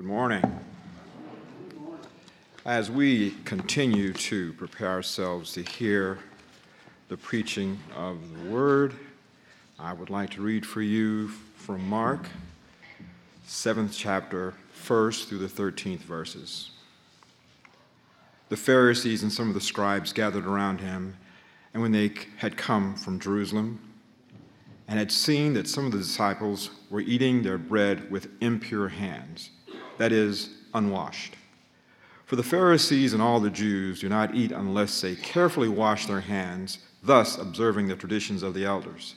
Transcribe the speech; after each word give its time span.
Good 0.00 0.06
morning. 0.06 0.60
As 2.64 2.90
we 2.90 3.32
continue 3.44 4.14
to 4.14 4.54
prepare 4.54 4.88
ourselves 4.88 5.52
to 5.52 5.62
hear 5.62 6.20
the 7.08 7.18
preaching 7.18 7.78
of 7.94 8.16
the 8.32 8.48
Word, 8.48 8.94
I 9.78 9.92
would 9.92 10.08
like 10.08 10.30
to 10.30 10.40
read 10.40 10.64
for 10.64 10.80
you 10.80 11.28
from 11.28 11.86
Mark, 11.86 12.30
7th 13.46 13.90
chapter, 13.94 14.54
1st 14.74 15.28
through 15.28 15.46
the 15.46 15.46
13th 15.48 15.98
verses. 15.98 16.70
The 18.48 18.56
Pharisees 18.56 19.22
and 19.22 19.30
some 19.30 19.48
of 19.48 19.54
the 19.54 19.60
scribes 19.60 20.14
gathered 20.14 20.46
around 20.46 20.80
him, 20.80 21.18
and 21.74 21.82
when 21.82 21.92
they 21.92 22.14
had 22.38 22.56
come 22.56 22.94
from 22.94 23.20
Jerusalem, 23.20 23.78
and 24.88 24.98
had 24.98 25.12
seen 25.12 25.52
that 25.52 25.68
some 25.68 25.84
of 25.84 25.92
the 25.92 25.98
disciples 25.98 26.70
were 26.88 27.02
eating 27.02 27.42
their 27.42 27.58
bread 27.58 28.10
with 28.10 28.30
impure 28.40 28.88
hands, 28.88 29.50
that 30.00 30.12
is, 30.12 30.48
unwashed. 30.72 31.34
For 32.24 32.34
the 32.34 32.42
Pharisees 32.42 33.12
and 33.12 33.20
all 33.20 33.38
the 33.38 33.50
Jews 33.50 34.00
do 34.00 34.08
not 34.08 34.34
eat 34.34 34.50
unless 34.50 34.98
they 34.98 35.14
carefully 35.14 35.68
wash 35.68 36.06
their 36.06 36.22
hands, 36.22 36.78
thus 37.02 37.36
observing 37.36 37.86
the 37.86 37.96
traditions 37.96 38.42
of 38.42 38.54
the 38.54 38.64
elders. 38.64 39.16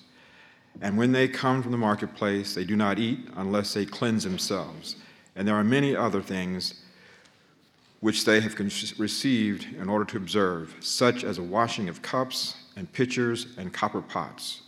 And 0.82 0.98
when 0.98 1.14
they 1.14 1.30
come 1.30 1.64
from 1.64 1.72
the 1.72 1.78
marketplace, 1.78 2.54
they 2.54 2.66
do 2.66 2.76
not 2.76 3.00
eat 3.00 3.30
unless 3.38 3.74
they 3.74 3.86
cleanse 3.86 4.26
themselves. 4.26 4.98
And 5.38 5.48
there 5.48 5.56
are 5.56 5.64
many 5.64 5.96
other 5.96 6.22
things 6.22 6.84
which 8.02 8.26
they 8.26 8.42
have 8.42 8.60
received 9.00 9.68
in 9.80 9.88
order 9.88 10.04
to 10.04 10.18
observe, 10.18 10.76
such 10.82 11.24
as 11.24 11.38
a 11.38 11.44
washing 11.44 11.88
of 11.88 12.02
cups 12.02 12.58
and 12.76 12.92
pitchers 12.92 13.48
and 13.58 13.72
copper 13.72 14.02
pots. 14.02 14.64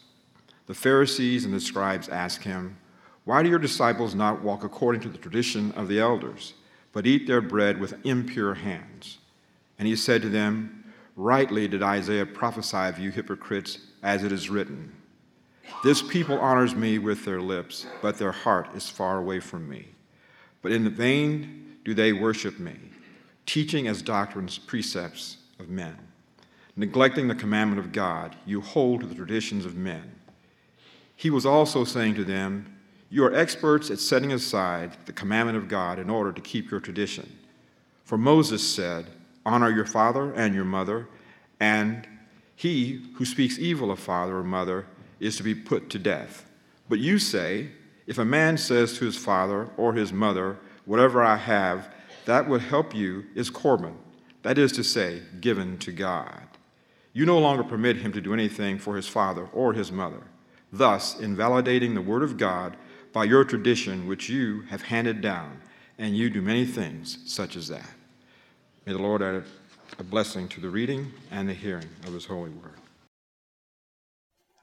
The 0.67 0.75
Pharisees 0.75 1.43
and 1.43 1.53
the 1.53 1.59
scribes 1.59 2.07
asked 2.07 2.43
him, 2.43 2.77
Why 3.25 3.41
do 3.41 3.49
your 3.49 3.59
disciples 3.59 4.13
not 4.13 4.43
walk 4.43 4.63
according 4.63 5.01
to 5.01 5.09
the 5.09 5.17
tradition 5.17 5.71
of 5.71 5.87
the 5.87 5.99
elders, 5.99 6.53
but 6.93 7.07
eat 7.07 7.25
their 7.25 7.41
bread 7.41 7.79
with 7.79 8.05
impure 8.05 8.53
hands? 8.53 9.17
And 9.77 9.87
he 9.87 9.95
said 9.95 10.21
to 10.21 10.29
them, 10.29 10.93
Rightly 11.15 11.67
did 11.67 11.81
Isaiah 11.81 12.25
prophesy 12.25 12.77
of 12.77 12.99
you 12.99 13.09
hypocrites, 13.09 13.79
as 14.03 14.23
it 14.23 14.31
is 14.31 14.49
written, 14.49 14.93
This 15.83 16.01
people 16.01 16.37
honors 16.39 16.75
me 16.75 16.99
with 16.99 17.25
their 17.25 17.41
lips, 17.41 17.87
but 18.01 18.17
their 18.17 18.31
heart 18.31 18.69
is 18.75 18.89
far 18.89 19.17
away 19.17 19.39
from 19.39 19.67
me. 19.67 19.87
But 20.61 20.71
in 20.71 20.87
vain 20.89 21.77
do 21.83 21.93
they 21.93 22.13
worship 22.13 22.59
me, 22.59 22.75
teaching 23.45 23.87
as 23.87 24.01
doctrines 24.01 24.57
precepts 24.59 25.37
of 25.59 25.69
men. 25.69 25.97
Neglecting 26.75 27.27
the 27.27 27.35
commandment 27.35 27.79
of 27.79 27.91
God, 27.91 28.35
you 28.45 28.61
hold 28.61 29.01
to 29.01 29.07
the 29.07 29.15
traditions 29.15 29.65
of 29.65 29.75
men. 29.75 30.11
He 31.15 31.29
was 31.29 31.45
also 31.45 31.85
saying 31.85 32.15
to 32.15 32.25
them, 32.25 32.74
You 33.09 33.23
are 33.25 33.35
experts 33.35 33.91
at 33.91 33.99
setting 33.99 34.33
aside 34.33 34.97
the 35.05 35.13
commandment 35.13 35.57
of 35.57 35.67
God 35.67 35.99
in 35.99 36.09
order 36.09 36.31
to 36.31 36.41
keep 36.41 36.71
your 36.71 36.79
tradition. 36.79 37.37
For 38.03 38.17
Moses 38.17 38.67
said, 38.67 39.07
Honor 39.45 39.69
your 39.69 39.85
father 39.85 40.33
and 40.33 40.55
your 40.55 40.65
mother, 40.65 41.07
and 41.59 42.07
he 42.55 43.11
who 43.15 43.25
speaks 43.25 43.59
evil 43.59 43.91
of 43.91 43.99
father 43.99 44.37
or 44.37 44.43
mother 44.43 44.87
is 45.19 45.37
to 45.37 45.43
be 45.43 45.53
put 45.53 45.89
to 45.91 45.99
death. 45.99 46.45
But 46.89 46.99
you 46.99 47.19
say, 47.19 47.69
If 48.07 48.17
a 48.17 48.25
man 48.25 48.57
says 48.57 48.97
to 48.97 49.05
his 49.05 49.17
father 49.17 49.69
or 49.77 49.93
his 49.93 50.11
mother, 50.11 50.57
Whatever 50.85 51.23
I 51.23 51.37
have, 51.37 51.93
that 52.25 52.47
would 52.47 52.61
help 52.61 52.95
you 52.95 53.25
is 53.35 53.49
Corban, 53.49 53.97
that 54.43 54.57
is 54.57 54.71
to 54.73 54.83
say, 54.83 55.21
given 55.41 55.77
to 55.79 55.91
God. 55.91 56.41
You 57.13 57.25
no 57.25 57.39
longer 57.39 57.63
permit 57.63 57.97
him 57.97 58.11
to 58.13 58.21
do 58.21 58.33
anything 58.33 58.77
for 58.77 58.95
his 58.95 59.07
father 59.07 59.47
or 59.53 59.73
his 59.73 59.91
mother 59.91 60.23
thus 60.77 61.19
invalidating 61.19 61.93
the 61.93 62.01
Word 62.01 62.23
of 62.23 62.37
God 62.37 62.75
by 63.15 63.23
your 63.23 63.45
tradition 63.45 64.07
which 64.07 64.27
you 64.27 64.59
have 64.63 64.81
handed 64.81 65.21
down, 65.21 65.61
and 65.97 66.17
you 66.17 66.29
do 66.29 66.41
many 66.41 66.65
things 66.65 67.17
such 67.25 67.55
as 67.55 67.69
that. 67.69 67.89
May 68.85 68.91
the 68.91 68.99
Lord 68.99 69.21
add 69.21 69.41
a 69.97 70.03
blessing 70.03 70.49
to 70.49 70.59
the 70.59 70.69
reading 70.69 71.13
and 71.31 71.47
the 71.47 71.53
hearing 71.53 71.87
of 72.05 72.13
His 72.13 72.25
holy 72.25 72.49
word. 72.49 72.75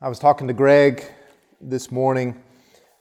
I 0.03 0.11
was 0.11 0.19
talking 0.19 0.47
to 0.49 0.53
Greg 0.53 1.03
this 1.63 1.91
morning. 1.91 2.43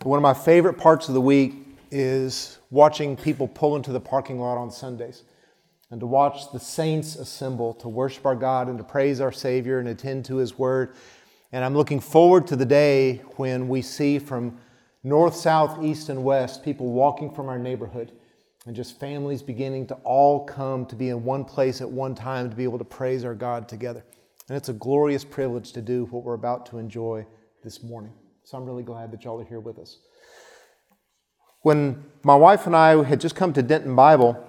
One 0.03 0.15
of 0.15 0.23
my 0.23 0.33
favorite 0.33 0.77
parts 0.77 1.09
of 1.09 1.15
the 1.15 1.21
week 1.21 1.53
is 1.91 2.57
watching 2.69 3.17
people 3.17 3.45
pull 3.49 3.75
into 3.75 3.91
the 3.91 3.99
parking 3.99 4.39
lot 4.39 4.57
on 4.57 4.71
Sundays 4.71 5.23
and 5.89 5.99
to 5.99 6.07
watch 6.07 6.49
the 6.53 6.61
saints 6.61 7.17
assemble 7.17 7.73
to 7.73 7.89
worship 7.89 8.25
our 8.25 8.37
God 8.37 8.69
and 8.69 8.77
to 8.77 8.85
praise 8.85 9.19
our 9.19 9.33
Savior 9.33 9.79
and 9.79 9.89
attend 9.89 10.23
to 10.25 10.37
His 10.37 10.57
word. 10.57 10.93
And 11.51 11.65
I'm 11.65 11.75
looking 11.75 11.99
forward 11.99 12.47
to 12.47 12.55
the 12.55 12.65
day 12.65 13.17
when 13.35 13.67
we 13.67 13.81
see 13.81 14.17
from 14.17 14.57
north, 15.03 15.35
south, 15.35 15.83
east, 15.83 16.09
and 16.09 16.23
west 16.23 16.63
people 16.63 16.91
walking 16.91 17.33
from 17.33 17.49
our 17.49 17.59
neighborhood 17.59 18.11
and 18.65 18.75
just 18.75 18.99
families 18.99 19.41
beginning 19.41 19.87
to 19.87 19.95
all 20.03 20.45
come 20.45 20.85
to 20.85 20.95
be 20.95 21.09
in 21.09 21.23
one 21.23 21.43
place 21.43 21.81
at 21.81 21.89
one 21.89 22.13
time 22.13 22.49
to 22.49 22.55
be 22.55 22.63
able 22.63 22.77
to 22.77 22.83
praise 22.83 23.25
our 23.25 23.33
God 23.33 23.67
together. 23.67 24.03
And 24.47 24.57
it's 24.57 24.69
a 24.69 24.73
glorious 24.73 25.23
privilege 25.23 25.71
to 25.73 25.81
do 25.81 26.05
what 26.05 26.23
we're 26.23 26.35
about 26.35 26.65
to 26.67 26.77
enjoy 26.77 27.25
this 27.63 27.81
morning. 27.81 28.13
So 28.43 28.57
I'm 28.57 28.65
really 28.65 28.83
glad 28.83 29.11
that 29.11 29.23
y'all 29.23 29.39
are 29.41 29.45
here 29.45 29.59
with 29.59 29.79
us. 29.79 29.99
When 31.61 32.03
my 32.23 32.35
wife 32.35 32.65
and 32.65 32.75
I 32.75 33.03
had 33.03 33.21
just 33.21 33.35
come 33.35 33.53
to 33.53 33.61
Denton 33.61 33.95
Bible 33.95 34.47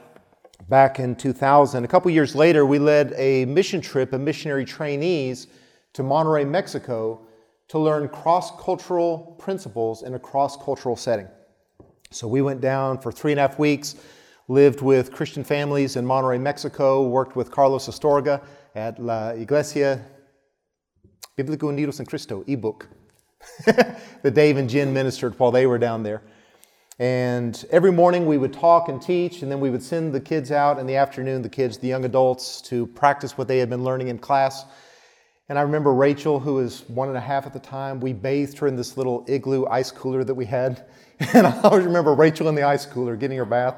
back 0.69 0.99
in 0.99 1.15
2000, 1.15 1.85
a 1.85 1.89
couple 1.89 2.11
years 2.11 2.35
later, 2.35 2.67
we 2.67 2.79
led 2.79 3.15
a 3.17 3.45
mission 3.47 3.81
trip 3.81 4.13
of 4.13 4.21
missionary 4.21 4.65
trainees 4.65 5.47
to 5.93 6.03
Monterrey, 6.03 6.49
Mexico 6.49 7.21
to 7.73 7.79
learn 7.79 8.07
cross 8.07 8.51
cultural 8.63 9.35
principles 9.39 10.03
in 10.03 10.13
a 10.13 10.19
cross 10.19 10.63
cultural 10.63 10.95
setting. 10.95 11.27
So 12.11 12.29
we 12.29 12.43
went 12.43 12.61
down 12.61 12.99
for 12.99 13.11
three 13.11 13.33
and 13.33 13.39
a 13.39 13.49
half 13.49 13.59
weeks, 13.59 13.95
lived 14.47 14.83
with 14.83 15.11
Christian 15.11 15.43
families 15.43 15.97
in 15.97 16.05
Monterrey, 16.05 16.39
Mexico, 16.39 17.09
worked 17.09 17.35
with 17.35 17.51
Carlos 17.51 17.89
Astorga 17.89 18.43
at 18.75 18.99
La 18.99 19.31
Iglesia 19.31 20.05
Bíblico 21.39 21.73
Unidos 21.73 21.99
en 21.99 22.05
Cristo 22.05 22.45
ebook 22.47 22.89
that 23.65 24.35
Dave 24.35 24.59
and 24.59 24.69
Jen 24.69 24.93
ministered 24.93 25.39
while 25.39 25.51
they 25.51 25.67
were 25.67 25.79
down 25.79 26.03
there. 26.03 26.21
And 26.99 27.65
every 27.71 27.91
morning 27.91 28.27
we 28.27 28.37
would 28.37 28.53
talk 28.53 28.91
and 28.91 29.01
teach, 29.01 29.41
and 29.41 29.51
then 29.51 29.61
we 29.61 29.71
would 29.71 29.83
send 29.83 30.13
the 30.13 30.21
kids 30.21 30.53
out 30.53 30.79
in 30.79 30.87
the 30.87 30.97
afternoon, 30.97 31.41
the 31.41 31.49
kids, 31.49 31.79
the 31.79 31.89
young 31.89 32.05
adults, 32.05 32.61
to 32.69 32.87
practice 32.89 33.39
what 33.39 33.49
they 33.49 33.57
had 33.57 33.71
been 33.71 33.83
learning 33.83 34.09
in 34.09 34.19
class. 34.19 34.67
And 35.53 35.59
I 35.59 35.63
remember 35.65 35.93
Rachel, 35.93 36.41
who 36.41 36.55
was 36.55 36.89
one 36.89 37.09
and 37.09 37.17
a 37.19 37.21
half 37.21 37.45
at 37.45 37.53
the 37.53 37.59
time, 37.59 38.01
we 38.01 38.15
bathed 38.15 38.57
her 38.57 38.67
in 38.67 38.75
this 38.75 38.97
little 38.97 39.23
igloo 39.29 39.67
ice 39.67 39.91
cooler 39.91 40.25
that 40.25 40.33
we 40.33 40.47
had. 40.47 40.87
And 41.35 41.47
I 41.47 41.61
always 41.61 41.85
remember 41.85 42.15
Rachel 42.15 42.49
in 42.49 42.55
the 42.55 42.63
ice 42.63 42.87
cooler 42.87 43.17
getting 43.17 43.37
her 43.37 43.45
bath. 43.45 43.77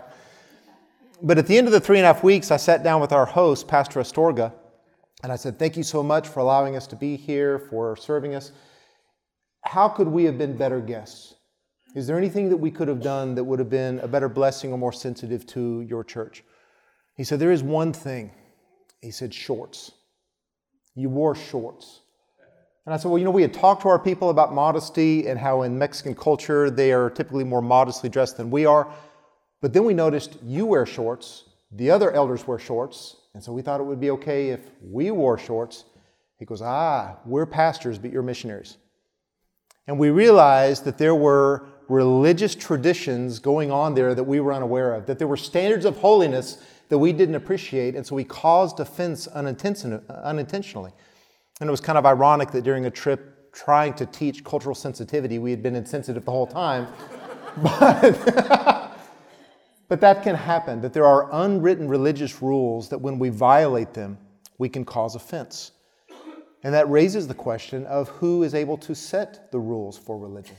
But 1.21 1.37
at 1.37 1.49
the 1.49 1.59
end 1.59 1.67
of 1.67 1.73
the 1.73 1.81
three 1.81 1.99
and 1.99 2.05
a 2.05 2.15
half 2.15 2.23
weeks, 2.23 2.53
I 2.53 2.59
sat 2.59 2.85
down 2.85 3.01
with 3.01 3.11
our 3.11 3.27
host, 3.27 3.67
Pastor 3.67 3.99
Astorga, 3.99 4.53
and 5.25 5.33
I 5.33 5.35
said, 5.35 5.59
Thank 5.59 5.77
you 5.77 5.83
so 5.83 6.01
much 6.01 6.29
for 6.29 6.39
allowing 6.39 6.77
us 6.77 6.87
to 6.87 6.95
be 6.95 7.17
here, 7.17 7.59
for 7.59 7.97
serving 7.97 8.37
us. 8.37 8.53
How 9.63 9.89
could 9.89 10.07
we 10.07 10.23
have 10.27 10.39
been 10.39 10.57
better 10.57 10.81
guests? 10.81 11.35
Is 11.97 12.07
there 12.07 12.17
anything 12.17 12.51
that 12.51 12.57
we 12.57 12.71
could 12.71 12.87
have 12.87 13.03
done 13.03 13.35
that 13.35 13.43
would 13.43 13.59
have 13.59 13.69
been 13.69 13.99
a 13.99 14.07
better 14.07 14.29
blessing 14.29 14.71
or 14.73 14.79
more 14.79 14.93
sensitive 14.93 15.45
to 15.49 15.81
your 15.81 16.05
church? 16.05 16.45
He 17.17 17.25
said, 17.25 17.41
There 17.41 17.51
is 17.51 17.65
one 17.65 17.93
thing. 17.93 18.31
He 19.01 19.11
said, 19.11 19.35
Shorts 19.35 19.91
you 20.95 21.09
wore 21.09 21.35
shorts. 21.35 22.01
And 22.87 22.93
I 22.93 22.99
said, 22.99 23.09
Well, 23.09 23.19
you 23.19 23.25
know, 23.25 23.31
we 23.31 23.43
had 23.43 23.55
talked 23.55 23.83
to 23.83 23.89
our 23.89 23.99
people 23.99 24.31
about 24.31 24.53
modesty 24.53 25.27
and 25.27 25.39
how 25.39 25.63
in 25.63 25.79
Mexican 25.79 26.15
culture 26.15 26.71
they 26.71 26.93
are 26.93 27.09
typically 27.11 27.45
more 27.45 27.63
modestly 27.63 28.09
dressed 28.09 28.37
than 28.37 28.51
we 28.51 28.67
are. 28.67 28.93
But 29.61 29.73
then 29.73 29.85
we 29.85 29.95
noticed 29.95 30.37
you 30.43 30.67
wear 30.67 30.85
shorts, 30.85 31.45
the 31.73 31.91
other 31.91 32.13
elders 32.13 32.47
wear 32.47 32.59
shorts. 32.59 33.17
And 33.33 33.43
so 33.43 33.53
we 33.53 33.63
thought 33.63 33.81
it 33.81 33.85
would 33.85 34.01
be 34.01 34.11
okay 34.11 34.51
if 34.51 34.61
we 34.83 35.11
wore 35.11 35.39
shorts. 35.39 35.85
He 36.39 36.45
goes, 36.45 36.61
Ah, 36.63 37.17
we're 37.25 37.47
pastors, 37.47 37.99
but 37.99 38.13
you're 38.13 38.23
missionaries. 38.23 38.77
And 39.87 39.99
we 39.99 40.11
realized 40.11 40.85
that 40.85 40.99
there 40.99 41.15
were 41.15 41.67
religious 41.89 42.55
traditions 42.55 43.39
going 43.39 43.71
on 43.71 43.95
there 43.95 44.15
that 44.15 44.25
we 44.25 44.41
were 44.41 44.53
unaware 44.53 44.95
of, 44.95 45.07
that 45.07 45.19
there 45.19 45.29
were 45.29 45.37
standards 45.37 45.85
of 45.85 45.99
holiness 45.99 46.59
that 46.89 46.99
we 46.99 47.13
didn't 47.13 47.35
appreciate, 47.35 47.95
and 47.95 48.07
so 48.07 48.15
we 48.15 48.25
caused 48.25 48.81
offense 48.81 49.27
unintentionally. 49.27 50.93
And 51.61 51.69
it 51.69 51.71
was 51.71 51.81
kind 51.81 51.99
of 51.99 52.07
ironic 52.07 52.51
that 52.51 52.63
during 52.63 52.87
a 52.87 52.91
trip 52.91 53.53
trying 53.53 53.95
to 53.95 54.07
teach 54.07 54.45
cultural 54.45 54.75
sensitivity, 54.75 55.39
we 55.39 55.51
had 55.51 55.63
been 55.63 55.77
insensitive 55.77 56.25
the 56.25 56.31
whole 56.31 56.47
time. 56.47 56.89
but, 57.63 58.03
but 59.89 60.01
that 60.01 60.23
can 60.23 60.35
happen, 60.35 60.81
that 60.81 60.93
there 60.93 61.07
are 61.07 61.29
unwritten 61.33 61.89
religious 61.89 62.43
rules 62.43 62.89
that 62.89 62.99
when 62.99 63.19
we 63.19 63.29
violate 63.29 63.95
them, 63.95 64.19
we 64.59 64.69
can 64.69 64.85
cause 64.85 65.15
offense. 65.15 65.73
And 66.63 66.73
that 66.75 66.89
raises 66.89 67.29
the 67.29 67.35
question 67.35 67.87
of 67.87 68.09
who 68.09 68.43
is 68.43 68.55
able 68.55 68.79
to 68.79 68.95
set 68.95 69.53
the 69.53 69.59
rules 69.59 69.99
for 69.99 70.19
religion 70.19 70.57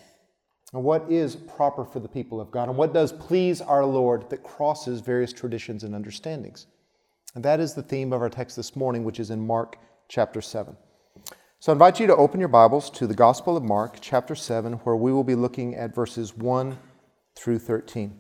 and 0.74 0.84
what 0.84 1.10
is 1.10 1.36
proper 1.36 1.86
for 1.86 2.00
the 2.00 2.08
people 2.08 2.42
of 2.42 2.52
God, 2.52 2.70
and 2.70 2.78
what 2.78 2.94
does 2.94 3.12
please 3.12 3.62
our 3.62 3.86
Lord 3.86 4.30
that 4.30 4.44
crosses 4.44 5.02
various 5.02 5.32
traditions 5.32 5.84
and 5.84 5.96
understandings. 5.96 6.68
And 7.36 7.44
that 7.44 7.60
is 7.60 7.74
the 7.74 7.84
theme 7.84 8.14
of 8.14 8.22
our 8.22 8.30
text 8.30 8.56
this 8.56 8.76
morning, 8.76 9.04
which 9.04 9.20
is 9.20 9.30
in 9.30 9.46
Mark 9.46 9.78
chapter 10.08 10.42
7. 10.42 10.76
So 11.60 11.72
I 11.72 11.74
invite 11.74 12.00
you 12.00 12.08
to 12.08 12.16
open 12.16 12.40
your 12.40 12.50
Bibles 12.50 12.90
to 12.92 13.08
the 13.08 13.14
Gospel 13.14 13.58
of 13.58 13.64
Mark 13.64 13.98
chapter 14.02 14.36
7, 14.36 14.74
where 14.74 14.96
we 14.96 15.12
will 15.12 15.24
be 15.24 15.36
looking 15.36 15.76
at 15.76 15.96
verses 15.96 16.36
1 16.36 16.78
through 17.36 17.60
13. 17.60 18.20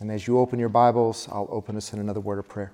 And 0.00 0.10
as 0.10 0.26
you 0.26 0.38
open 0.38 0.58
your 0.58 0.68
Bibles, 0.68 1.28
I'll 1.30 1.48
open 1.50 1.76
us 1.76 1.92
in 1.92 2.00
another 2.00 2.20
word 2.20 2.38
of 2.38 2.48
prayer. 2.48 2.72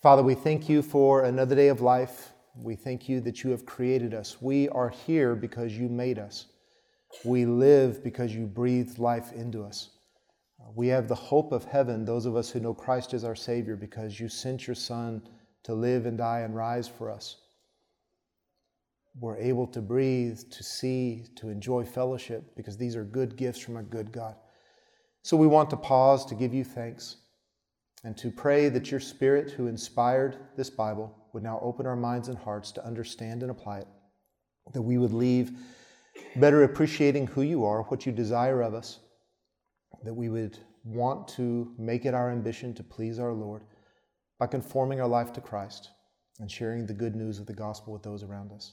Father, 0.00 0.22
we 0.22 0.34
thank 0.34 0.68
you 0.68 0.82
for 0.82 1.24
another 1.24 1.54
day 1.54 1.68
of 1.68 1.80
life. 1.80 2.29
We 2.56 2.74
thank 2.74 3.08
you 3.08 3.20
that 3.22 3.42
you 3.44 3.50
have 3.50 3.64
created 3.64 4.14
us. 4.14 4.42
We 4.42 4.68
are 4.70 4.88
here 4.88 5.34
because 5.34 5.72
you 5.76 5.88
made 5.88 6.18
us. 6.18 6.46
We 7.24 7.44
live 7.44 8.02
because 8.02 8.34
you 8.34 8.46
breathed 8.46 8.98
life 8.98 9.32
into 9.32 9.62
us. 9.64 9.90
Uh, 10.60 10.70
we 10.74 10.88
have 10.88 11.08
the 11.08 11.14
hope 11.14 11.52
of 11.52 11.64
heaven, 11.64 12.04
those 12.04 12.26
of 12.26 12.36
us 12.36 12.50
who 12.50 12.60
know 12.60 12.74
Christ 12.74 13.14
as 13.14 13.24
our 13.24 13.34
Savior, 13.34 13.76
because 13.76 14.20
you 14.20 14.28
sent 14.28 14.66
your 14.66 14.74
Son 14.74 15.22
to 15.64 15.74
live 15.74 16.06
and 16.06 16.18
die 16.18 16.40
and 16.40 16.54
rise 16.54 16.88
for 16.88 17.10
us. 17.10 17.36
We're 19.18 19.38
able 19.38 19.66
to 19.68 19.80
breathe, 19.80 20.38
to 20.50 20.62
see, 20.62 21.24
to 21.36 21.48
enjoy 21.48 21.84
fellowship, 21.84 22.54
because 22.56 22.76
these 22.76 22.94
are 22.96 23.04
good 23.04 23.36
gifts 23.36 23.58
from 23.58 23.76
a 23.76 23.82
good 23.82 24.12
God. 24.12 24.36
So 25.22 25.36
we 25.36 25.46
want 25.46 25.70
to 25.70 25.76
pause 25.76 26.24
to 26.26 26.34
give 26.34 26.54
you 26.54 26.64
thanks 26.64 27.16
and 28.04 28.16
to 28.16 28.30
pray 28.30 28.68
that 28.68 28.90
your 28.90 29.00
Spirit, 29.00 29.50
who 29.50 29.66
inspired 29.66 30.38
this 30.56 30.70
Bible, 30.70 31.14
would 31.32 31.42
now 31.42 31.58
open 31.62 31.86
our 31.86 31.96
minds 31.96 32.28
and 32.28 32.38
hearts 32.38 32.72
to 32.72 32.84
understand 32.84 33.42
and 33.42 33.50
apply 33.50 33.80
it, 33.80 33.88
that 34.72 34.82
we 34.82 34.98
would 34.98 35.12
leave 35.12 35.52
better 36.36 36.64
appreciating 36.64 37.26
who 37.26 37.42
you 37.42 37.64
are, 37.64 37.82
what 37.84 38.06
you 38.06 38.12
desire 38.12 38.62
of 38.62 38.74
us, 38.74 39.00
that 40.02 40.14
we 40.14 40.28
would 40.28 40.58
want 40.84 41.28
to 41.28 41.72
make 41.78 42.04
it 42.06 42.14
our 42.14 42.30
ambition 42.30 42.74
to 42.74 42.82
please 42.82 43.18
our 43.18 43.32
Lord 43.32 43.62
by 44.38 44.46
conforming 44.46 45.00
our 45.00 45.08
life 45.08 45.32
to 45.34 45.40
Christ 45.40 45.90
and 46.38 46.50
sharing 46.50 46.86
the 46.86 46.94
good 46.94 47.14
news 47.14 47.38
of 47.38 47.46
the 47.46 47.52
gospel 47.52 47.92
with 47.92 48.02
those 48.02 48.22
around 48.22 48.50
us. 48.52 48.72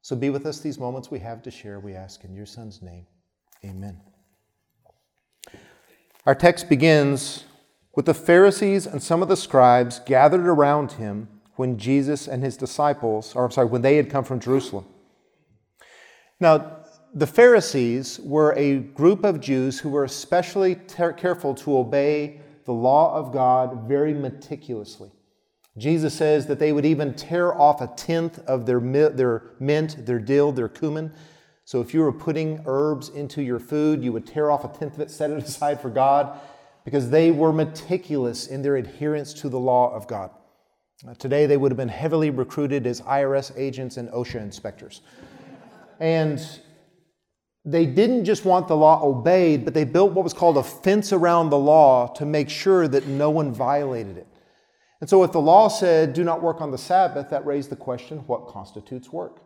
So 0.00 0.16
be 0.16 0.30
with 0.30 0.46
us 0.46 0.60
these 0.60 0.78
moments 0.78 1.10
we 1.10 1.18
have 1.18 1.42
to 1.42 1.50
share, 1.50 1.80
we 1.80 1.94
ask 1.94 2.24
in 2.24 2.34
your 2.34 2.46
Son's 2.46 2.80
name. 2.80 3.06
Amen. 3.64 4.00
Our 6.24 6.34
text 6.34 6.68
begins 6.68 7.44
with 7.96 8.04
the 8.04 8.14
Pharisees 8.14 8.86
and 8.86 9.02
some 9.02 9.22
of 9.22 9.28
the 9.28 9.36
scribes 9.36 10.00
gathered 10.00 10.46
around 10.46 10.92
him 10.92 11.28
when 11.56 11.78
Jesus 11.78 12.28
and 12.28 12.44
his 12.44 12.56
disciples, 12.56 13.34
or 13.34 13.46
I'm 13.46 13.50
sorry, 13.50 13.66
when 13.66 13.82
they 13.82 13.96
had 13.96 14.10
come 14.10 14.22
from 14.22 14.38
Jerusalem. 14.38 14.84
Now, 16.38 16.76
the 17.14 17.26
Pharisees 17.26 18.20
were 18.22 18.52
a 18.52 18.80
group 18.80 19.24
of 19.24 19.40
Jews 19.40 19.80
who 19.80 19.88
were 19.88 20.04
especially 20.04 20.74
ter- 20.74 21.14
careful 21.14 21.54
to 21.54 21.78
obey 21.78 22.42
the 22.66 22.74
law 22.74 23.14
of 23.14 23.32
God 23.32 23.88
very 23.88 24.12
meticulously. 24.12 25.10
Jesus 25.78 26.12
says 26.12 26.46
that 26.46 26.58
they 26.58 26.72
would 26.72 26.84
even 26.84 27.14
tear 27.14 27.58
off 27.58 27.80
a 27.80 27.86
tenth 27.86 28.38
of 28.40 28.66
their, 28.66 28.80
their 28.80 29.44
mint, 29.58 30.04
their 30.04 30.18
dill, 30.18 30.52
their 30.52 30.68
cumin. 30.68 31.12
So 31.64 31.80
if 31.80 31.94
you 31.94 32.00
were 32.00 32.12
putting 32.12 32.62
herbs 32.66 33.08
into 33.08 33.42
your 33.42 33.58
food, 33.58 34.04
you 34.04 34.12
would 34.12 34.26
tear 34.26 34.50
off 34.50 34.64
a 34.64 34.78
tenth 34.78 34.94
of 34.94 35.00
it, 35.00 35.10
set 35.10 35.30
it 35.30 35.38
aside 35.42 35.80
for 35.80 35.88
God, 35.88 36.38
because 36.86 37.10
they 37.10 37.32
were 37.32 37.52
meticulous 37.52 38.46
in 38.46 38.62
their 38.62 38.76
adherence 38.76 39.34
to 39.34 39.48
the 39.48 39.58
law 39.58 39.92
of 39.92 40.06
God. 40.06 40.30
Uh, 41.06 41.14
today, 41.14 41.44
they 41.44 41.56
would 41.56 41.72
have 41.72 41.76
been 41.76 41.88
heavily 41.88 42.30
recruited 42.30 42.86
as 42.86 43.00
IRS 43.00 43.52
agents 43.58 43.96
and 43.96 44.08
OSHA 44.10 44.36
inspectors. 44.36 45.00
And 45.98 46.40
they 47.64 47.86
didn't 47.86 48.24
just 48.24 48.44
want 48.44 48.68
the 48.68 48.76
law 48.76 49.04
obeyed, 49.04 49.64
but 49.64 49.74
they 49.74 49.82
built 49.82 50.12
what 50.12 50.22
was 50.22 50.32
called 50.32 50.58
a 50.58 50.62
fence 50.62 51.12
around 51.12 51.50
the 51.50 51.58
law 51.58 52.06
to 52.14 52.24
make 52.24 52.48
sure 52.48 52.86
that 52.86 53.08
no 53.08 53.30
one 53.30 53.52
violated 53.52 54.16
it. 54.16 54.28
And 55.00 55.10
so, 55.10 55.24
if 55.24 55.32
the 55.32 55.40
law 55.40 55.66
said, 55.66 56.12
do 56.12 56.22
not 56.22 56.40
work 56.40 56.60
on 56.60 56.70
the 56.70 56.78
Sabbath, 56.78 57.30
that 57.30 57.44
raised 57.44 57.68
the 57.68 57.76
question 57.76 58.18
what 58.28 58.46
constitutes 58.46 59.12
work? 59.12 59.40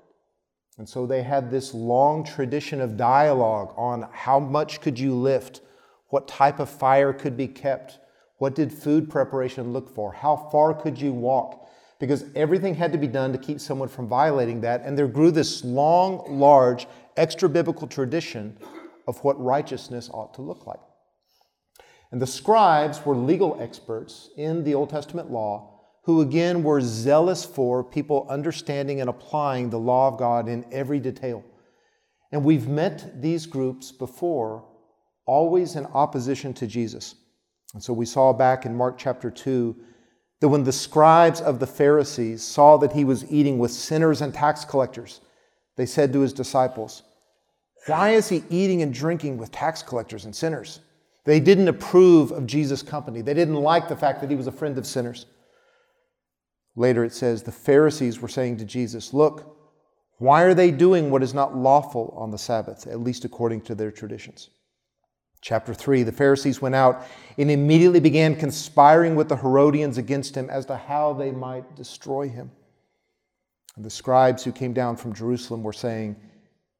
And 0.77 0.87
so, 0.87 1.07
they 1.07 1.23
had 1.23 1.51
this 1.51 1.73
long 1.73 2.23
tradition 2.23 2.83
of 2.83 2.99
dialogue 2.99 3.73
on 3.79 4.11
how 4.13 4.39
much 4.39 4.83
could 4.83 4.99
you 4.99 5.15
lift, 5.15 5.63
what 6.11 6.29
type 6.29 6.61
of 6.61 6.69
fire 6.69 7.13
could 7.13 7.37
be 7.37 7.49
kept, 7.49 7.99
what 8.39 8.55
did 8.55 8.73
food 8.73 9.09
preparation 9.09 9.73
look 9.73 9.95
for, 9.95 10.13
how 10.13 10.37
far 10.37 10.75
could 10.75 11.01
you 11.01 11.13
walk, 11.13 11.69
because 11.99 12.25
everything 12.35 12.75
had 12.75 12.93
to 12.93 12.99
be 12.99 13.07
done 13.07 13.33
to 13.33 13.39
keep 13.39 13.61
someone 13.61 13.89
from 13.89 14.09
violating 14.09 14.61
that. 14.63 14.83
And 14.85 14.97
there 14.97 15.07
grew 15.07 15.31
this 15.31 15.65
long, 15.65 16.39
large, 16.39 16.87
extra 17.17 17.49
biblical 17.49 17.87
tradition 17.87 18.57
of 19.07 19.23
what 19.25 19.43
righteousness 19.43 20.11
ought 20.13 20.35
to 20.35 20.43
look 20.43 20.67
like. 20.67 20.81
And 22.11 22.21
the 22.21 22.27
scribes 22.27 23.05
were 23.05 23.15
legal 23.15 23.57
experts 23.61 24.31
in 24.37 24.65
the 24.65 24.75
Old 24.75 24.91
Testament 24.91 25.31
law 25.31 25.81
who, 26.05 26.23
again, 26.23 26.63
were 26.63 26.81
zealous 26.81 27.45
for 27.45 27.85
people 27.85 28.27
understanding 28.31 29.01
and 29.01 29.11
applying 29.11 29.71
the 29.71 29.79
law 29.79 30.09
of 30.09 30.19
God 30.19 30.49
in 30.49 30.65
every 30.73 30.99
detail. 30.99 31.45
And 32.33 32.45
we've 32.45 32.67
met 32.67 33.21
these 33.21 33.47
groups 33.47 33.93
before, 33.93 34.65
always 35.31 35.77
in 35.77 35.87
opposition 35.95 36.53
to 36.53 36.67
Jesus. 36.67 37.15
And 37.73 37.81
so 37.81 37.93
we 37.93 38.05
saw 38.05 38.33
back 38.33 38.67
in 38.67 38.75
Mark 38.75 38.99
chapter 38.99 39.31
2 39.31 39.77
that 40.41 40.49
when 40.49 40.65
the 40.65 40.73
scribes 40.73 41.41
of 41.41 41.61
the 41.61 41.69
Pharisees 41.69 42.43
saw 42.43 42.77
that 42.79 42.93
he 42.93 43.05
was 43.05 43.31
eating 43.31 43.61
with 43.61 43.71
sinners 43.71 44.23
and 44.23 44.35
tax 44.35 44.65
collectors, 44.65 45.21
they 45.77 45.87
said 45.87 46.13
to 46.13 46.21
his 46.21 46.33
disciples, 46.33 47.05
Why 47.87 48.11
is 48.11 48.29
he 48.29 48.43
eating 48.51 48.83
and 48.83 48.93
drinking 48.93 49.39
with 49.39 49.53
tax 49.53 49.85
collectors 49.85 50.25
and 50.25 50.35
sinners? 50.35 50.81
They 51.25 51.39
didn't 51.39 51.69
approve 51.69 52.33
of 52.33 52.49
Jesus' 52.49 52.83
company. 52.83 53.23
They 53.23 53.35
didn't 53.35 53.55
like 53.55 53.89
the 53.89 53.97
fact 53.97 54.21
that 54.23 54.31
he 54.31 54.37
was 54.37 54.49
a 54.49 54.53
friend 54.53 54.77
of 54.79 54.87
sinners. 54.87 55.27
Later 56.75 57.05
it 57.05 57.13
says, 57.13 57.45
The 57.45 57.53
Pharisees 57.53 58.21
were 58.21 58.27
saying 58.27 58.57
to 58.57 58.65
Jesus, 58.65 59.15
Look, 59.15 59.57
why 60.19 60.43
are 60.43 60.55
they 60.55 60.73
doing 60.73 61.09
what 61.09 61.23
is 61.23 61.35
not 61.35 61.57
lawful 61.57 62.13
on 62.17 62.33
the 62.33 62.39
Sabbath, 62.39 62.89
at 62.89 62.99
least 62.99 63.25
according 63.25 63.61
to 63.63 63.77
their 63.77 63.93
traditions? 63.93 64.51
Chapter 65.43 65.73
3 65.73 66.03
The 66.03 66.13
Pharisees 66.13 66.61
went 66.61 66.75
out 66.75 67.05
and 67.39 67.51
immediately 67.51 68.01
began 68.01 68.37
conspiring 68.37 69.15
with 69.15 69.29
the 69.29 69.37
Herodians 69.37 69.99
against 69.99 70.35
him 70.35 70.51
as 70.51 70.67
to 70.67 70.77
how 70.77 71.13
they 71.13 71.31
might 71.31 71.75
destroy 71.75 72.29
him. 72.29 72.51
And 73.77 73.85
the 73.85 73.91
scribes 73.91 74.45
who 74.45 74.53
came 74.53 74.73
down 74.73 74.97
from 74.97 75.15
Jerusalem 75.15 75.63
were 75.63 75.73
saying, 75.73 76.17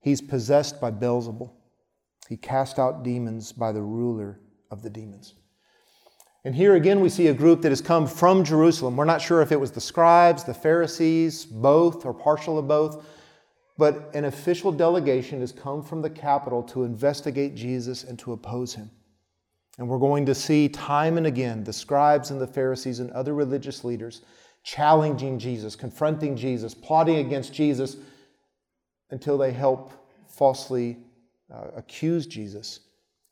He's 0.01 0.21
possessed 0.21 0.81
by 0.81 0.91
Beelzebul. 0.91 1.51
He 2.29 2.37
cast 2.37 2.79
out 2.79 3.03
demons 3.03 3.53
by 3.53 3.73
the 3.73 3.83
ruler 3.83 4.41
of 4.71 4.83
the 4.83 4.91
demons. 4.91 5.35
And 6.45 6.55
here 6.55 6.75
again, 6.75 7.01
we 7.01 7.11
see 7.11 7.27
a 7.27 7.35
group 7.35 7.61
that 7.63 7.71
has 7.71 7.83
come 7.83 8.07
from 8.07 8.45
Jerusalem. 8.45 8.97
We're 8.97 9.05
not 9.05 9.21
sure 9.21 9.43
if 9.43 9.53
it 9.53 9.61
was 9.61 9.73
the 9.73 9.81
scribes, 9.81 10.45
the 10.45 10.55
Pharisees, 10.55 11.45
both, 11.45 12.07
or 12.07 12.15
partial 12.15 12.59
of 12.59 12.67
both 12.67 13.05
but 13.79 14.15
an 14.15 14.27
official 14.27 14.73
delegation 14.73 15.41
has 15.41 15.53
come 15.53 15.83
from 15.83 16.03
the 16.03 16.11
capital 16.11 16.63
to 16.65 16.85
investigate 16.85 17.55
Jesus 17.55 18.05
and 18.05 18.19
to 18.19 18.33
oppose 18.33 18.75
him. 18.75 18.91
And 19.79 19.89
we're 19.89 19.99
going 19.99 20.27
to 20.27 20.35
see 20.35 20.69
time 20.69 21.17
and 21.17 21.27
again 21.27 21.65
the 21.65 21.73
scribes 21.73 22.31
and 22.31 22.41
the 22.41 22.47
Pharisees 22.47 23.01
and 23.01 23.11
other 23.13 23.35
religious 23.35 23.85
leaders 23.85 24.23
challenging 24.63 25.39
Jesus, 25.39 25.75
confronting 25.75 26.37
Jesus, 26.37 26.75
plotting 26.75 27.17
against 27.17 27.55
Jesus 27.55 27.97
until 29.11 29.39
they 29.39 29.53
help 29.53 29.93
falsely 30.29 30.99
uh, 31.53 31.69
accuse 31.77 32.27
Jesus 32.27 32.81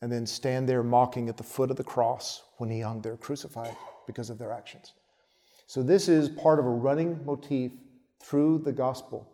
and 0.01 0.11
then 0.11 0.27
stand 0.27 0.69
there 0.69 0.83
mocking 0.83 1.29
at 1.29 1.37
the 1.37 1.43
foot 1.43 1.71
of 1.71 1.77
the 1.77 1.85
cross 1.85 2.45
when 2.57 2.71
he 2.71 2.81
hung 2.81 3.01
there 3.01 3.17
crucified 3.17 3.77
because 4.07 4.31
of 4.31 4.39
their 4.39 4.53
actions. 4.53 4.95
So, 5.67 5.83
this 5.83 6.09
is 6.09 6.29
part 6.31 6.59
of 6.59 6.65
a 6.65 6.71
running 6.71 7.23
motif 7.27 7.73
through 8.21 8.59
the 8.65 8.73
gospel 8.73 9.31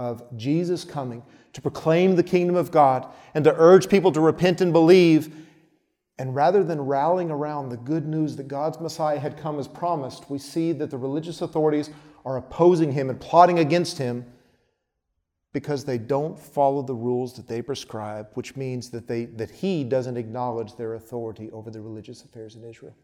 of 0.00 0.22
Jesus 0.34 0.82
coming 0.82 1.22
to 1.52 1.60
proclaim 1.60 2.16
the 2.16 2.22
kingdom 2.22 2.56
of 2.56 2.70
God 2.70 3.06
and 3.34 3.44
to 3.44 3.54
urge 3.54 3.90
people 3.90 4.10
to 4.12 4.20
repent 4.20 4.62
and 4.62 4.72
believe. 4.72 5.36
And 6.18 6.34
rather 6.34 6.64
than 6.64 6.80
rallying 6.80 7.30
around 7.30 7.68
the 7.68 7.76
good 7.76 8.06
news 8.06 8.34
that 8.36 8.48
God's 8.48 8.80
Messiah 8.80 9.18
had 9.18 9.36
come 9.36 9.58
as 9.58 9.68
promised, 9.68 10.30
we 10.30 10.38
see 10.38 10.72
that 10.72 10.90
the 10.90 10.96
religious 10.96 11.42
authorities 11.42 11.90
are 12.24 12.38
opposing 12.38 12.92
him 12.92 13.10
and 13.10 13.20
plotting 13.20 13.58
against 13.58 13.98
him 13.98 14.24
because 15.52 15.84
they 15.84 15.98
don't 15.98 16.38
follow 16.38 16.80
the 16.80 16.94
rules 16.94 17.34
that 17.34 17.46
they 17.46 17.60
prescribe, 17.60 18.28
which 18.34 18.56
means 18.56 18.88
that, 18.90 19.06
they, 19.06 19.26
that 19.26 19.50
he 19.50 19.84
doesn't 19.84 20.16
acknowledge 20.16 20.76
their 20.76 20.94
authority 20.94 21.50
over 21.50 21.70
the 21.70 21.80
religious 21.80 22.24
affairs 22.24 22.54
in 22.54 22.64
Israel. 22.64 22.96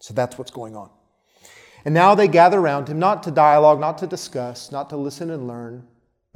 So 0.00 0.14
that's 0.14 0.38
what's 0.38 0.52
going 0.52 0.74
on. 0.74 0.88
And 1.84 1.92
now 1.92 2.14
they 2.14 2.28
gather 2.28 2.58
around 2.58 2.88
him, 2.88 2.98
not 2.98 3.22
to 3.24 3.30
dialogue, 3.30 3.78
not 3.78 3.98
to 3.98 4.06
discuss, 4.06 4.72
not 4.72 4.88
to 4.88 4.96
listen 4.96 5.30
and 5.30 5.46
learn, 5.46 5.86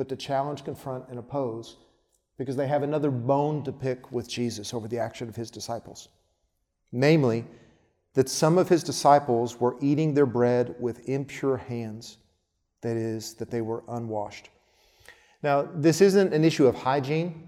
but 0.02 0.09
to 0.09 0.16
challenge, 0.16 0.64
confront, 0.64 1.09
and 1.11 1.16
oppose 1.16 1.76
because 2.37 2.56
they 2.56 2.66
have 2.66 2.82
another 2.82 3.12
bone 3.12 3.62
to 3.62 3.71
pick 3.71 4.11
with 4.11 4.28
Jesus 4.28 4.75
over 4.75 4.88
the 4.88 4.99
action 4.99 5.28
of 5.28 5.37
his 5.37 5.49
disciples. 5.49 6.09
Namely, 6.90 7.44
that 8.14 8.28
some 8.28 8.59
of 8.59 8.68
his 8.68 8.82
disciples 8.82 9.61
were 9.61 9.76
eating 9.80 10.12
their 10.12 10.26
bread 10.26 10.75
with 10.80 11.09
impure 11.09 11.56
hands, 11.56 12.16
that 12.80 12.97
is, 12.97 13.35
that 13.35 13.49
they 13.49 13.61
were 13.61 13.85
unwashed. 13.88 14.49
Now, 15.40 15.68
this 15.73 16.00
isn't 16.00 16.35
an 16.35 16.44
issue 16.44 16.66
of 16.66 16.75
hygiene. 16.75 17.47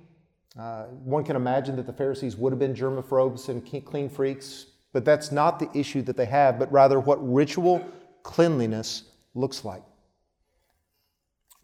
Uh, 0.56 0.84
one 0.84 1.24
can 1.24 1.34
imagine 1.34 1.74
that 1.74 1.86
the 1.86 1.92
Pharisees 1.92 2.36
would 2.36 2.52
have 2.52 2.60
been 2.60 2.72
germaphobes 2.72 3.48
and 3.48 3.84
clean 3.84 4.08
freaks, 4.08 4.66
but 4.92 5.04
that's 5.04 5.32
not 5.32 5.58
the 5.58 5.68
issue 5.76 6.02
that 6.02 6.16
they 6.16 6.26
have, 6.26 6.60
but 6.60 6.70
rather 6.70 7.00
what 7.00 7.18
ritual 7.20 7.84
cleanliness 8.22 9.02
looks 9.34 9.64
like. 9.64 9.82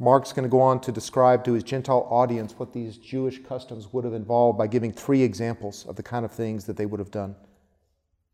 Mark's 0.02 0.33
going 0.33 0.45
to 0.45 0.49
go 0.49 0.62
on 0.62 0.80
to 0.80 0.90
describe 0.90 1.45
to 1.45 1.52
his 1.52 1.62
Gentile 1.62 2.09
audience 2.11 2.54
what 2.57 2.73
these 2.73 2.97
Jewish 2.97 3.42
customs 3.45 3.92
would 3.92 4.04
have 4.04 4.14
involved 4.14 4.57
by 4.57 4.66
giving 4.66 4.92
three 4.92 5.23
examples 5.23 5.85
of 5.87 5.97
the 5.97 6.02
kind 6.02 6.25
of 6.25 6.33
things 6.33 6.64
that 6.64 6.78
they 6.78 6.87
would 6.87 7.00
have 7.00 7.11
done, 7.11 7.37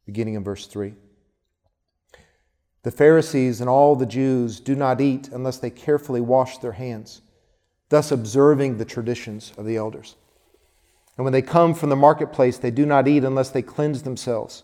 beginning 0.06 0.34
in 0.34 0.44
verse 0.44 0.68
3. 0.68 0.94
The 2.84 2.92
Pharisees 2.92 3.60
and 3.60 3.68
all 3.68 3.96
the 3.96 4.06
Jews 4.06 4.60
do 4.60 4.76
not 4.76 5.00
eat 5.00 5.28
unless 5.32 5.58
they 5.58 5.70
carefully 5.70 6.20
wash 6.20 6.58
their 6.58 6.72
hands, 6.72 7.20
thus 7.88 8.12
observing 8.12 8.78
the 8.78 8.84
traditions 8.84 9.52
of 9.58 9.66
the 9.66 9.76
elders. 9.76 10.14
And 11.16 11.24
when 11.24 11.32
they 11.32 11.42
come 11.42 11.74
from 11.74 11.88
the 11.88 11.96
marketplace, 11.96 12.58
they 12.58 12.70
do 12.70 12.86
not 12.86 13.08
eat 13.08 13.24
unless 13.24 13.50
they 13.50 13.62
cleanse 13.62 14.04
themselves. 14.04 14.62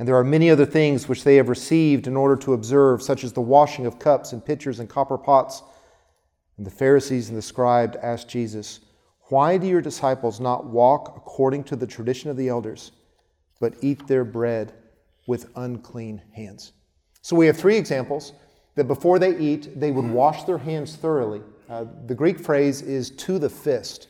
And 0.00 0.08
there 0.08 0.16
are 0.16 0.24
many 0.24 0.50
other 0.50 0.66
things 0.66 1.08
which 1.08 1.22
they 1.22 1.36
have 1.36 1.48
received 1.48 2.08
in 2.08 2.16
order 2.16 2.34
to 2.38 2.54
observe, 2.54 3.02
such 3.02 3.22
as 3.22 3.34
the 3.34 3.40
washing 3.40 3.86
of 3.86 4.00
cups 4.00 4.32
and 4.32 4.44
pitchers 4.44 4.80
and 4.80 4.88
copper 4.88 5.16
pots. 5.16 5.62
And 6.58 6.66
the 6.66 6.70
Pharisees 6.70 7.28
and 7.28 7.38
the 7.38 7.42
scribes 7.42 7.96
asked 8.02 8.28
Jesus, 8.28 8.80
Why 9.28 9.56
do 9.56 9.66
your 9.66 9.80
disciples 9.80 10.40
not 10.40 10.66
walk 10.66 11.14
according 11.16 11.64
to 11.64 11.76
the 11.76 11.86
tradition 11.86 12.28
of 12.28 12.36
the 12.36 12.48
elders, 12.48 12.92
but 13.60 13.74
eat 13.80 14.06
their 14.06 14.24
bread 14.24 14.74
with 15.26 15.50
unclean 15.56 16.20
hands? 16.34 16.72
So 17.22 17.36
we 17.36 17.46
have 17.46 17.56
three 17.56 17.76
examples 17.76 18.32
that 18.74 18.84
before 18.84 19.18
they 19.18 19.36
eat, 19.38 19.78
they 19.78 19.92
would 19.92 20.08
wash 20.08 20.44
their 20.44 20.58
hands 20.58 20.96
thoroughly. 20.96 21.42
Uh, 21.68 21.84
the 22.06 22.14
Greek 22.14 22.38
phrase 22.38 22.82
is 22.82 23.10
to 23.10 23.38
the 23.38 23.48
fist. 23.48 24.08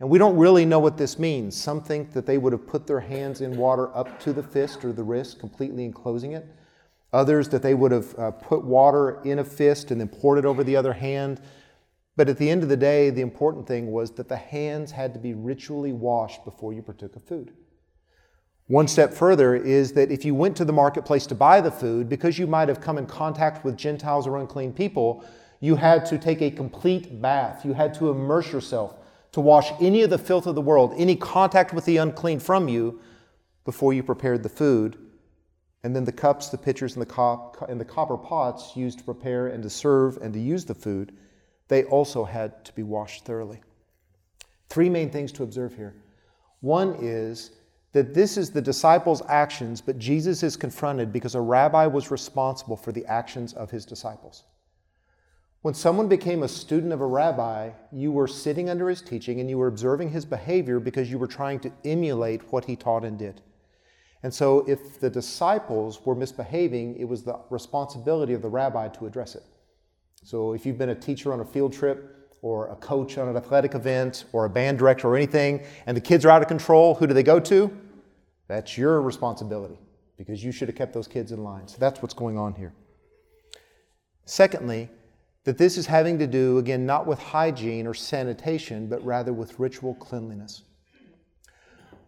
And 0.00 0.10
we 0.10 0.18
don't 0.18 0.36
really 0.36 0.64
know 0.64 0.80
what 0.80 0.96
this 0.96 1.18
means. 1.18 1.56
Some 1.56 1.80
think 1.80 2.12
that 2.12 2.26
they 2.26 2.38
would 2.38 2.52
have 2.52 2.66
put 2.66 2.86
their 2.86 3.00
hands 3.00 3.40
in 3.40 3.56
water 3.56 3.96
up 3.96 4.20
to 4.20 4.32
the 4.32 4.42
fist 4.42 4.84
or 4.84 4.92
the 4.92 5.04
wrist, 5.04 5.38
completely 5.38 5.84
enclosing 5.84 6.32
it. 6.32 6.46
Others 7.12 7.48
that 7.50 7.62
they 7.62 7.74
would 7.74 7.92
have 7.92 8.18
uh, 8.18 8.30
put 8.32 8.64
water 8.64 9.20
in 9.22 9.38
a 9.38 9.44
fist 9.44 9.90
and 9.90 10.00
then 10.00 10.08
poured 10.08 10.38
it 10.38 10.44
over 10.44 10.64
the 10.64 10.74
other 10.74 10.92
hand. 10.92 11.40
But 12.22 12.28
at 12.28 12.38
the 12.38 12.50
end 12.50 12.62
of 12.62 12.68
the 12.68 12.76
day, 12.76 13.10
the 13.10 13.20
important 13.20 13.66
thing 13.66 13.90
was 13.90 14.12
that 14.12 14.28
the 14.28 14.36
hands 14.36 14.92
had 14.92 15.12
to 15.12 15.18
be 15.18 15.34
ritually 15.34 15.92
washed 15.92 16.44
before 16.44 16.72
you 16.72 16.80
partook 16.80 17.16
of 17.16 17.24
food. 17.24 17.52
One 18.68 18.86
step 18.86 19.12
further 19.12 19.56
is 19.56 19.94
that 19.94 20.12
if 20.12 20.24
you 20.24 20.32
went 20.32 20.56
to 20.58 20.64
the 20.64 20.72
marketplace 20.72 21.26
to 21.26 21.34
buy 21.34 21.60
the 21.60 21.72
food, 21.72 22.08
because 22.08 22.38
you 22.38 22.46
might 22.46 22.68
have 22.68 22.80
come 22.80 22.96
in 22.96 23.06
contact 23.06 23.64
with 23.64 23.76
Gentiles 23.76 24.28
or 24.28 24.38
unclean 24.38 24.72
people, 24.72 25.24
you 25.58 25.74
had 25.74 26.06
to 26.06 26.16
take 26.16 26.40
a 26.42 26.50
complete 26.52 27.20
bath. 27.20 27.64
You 27.64 27.72
had 27.72 27.92
to 27.94 28.10
immerse 28.10 28.52
yourself 28.52 28.98
to 29.32 29.40
wash 29.40 29.72
any 29.80 30.04
of 30.04 30.10
the 30.10 30.16
filth 30.16 30.46
of 30.46 30.54
the 30.54 30.60
world, 30.60 30.94
any 30.96 31.16
contact 31.16 31.74
with 31.74 31.86
the 31.86 31.96
unclean 31.96 32.38
from 32.38 32.68
you 32.68 33.00
before 33.64 33.92
you 33.92 34.04
prepared 34.04 34.44
the 34.44 34.48
food. 34.48 34.96
And 35.82 35.96
then 35.96 36.04
the 36.04 36.12
cups, 36.12 36.50
the 36.50 36.56
pitchers, 36.56 36.94
and 36.94 37.04
the, 37.04 37.66
and 37.68 37.80
the 37.80 37.84
copper 37.84 38.16
pots 38.16 38.76
used 38.76 39.00
to 39.00 39.04
prepare 39.04 39.48
and 39.48 39.60
to 39.64 39.68
serve 39.68 40.18
and 40.18 40.32
to 40.34 40.38
use 40.38 40.64
the 40.64 40.72
food, 40.76 41.16
they 41.72 41.84
also 41.84 42.22
had 42.22 42.66
to 42.66 42.72
be 42.74 42.82
washed 42.82 43.24
thoroughly. 43.24 43.58
Three 44.68 44.90
main 44.90 45.08
things 45.08 45.32
to 45.32 45.42
observe 45.42 45.74
here. 45.74 45.94
One 46.60 46.96
is 47.00 47.52
that 47.92 48.12
this 48.12 48.36
is 48.36 48.50
the 48.50 48.60
disciples' 48.60 49.22
actions, 49.26 49.80
but 49.80 49.98
Jesus 49.98 50.42
is 50.42 50.54
confronted 50.54 51.14
because 51.14 51.34
a 51.34 51.40
rabbi 51.40 51.86
was 51.86 52.10
responsible 52.10 52.76
for 52.76 52.92
the 52.92 53.06
actions 53.06 53.54
of 53.54 53.70
his 53.70 53.86
disciples. 53.86 54.44
When 55.62 55.72
someone 55.72 56.08
became 56.08 56.42
a 56.42 56.48
student 56.48 56.92
of 56.92 57.00
a 57.00 57.06
rabbi, 57.06 57.70
you 57.90 58.12
were 58.12 58.28
sitting 58.28 58.68
under 58.68 58.90
his 58.90 59.00
teaching 59.00 59.40
and 59.40 59.48
you 59.48 59.56
were 59.56 59.68
observing 59.68 60.10
his 60.10 60.26
behavior 60.26 60.78
because 60.78 61.10
you 61.10 61.18
were 61.18 61.26
trying 61.26 61.58
to 61.60 61.72
emulate 61.86 62.52
what 62.52 62.66
he 62.66 62.76
taught 62.76 63.06
and 63.06 63.18
did. 63.18 63.40
And 64.22 64.34
so, 64.34 64.58
if 64.68 65.00
the 65.00 65.08
disciples 65.08 66.04
were 66.04 66.14
misbehaving, 66.14 66.96
it 66.98 67.08
was 67.08 67.22
the 67.22 67.40
responsibility 67.48 68.34
of 68.34 68.42
the 68.42 68.50
rabbi 68.50 68.88
to 68.88 69.06
address 69.06 69.36
it. 69.36 69.42
So, 70.22 70.52
if 70.52 70.64
you've 70.64 70.78
been 70.78 70.90
a 70.90 70.94
teacher 70.94 71.32
on 71.32 71.40
a 71.40 71.44
field 71.44 71.72
trip, 71.72 72.08
or 72.42 72.68
a 72.68 72.76
coach 72.76 73.18
on 73.18 73.28
an 73.28 73.36
athletic 73.36 73.74
event, 73.74 74.24
or 74.32 74.44
a 74.44 74.50
band 74.50 74.78
director, 74.78 75.08
or 75.08 75.16
anything, 75.16 75.64
and 75.86 75.96
the 75.96 76.00
kids 76.00 76.24
are 76.24 76.30
out 76.30 76.42
of 76.42 76.48
control, 76.48 76.94
who 76.94 77.06
do 77.06 77.14
they 77.14 77.22
go 77.22 77.38
to? 77.38 77.70
That's 78.48 78.76
your 78.76 79.00
responsibility 79.00 79.78
because 80.16 80.44
you 80.44 80.52
should 80.52 80.68
have 80.68 80.76
kept 80.76 80.92
those 80.92 81.08
kids 81.08 81.32
in 81.32 81.42
line. 81.42 81.66
So 81.66 81.78
that's 81.78 82.02
what's 82.02 82.14
going 82.14 82.38
on 82.38 82.54
here. 82.54 82.72
Secondly, 84.24 84.88
that 85.44 85.58
this 85.58 85.76
is 85.76 85.86
having 85.86 86.18
to 86.18 86.26
do, 86.26 86.58
again, 86.58 86.86
not 86.86 87.06
with 87.06 87.18
hygiene 87.18 87.86
or 87.86 87.94
sanitation, 87.94 88.86
but 88.86 89.04
rather 89.04 89.32
with 89.32 89.58
ritual 89.58 89.94
cleanliness. 89.94 90.62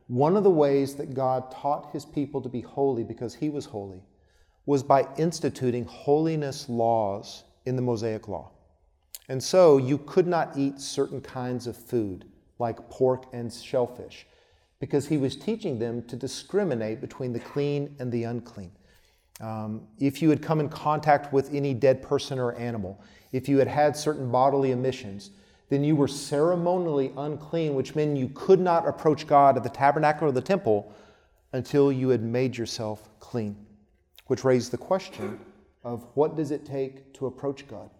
One 0.07 0.37
of 0.37 0.45
the 0.45 0.51
ways 0.51 0.95
that 0.97 1.15
God 1.15 1.51
taught 1.51 1.91
his 1.93 2.05
people 2.05 2.41
to 2.43 2.49
be 2.49 2.61
holy 2.61 3.03
because 3.03 3.35
he 3.35 3.49
was 3.49 3.65
holy 3.65 4.03
was 4.67 4.83
by 4.83 5.09
instituting 5.17 5.85
holiness 5.85 6.69
laws 6.69 7.45
in 7.67 7.77
the 7.77 7.83
Mosaic 7.83 8.29
Law. 8.29 8.51
And 9.29 9.43
so 9.43 9.79
you 9.79 9.99
could 9.99 10.27
not 10.27 10.57
eat 10.57 10.81
certain 10.81 11.21
kinds 11.21 11.67
of 11.67 11.77
food, 11.77 12.27
like 12.59 12.91
pork 12.91 13.27
and 13.33 13.53
shellfish 13.53 14.27
because 14.81 15.07
he 15.07 15.17
was 15.17 15.35
teaching 15.35 15.79
them 15.79 16.03
to 16.03 16.17
discriminate 16.17 17.01
between 17.01 17.33
the 17.33 17.41
clean 17.41 17.95
and 17.99 18.13
the 18.13 18.25
unclean. 18.25 18.71
Um, 19.41 19.83
if 19.99 20.21
you 20.21 20.29
had 20.29 20.43
come 20.43 20.61
in 20.61 20.69
contact 20.69 21.33
with 21.33 21.53
any 21.55 21.73
dead 21.73 22.03
person 22.03 22.39
or 22.39 22.55
animal, 22.57 23.03
if 23.33 23.49
you 23.49 23.59
had 23.59 23.69
had 23.69 23.97
certain 23.97 24.31
bodily 24.31 24.73
emissions, 24.73 25.31
then 25.71 25.83
you 25.83 25.97
were 25.97 26.07
ceremonially 26.07 27.13
unclean, 27.17 27.75
which 27.75 27.95
meant 27.95 28.17
you 28.17 28.29
could 28.35 28.61
not 28.61 28.87
approach 28.87 29.27
God 29.27 29.57
at 29.57 29.63
the 29.63 29.71
tabernacle 29.71 30.29
or 30.29 30.33
the 30.33 30.43
temple 30.43 30.93
until 31.53 31.91
you 31.91 32.11
had 32.11 32.23
made 32.23 32.57
yourself 32.57 33.09
clean. 33.21 33.57
Which 34.27 34.45
raised 34.45 34.71
the 34.71 34.79
question 34.79 35.41
of 35.85 36.07
what 36.15 36.37
does 36.37 36.51
it 36.51 36.65
take 36.65 37.13
to 37.15 37.27
approach 37.27 37.69
God? 37.69 37.91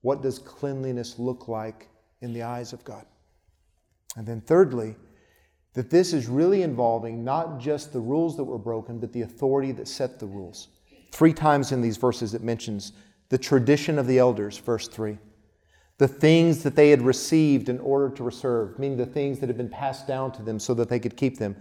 What 0.00 0.22
does 0.22 0.38
cleanliness 0.38 1.18
look 1.18 1.48
like 1.48 1.88
in 2.20 2.32
the 2.32 2.42
eyes 2.42 2.72
of 2.72 2.82
God? 2.84 3.06
And 4.16 4.26
then, 4.26 4.40
thirdly, 4.40 4.96
that 5.74 5.90
this 5.90 6.12
is 6.12 6.28
really 6.28 6.62
involving 6.62 7.24
not 7.24 7.58
just 7.58 7.92
the 7.92 8.00
rules 8.00 8.36
that 8.36 8.44
were 8.44 8.58
broken, 8.58 8.98
but 8.98 9.12
the 9.12 9.22
authority 9.22 9.72
that 9.72 9.88
set 9.88 10.18
the 10.18 10.26
rules. 10.26 10.68
Three 11.10 11.32
times 11.32 11.72
in 11.72 11.80
these 11.80 11.96
verses 11.96 12.34
it 12.34 12.42
mentions 12.42 12.92
the 13.28 13.38
tradition 13.38 13.98
of 13.98 14.06
the 14.06 14.18
elders, 14.18 14.58
verse 14.58 14.88
3. 14.88 15.18
The 15.98 16.08
things 16.08 16.62
that 16.62 16.76
they 16.76 16.90
had 16.90 17.02
received 17.02 17.68
in 17.68 17.78
order 17.80 18.10
to 18.16 18.24
reserve, 18.24 18.78
meaning 18.78 18.98
the 18.98 19.06
things 19.06 19.38
that 19.38 19.48
had 19.48 19.56
been 19.56 19.68
passed 19.68 20.06
down 20.06 20.32
to 20.32 20.42
them 20.42 20.58
so 20.58 20.74
that 20.74 20.88
they 20.88 20.98
could 20.98 21.16
keep 21.16 21.38
them. 21.38 21.56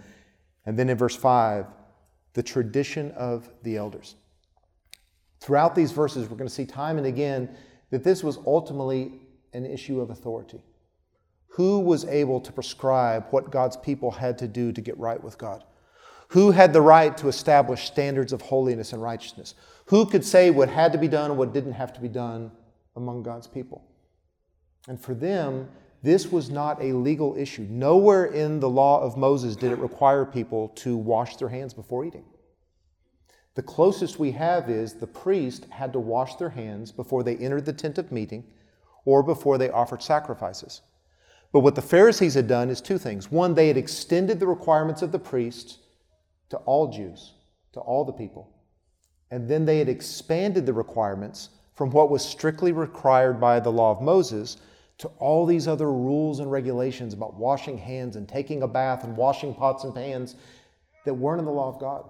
And 0.66 0.78
then 0.78 0.90
in 0.90 0.98
verse 0.98 1.16
5, 1.16 1.66
the 2.34 2.44
tradition 2.44 3.12
of 3.12 3.50
the 3.64 3.78
elders. 3.78 4.16
Throughout 5.44 5.76
these 5.76 5.92
verses, 5.92 6.30
we're 6.30 6.38
going 6.38 6.48
to 6.48 6.54
see 6.54 6.66
time 6.66 6.98
and 6.98 7.06
again 7.06 7.50
that 7.90 8.02
this 8.02 8.24
was 8.24 8.40
ultimately 8.48 9.12
an 9.52 9.66
issue 9.66 10.00
of 10.00 10.10
authority. 10.10 10.62
Who 11.50 11.82
was 11.82 12.06
able 12.06 12.40
to 12.40 12.54
prescribe 12.54 13.26
what 13.32 13.52
God's 13.52 13.76
people 13.76 14.10
had 14.10 14.38
to 14.38 14.48
do 14.48 14.72
to 14.72 14.80
get 14.80 14.98
right 14.98 15.22
with 15.22 15.38
God? 15.38 15.66
Who 16.30 16.52
had 16.52 16.72
the 16.72 16.80
right 16.80 17.16
to 17.18 17.28
establish 17.28 17.84
standards 17.84 18.32
of 18.32 18.42
holiness 18.42 18.94
and 18.94 19.02
righteousness? 19.02 19.56
Who 19.88 20.06
could 20.06 20.24
say 20.24 20.50
what 20.50 20.70
had 20.70 20.94
to 20.94 20.98
be 20.98 21.10
done 21.10 21.32
and 21.32 21.38
what 21.38 21.54
didn't 21.54 21.74
have 21.74 21.92
to 21.92 22.00
be 22.00 22.08
done 22.08 22.50
among 22.96 23.24
God's 23.24 23.48
people? 23.48 23.84
And 24.88 24.98
for 24.98 25.14
them, 25.14 25.68
this 26.04 26.32
was 26.32 26.50
not 26.50 26.82
a 26.82 26.94
legal 26.94 27.36
issue. 27.36 27.68
Nowhere 27.70 28.28
in 28.28 28.62
the 28.62 28.70
law 28.70 29.02
of 29.02 29.18
Moses 29.18 29.58
did 29.58 29.74
it 29.74 29.80
require 29.80 30.24
people 30.24 30.70
to 30.76 30.96
wash 30.96 31.36
their 31.36 31.50
hands 31.50 31.74
before 31.74 32.06
eating. 32.06 32.24
The 33.56 33.64
closest 33.64 34.18
we 34.18 34.32
have 34.32 34.70
is 34.70 34.94
the 34.96 35.08
priest 35.08 35.66
had 35.70 35.94
to 35.94 36.00
wash 36.00 36.36
their 36.36 36.50
hands 36.50 36.92
before 36.92 37.22
they 37.24 37.36
entered 37.38 37.66
the 37.66 37.74
tent 37.74 37.98
of 37.98 38.12
meeting 38.12 38.46
or 39.06 39.22
before 39.22 39.58
they 39.58 39.70
offered 39.70 40.02
sacrifices. 40.02 40.82
But 41.52 41.60
what 41.60 41.76
the 41.76 41.82
Pharisees 41.82 42.34
had 42.34 42.48
done 42.48 42.70
is 42.70 42.82
two 42.82 42.98
things. 42.98 43.32
One, 43.32 43.54
they 43.54 43.68
had 43.68 43.78
extended 43.78 44.40
the 44.40 44.48
requirements 44.48 45.04
of 45.04 45.12
the 45.12 45.20
priests 45.20 45.78
to 46.50 46.58
all 46.58 46.92
Jews, 46.92 47.34
to 47.74 47.80
all 47.80 48.06
the 48.06 48.12
people. 48.12 48.50
And 49.30 49.48
then 49.48 49.66
they 49.66 49.78
had 49.78 49.90
expanded 49.90 50.66
the 50.66 50.74
requirements 50.74 51.50
from 51.76 51.92
what 51.92 52.10
was 52.10 52.26
strictly 52.26 52.72
required 52.72 53.40
by 53.40 53.60
the 53.60 53.72
law 53.72 53.92
of 53.92 54.02
Moses 54.02 54.58
to 55.00 55.08
all 55.20 55.46
these 55.46 55.68
other 55.68 55.92
rules 55.92 56.40
and 56.40 56.52
regulations 56.52 57.14
about 57.14 57.36
washing 57.36 57.78
hands 57.78 58.16
and 58.16 58.28
taking 58.28 58.64
a 58.64 58.68
bath 58.68 59.04
and 59.04 59.16
washing 59.16 59.54
pots 59.54 59.84
and 59.84 59.94
pans 59.94 60.36
that 61.06 61.14
weren't 61.14 61.40
in 61.40 61.46
the 61.46 61.52
law 61.52 61.70
of 61.70 61.80
God. 61.80 62.10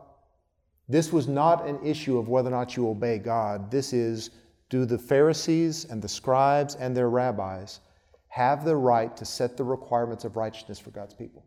This 0.90 1.14
was 1.14 1.28
not 1.28 1.68
an 1.68 1.80
issue 1.84 2.18
of 2.18 2.28
whether 2.28 2.50
or 2.50 2.52
not 2.52 2.76
you 2.76 2.90
obey 2.90 3.18
God. 3.18 3.72
This 3.72 3.94
is 3.94 4.32
do 4.70 4.86
the 4.86 4.98
Pharisees 4.98 5.86
and 5.86 6.02
the 6.02 6.08
scribes 6.08 6.76
and 6.76 6.96
their 6.96 7.10
rabbis 7.10 7.80
have 8.28 8.66
the 8.66 8.76
right 8.76 9.16
to 9.16 9.26
set 9.26 9.56
the 9.56 9.64
requirements 9.64 10.26
of 10.26 10.36
righteousness 10.36 10.80
for 10.80 10.90
God's 10.90 11.14
people. 11.14 11.46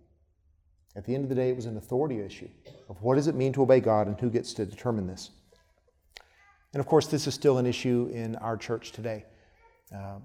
At 0.94 1.04
the 1.04 1.14
end 1.14 1.24
of 1.24 1.28
the 1.28 1.34
day, 1.34 1.50
it 1.50 1.56
was 1.56 1.66
an 1.66 1.76
authority 1.76 2.20
issue 2.20 2.48
of 2.88 3.02
what 3.02 3.16
does 3.16 3.26
it 3.26 3.34
mean 3.34 3.52
to 3.54 3.62
obey 3.62 3.80
God 3.80 4.06
and 4.06 4.18
who 4.18 4.30
gets 4.30 4.54
to 4.54 4.64
determine 4.64 5.06
this. 5.06 5.30
And 6.72 6.80
of 6.80 6.86
course, 6.86 7.06
this 7.06 7.26
is 7.26 7.34
still 7.34 7.58
an 7.58 7.66
issue 7.66 8.10
in 8.12 8.36
our 8.36 8.56
church 8.56 8.92
today. 8.92 9.24
Uh, 9.94 10.18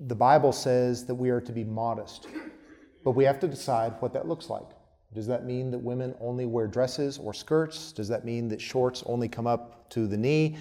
the 0.00 0.14
Bible 0.14 0.52
says 0.52 1.06
that 1.06 1.14
we 1.14 1.30
are 1.30 1.40
to 1.40 1.52
be 1.52 1.64
modest, 1.64 2.28
but 3.04 3.12
we 3.12 3.24
have 3.24 3.40
to 3.40 3.48
decide 3.48 3.94
what 4.00 4.12
that 4.12 4.28
looks 4.28 4.48
like. 4.48 4.68
Does 5.14 5.26
that 5.26 5.44
mean 5.44 5.70
that 5.70 5.78
women 5.78 6.14
only 6.20 6.46
wear 6.46 6.66
dresses 6.66 7.18
or 7.18 7.34
skirts? 7.34 7.92
Does 7.92 8.08
that 8.08 8.24
mean 8.24 8.48
that 8.48 8.60
shorts 8.60 9.02
only 9.06 9.28
come 9.28 9.46
up 9.46 9.90
to 9.90 10.06
the 10.06 10.16
knee? 10.16 10.56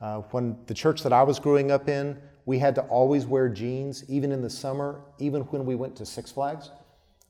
Uh, 0.00 0.18
when 0.30 0.56
the 0.66 0.74
church 0.74 1.02
that 1.02 1.12
I 1.12 1.22
was 1.22 1.38
growing 1.40 1.70
up 1.70 1.88
in, 1.88 2.16
we 2.44 2.58
had 2.58 2.74
to 2.76 2.82
always 2.82 3.26
wear 3.26 3.48
jeans, 3.48 4.04
even 4.08 4.30
in 4.30 4.40
the 4.40 4.50
summer, 4.50 5.00
even 5.18 5.42
when 5.42 5.66
we 5.66 5.74
went 5.74 5.96
to 5.96 6.06
Six 6.06 6.30
Flags. 6.30 6.70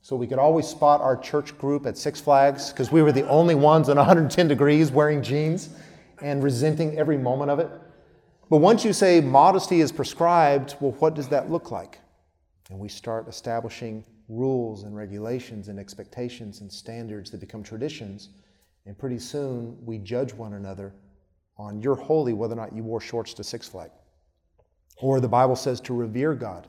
So 0.03 0.15
we 0.15 0.27
could 0.27 0.37
always 0.37 0.67
spot 0.67 1.01
our 1.01 1.17
church 1.17 1.57
group 1.57 1.87
at 1.87 1.97
Six 1.97 2.21
Flags 2.21 2.71
because 2.71 2.91
we 2.91 3.01
were 3.01 3.11
the 3.11 3.27
only 3.27 3.55
ones 3.55 3.89
in 3.89 3.97
110 3.97 4.47
degrees 4.47 4.91
wearing 4.91 5.23
jeans 5.23 5.69
and 6.21 6.43
resenting 6.43 6.97
every 6.97 7.17
moment 7.17 7.49
of 7.49 7.59
it. 7.59 7.69
But 8.49 8.57
once 8.57 8.85
you 8.85 8.93
say 8.93 9.19
modesty 9.19 9.81
is 9.81 9.91
prescribed, 9.91 10.75
well, 10.79 10.93
what 10.93 11.15
does 11.15 11.27
that 11.29 11.49
look 11.49 11.71
like? 11.71 11.99
And 12.69 12.79
we 12.79 12.87
start 12.87 13.27
establishing 13.27 14.03
rules 14.29 14.83
and 14.83 14.95
regulations 14.95 15.67
and 15.67 15.79
expectations 15.79 16.61
and 16.61 16.71
standards 16.71 17.31
that 17.31 17.39
become 17.39 17.63
traditions. 17.63 18.29
And 18.85 18.97
pretty 18.97 19.19
soon 19.19 19.77
we 19.85 19.97
judge 19.97 20.33
one 20.33 20.53
another 20.53 20.93
on 21.57 21.81
you're 21.81 21.95
holy 21.95 22.33
whether 22.33 22.53
or 22.53 22.57
not 22.57 22.75
you 22.75 22.83
wore 22.83 23.01
shorts 23.01 23.33
to 23.35 23.43
Six 23.43 23.67
Flags. 23.67 23.93
Or 24.97 25.19
the 25.19 25.27
Bible 25.27 25.55
says 25.55 25.79
to 25.81 25.93
revere 25.93 26.33
God. 26.33 26.67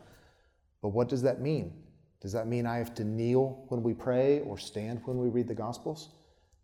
But 0.82 0.90
what 0.90 1.08
does 1.08 1.22
that 1.22 1.40
mean? 1.40 1.72
Does 2.20 2.32
that 2.32 2.46
mean 2.46 2.66
I 2.66 2.78
have 2.78 2.94
to 2.94 3.04
kneel 3.04 3.64
when 3.68 3.82
we 3.82 3.94
pray 3.94 4.40
or 4.40 4.58
stand 4.58 5.00
when 5.04 5.18
we 5.18 5.28
read 5.28 5.48
the 5.48 5.54
Gospels? 5.54 6.10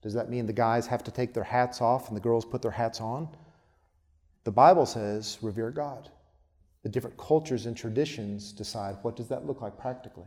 Does 0.02 0.14
that 0.14 0.28
mean 0.28 0.46
the 0.46 0.52
guys 0.52 0.86
have 0.86 1.02
to 1.04 1.10
take 1.10 1.32
their 1.32 1.44
hats 1.44 1.80
off 1.80 2.08
and 2.08 2.16
the 2.16 2.20
girls 2.20 2.44
put 2.44 2.60
their 2.60 2.70
hats 2.70 3.00
on? 3.00 3.28
The 4.44 4.52
Bible 4.52 4.84
says 4.84 5.38
revere 5.40 5.70
God. 5.70 6.10
The 6.82 6.90
different 6.90 7.16
cultures 7.16 7.64
and 7.64 7.76
traditions 7.76 8.52
decide 8.52 8.96
what 9.02 9.16
does 9.16 9.28
that 9.28 9.46
look 9.46 9.62
like 9.62 9.78
practically. 9.78 10.26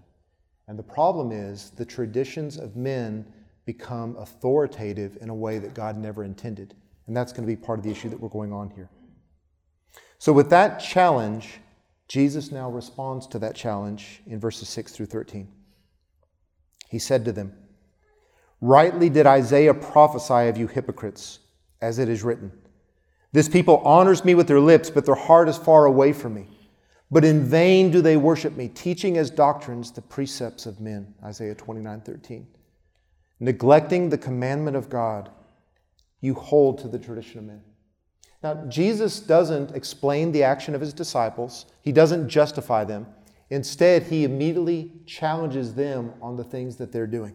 And 0.68 0.78
the 0.78 0.84
problem 0.84 1.32
is 1.32 1.72
the 1.72 1.86
traditions 1.86 2.58
of 2.58 2.76
men 2.76 3.26
become 3.66 4.16
authoritative 4.18 5.18
in 5.22 5.30
a 5.30 5.36
way 5.36 5.60
that 5.60 5.74
God 5.74 5.98
never 5.98 6.24
intended. 6.24 6.74
And 7.08 7.16
that's 7.16 7.32
going 7.32 7.48
to 7.48 7.48
be 7.48 7.56
part 7.56 7.80
of 7.80 7.86
the 7.86 7.92
issue 7.92 8.10
that 8.10 8.20
we're 8.20 8.30
going 8.30 8.52
on 8.52 8.70
here. 8.70 8.90
So, 10.20 10.34
with 10.34 10.50
that 10.50 10.80
challenge, 10.80 11.60
Jesus 12.08 12.52
now 12.52 12.70
responds 12.70 13.28
to 13.28 13.40
that 13.40 13.56
challenge 13.56 14.22
in 14.26 14.40
verses 14.40 14.68
6 14.70 14.92
through 14.92 15.06
13. 15.06 15.48
He 16.90 17.00
said 17.00 17.26
to 17.26 17.32
them, 17.32 17.54
Rightly 18.60 19.10
did 19.10 19.28
Isaiah 19.28 19.74
prophesy 19.74 20.50
of 20.50 20.58
you 20.58 20.68
hypocrites, 20.68 21.40
as 21.82 22.00
it 22.00 22.10
is 22.10 22.24
written. 22.24 22.52
This 23.32 23.48
people 23.48 23.78
honors 23.80 24.26
me 24.26 24.34
with 24.34 24.48
their 24.48 24.60
lips, 24.60 24.90
but 24.90 25.06
their 25.06 25.16
heart 25.16 25.48
is 25.48 25.58
far 25.58 25.86
away 25.86 26.14
from 26.14 26.34
me. 26.34 26.48
But 27.10 27.24
in 27.24 27.46
vain 27.46 27.90
do 27.90 28.02
they 28.02 28.18
worship 28.18 28.58
me, 28.58 28.68
teaching 28.68 29.18
as 29.18 29.30
doctrines 29.30 29.92
the 29.92 30.02
precepts 30.02 30.66
of 30.66 30.82
men. 30.82 31.14
Isaiah 31.24 31.56
29 31.56 32.02
13. 32.02 32.48
Neglecting 33.40 34.10
the 34.10 34.18
commandment 34.18 34.76
of 34.76 34.90
God, 34.90 35.30
you 36.22 36.34
hold 36.34 36.80
to 36.80 36.88
the 36.88 37.00
tradition 37.00 37.40
of 37.40 37.46
men. 37.46 37.62
Now, 38.44 38.66
Jesus 38.68 39.20
doesn't 39.20 39.72
explain 39.76 40.32
the 40.32 40.44
action 40.44 40.76
of 40.76 40.82
his 40.82 40.94
disciples, 40.94 41.66
he 41.82 41.92
doesn't 41.92 42.30
justify 42.30 42.84
them. 42.84 43.08
Instead, 43.50 44.04
he 44.04 44.26
immediately 44.26 44.92
challenges 45.06 45.74
them 45.74 46.14
on 46.22 46.36
the 46.36 46.44
things 46.44 46.76
that 46.76 46.92
they're 46.92 47.08
doing. 47.08 47.34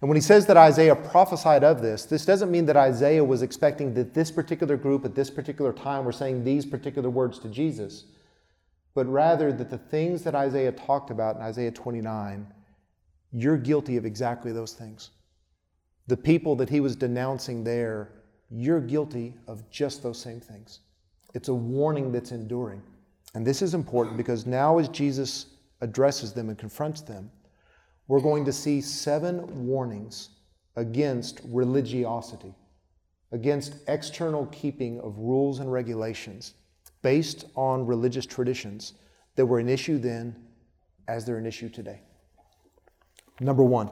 And 0.00 0.08
when 0.08 0.16
he 0.16 0.22
says 0.22 0.46
that 0.46 0.56
Isaiah 0.56 0.94
prophesied 0.94 1.64
of 1.64 1.82
this, 1.82 2.06
this 2.06 2.24
doesn't 2.24 2.50
mean 2.50 2.64
that 2.66 2.76
Isaiah 2.76 3.24
was 3.24 3.42
expecting 3.42 3.92
that 3.94 4.14
this 4.14 4.30
particular 4.30 4.76
group 4.76 5.04
at 5.04 5.14
this 5.14 5.28
particular 5.28 5.72
time 5.72 6.04
were 6.04 6.12
saying 6.12 6.44
these 6.44 6.64
particular 6.64 7.10
words 7.10 7.38
to 7.40 7.48
Jesus, 7.48 8.04
but 8.94 9.06
rather 9.06 9.52
that 9.52 9.70
the 9.70 9.78
things 9.78 10.22
that 10.24 10.34
Isaiah 10.34 10.72
talked 10.72 11.10
about 11.10 11.36
in 11.36 11.42
Isaiah 11.42 11.70
29, 11.70 12.46
you're 13.32 13.56
guilty 13.56 13.96
of 13.96 14.04
exactly 14.04 14.52
those 14.52 14.72
things. 14.72 15.10
The 16.06 16.16
people 16.16 16.56
that 16.56 16.68
he 16.68 16.80
was 16.80 16.96
denouncing 16.96 17.62
there 17.62 18.20
you're 18.50 18.80
guilty 18.80 19.34
of 19.46 19.68
just 19.70 20.02
those 20.02 20.18
same 20.18 20.40
things. 20.40 20.80
It's 21.34 21.48
a 21.48 21.54
warning 21.54 22.10
that's 22.10 22.32
enduring. 22.32 22.82
And 23.34 23.46
this 23.46 23.62
is 23.62 23.74
important 23.74 24.16
because 24.16 24.44
now, 24.44 24.78
as 24.78 24.88
Jesus 24.88 25.46
addresses 25.80 26.32
them 26.32 26.48
and 26.48 26.58
confronts 26.58 27.00
them, 27.00 27.30
we're 28.08 28.20
going 28.20 28.44
to 28.44 28.52
see 28.52 28.80
seven 28.80 29.66
warnings 29.66 30.30
against 30.74 31.40
religiosity, 31.44 32.52
against 33.30 33.76
external 33.86 34.46
keeping 34.46 35.00
of 35.00 35.16
rules 35.16 35.60
and 35.60 35.72
regulations 35.72 36.54
based 37.02 37.46
on 37.54 37.86
religious 37.86 38.26
traditions 38.26 38.94
that 39.36 39.46
were 39.46 39.58
an 39.58 39.68
issue 39.68 39.98
then 39.98 40.36
as 41.08 41.24
they're 41.24 41.38
an 41.38 41.46
issue 41.46 41.68
today. 41.68 42.00
Number 43.40 43.64
one 43.64 43.90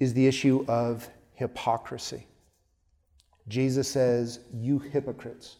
is 0.00 0.14
the 0.14 0.26
issue 0.26 0.64
of 0.68 1.08
hypocrisy. 1.34 2.26
Jesus 3.48 3.88
says, 3.88 4.40
You 4.52 4.78
hypocrites. 4.78 5.56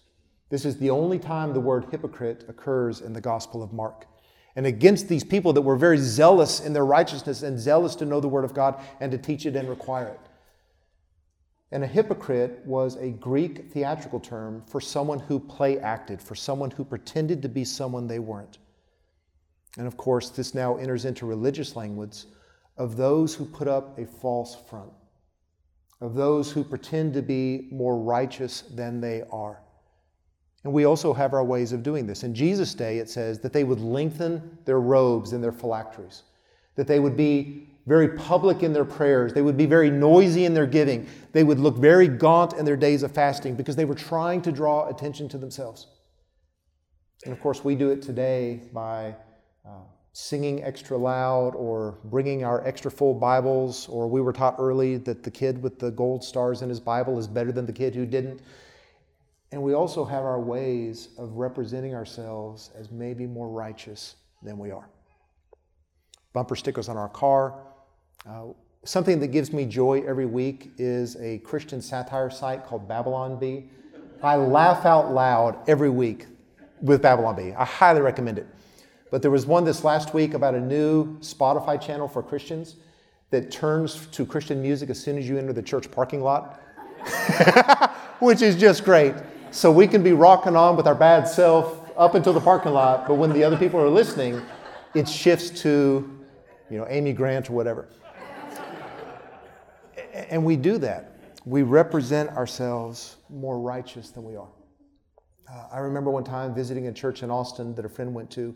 This 0.48 0.64
is 0.64 0.78
the 0.78 0.90
only 0.90 1.18
time 1.18 1.52
the 1.52 1.60
word 1.60 1.86
hypocrite 1.90 2.44
occurs 2.48 3.00
in 3.00 3.12
the 3.12 3.20
Gospel 3.20 3.62
of 3.62 3.72
Mark. 3.72 4.06
And 4.56 4.66
against 4.66 5.08
these 5.08 5.24
people 5.24 5.52
that 5.52 5.62
were 5.62 5.76
very 5.76 5.98
zealous 5.98 6.60
in 6.60 6.72
their 6.72 6.86
righteousness 6.86 7.42
and 7.42 7.58
zealous 7.58 7.96
to 7.96 8.04
know 8.04 8.20
the 8.20 8.28
Word 8.28 8.44
of 8.44 8.54
God 8.54 8.80
and 9.00 9.10
to 9.10 9.18
teach 9.18 9.46
it 9.46 9.56
and 9.56 9.68
require 9.68 10.06
it. 10.06 10.20
And 11.72 11.82
a 11.82 11.88
hypocrite 11.88 12.62
was 12.64 12.96
a 12.96 13.10
Greek 13.10 13.72
theatrical 13.72 14.20
term 14.20 14.62
for 14.66 14.80
someone 14.80 15.18
who 15.18 15.40
play 15.40 15.78
acted, 15.80 16.20
for 16.22 16.34
someone 16.34 16.70
who 16.70 16.84
pretended 16.84 17.42
to 17.42 17.48
be 17.48 17.64
someone 17.64 18.06
they 18.06 18.20
weren't. 18.20 18.58
And 19.76 19.86
of 19.86 19.96
course, 19.96 20.30
this 20.30 20.54
now 20.54 20.76
enters 20.76 21.04
into 21.04 21.26
religious 21.26 21.74
language 21.74 22.24
of 22.76 22.96
those 22.96 23.34
who 23.34 23.44
put 23.44 23.66
up 23.66 23.98
a 23.98 24.06
false 24.06 24.56
front 24.68 24.92
of 26.04 26.14
those 26.14 26.52
who 26.52 26.62
pretend 26.62 27.14
to 27.14 27.22
be 27.22 27.68
more 27.70 27.98
righteous 27.98 28.62
than 28.74 29.00
they 29.00 29.22
are. 29.32 29.60
And 30.62 30.72
we 30.72 30.84
also 30.84 31.12
have 31.12 31.32
our 31.32 31.44
ways 31.44 31.72
of 31.72 31.82
doing 31.82 32.06
this. 32.06 32.24
In 32.24 32.34
Jesus' 32.34 32.74
day, 32.74 32.98
it 32.98 33.08
says 33.08 33.38
that 33.40 33.52
they 33.52 33.64
would 33.64 33.80
lengthen 33.80 34.58
their 34.64 34.80
robes 34.80 35.32
and 35.32 35.42
their 35.42 35.52
phylacteries, 35.52 36.22
that 36.74 36.86
they 36.86 37.00
would 37.00 37.16
be 37.16 37.73
very 37.86 38.08
public 38.08 38.62
in 38.62 38.72
their 38.72 38.84
prayers, 38.84 39.32
they 39.32 39.42
would 39.42 39.56
be 39.56 39.66
very 39.66 39.90
noisy 39.90 40.44
in 40.46 40.54
their 40.54 40.66
giving, 40.66 41.06
they 41.32 41.44
would 41.44 41.58
look 41.58 41.76
very 41.76 42.08
gaunt 42.08 42.54
in 42.54 42.64
their 42.64 42.76
days 42.76 43.02
of 43.02 43.12
fasting 43.12 43.54
because 43.54 43.76
they 43.76 43.84
were 43.84 43.94
trying 43.94 44.40
to 44.42 44.52
draw 44.52 44.88
attention 44.88 45.28
to 45.28 45.38
themselves. 45.38 45.88
And 47.24 47.32
of 47.32 47.40
course, 47.40 47.64
we 47.64 47.74
do 47.74 47.90
it 47.90 48.02
today 48.02 48.62
by 48.72 49.14
uh, 49.66 49.82
singing 50.12 50.62
extra 50.62 50.96
loud 50.96 51.54
or 51.54 51.98
bringing 52.04 52.44
our 52.44 52.66
extra 52.66 52.90
full 52.90 53.14
Bibles, 53.14 53.88
or 53.88 54.08
we 54.08 54.20
were 54.20 54.32
taught 54.32 54.56
early 54.58 54.96
that 54.98 55.22
the 55.22 55.30
kid 55.30 55.62
with 55.62 55.78
the 55.78 55.90
gold 55.90 56.22
stars 56.22 56.62
in 56.62 56.68
his 56.68 56.80
Bible 56.80 57.18
is 57.18 57.26
better 57.26 57.52
than 57.52 57.66
the 57.66 57.72
kid 57.72 57.94
who 57.94 58.06
didn't. 58.06 58.40
And 59.52 59.62
we 59.62 59.74
also 59.74 60.04
have 60.04 60.24
our 60.24 60.40
ways 60.40 61.10
of 61.18 61.32
representing 61.34 61.94
ourselves 61.94 62.70
as 62.76 62.90
maybe 62.90 63.26
more 63.26 63.48
righteous 63.48 64.16
than 64.42 64.58
we 64.58 64.70
are. 64.70 64.88
Bumper 66.32 66.56
stickers 66.56 66.88
on 66.88 66.96
our 66.96 67.08
car. 67.08 67.54
Uh, 68.26 68.46
something 68.84 69.20
that 69.20 69.26
gives 69.26 69.52
me 69.52 69.66
joy 69.66 70.02
every 70.06 70.24
week 70.24 70.72
is 70.78 71.14
a 71.16 71.38
Christian 71.38 71.82
satire 71.82 72.30
site 72.30 72.64
called 72.64 72.88
Babylon 72.88 73.38
Bee. 73.38 73.68
I 74.22 74.36
laugh 74.36 74.86
out 74.86 75.12
loud 75.12 75.58
every 75.68 75.90
week 75.90 76.26
with 76.80 77.02
Babylon 77.02 77.36
Bee. 77.36 77.52
I 77.52 77.66
highly 77.66 78.00
recommend 78.00 78.38
it. 78.38 78.46
But 79.10 79.20
there 79.20 79.30
was 79.30 79.44
one 79.44 79.64
this 79.64 79.84
last 79.84 80.14
week 80.14 80.32
about 80.32 80.54
a 80.54 80.60
new 80.60 81.18
Spotify 81.18 81.78
channel 81.78 82.08
for 82.08 82.22
Christians 82.22 82.76
that 83.28 83.50
turns 83.50 84.06
to 84.06 84.24
Christian 84.24 84.62
music 84.62 84.88
as 84.88 84.98
soon 84.98 85.18
as 85.18 85.28
you 85.28 85.36
enter 85.36 85.52
the 85.52 85.62
church 85.62 85.90
parking 85.90 86.22
lot, 86.22 86.62
which 88.20 88.40
is 88.40 88.56
just 88.56 88.84
great. 88.84 89.14
So 89.50 89.70
we 89.70 89.86
can 89.86 90.02
be 90.02 90.12
rocking 90.12 90.56
on 90.56 90.78
with 90.78 90.86
our 90.86 90.94
bad 90.94 91.28
self 91.28 91.78
up 91.94 92.14
until 92.14 92.32
the 92.32 92.40
parking 92.40 92.72
lot, 92.72 93.06
but 93.06 93.16
when 93.16 93.34
the 93.34 93.44
other 93.44 93.58
people 93.58 93.78
are 93.80 93.90
listening, 93.90 94.40
it 94.94 95.06
shifts 95.06 95.50
to, 95.60 96.10
you 96.70 96.78
know, 96.78 96.86
Amy 96.88 97.12
Grant 97.12 97.50
or 97.50 97.52
whatever. 97.52 97.86
And 100.14 100.44
we 100.44 100.56
do 100.56 100.78
that. 100.78 101.18
We 101.44 101.62
represent 101.62 102.30
ourselves 102.30 103.16
more 103.28 103.58
righteous 103.58 104.10
than 104.10 104.24
we 104.24 104.36
are. 104.36 104.48
Uh, 105.50 105.66
I 105.72 105.78
remember 105.78 106.10
one 106.10 106.24
time 106.24 106.54
visiting 106.54 106.86
a 106.86 106.92
church 106.92 107.22
in 107.22 107.30
Austin 107.30 107.74
that 107.74 107.84
a 107.84 107.88
friend 107.88 108.14
went 108.14 108.30
to, 108.32 108.54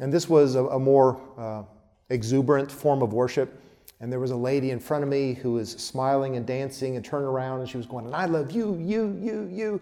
and 0.00 0.12
this 0.12 0.28
was 0.28 0.56
a, 0.56 0.64
a 0.66 0.78
more 0.78 1.20
uh, 1.38 1.62
exuberant 2.10 2.70
form 2.70 3.02
of 3.02 3.12
worship. 3.12 3.60
And 4.00 4.10
there 4.10 4.18
was 4.18 4.32
a 4.32 4.36
lady 4.36 4.72
in 4.72 4.80
front 4.80 5.04
of 5.04 5.08
me 5.08 5.34
who 5.34 5.52
was 5.52 5.70
smiling 5.70 6.36
and 6.36 6.44
dancing 6.44 6.96
and 6.96 7.04
turned 7.04 7.24
around 7.24 7.60
and 7.60 7.68
she 7.68 7.76
was 7.76 7.86
going, 7.86 8.04
and 8.04 8.14
I 8.14 8.26
love 8.26 8.50
you, 8.50 8.76
you, 8.80 9.16
you, 9.22 9.48
you. 9.50 9.80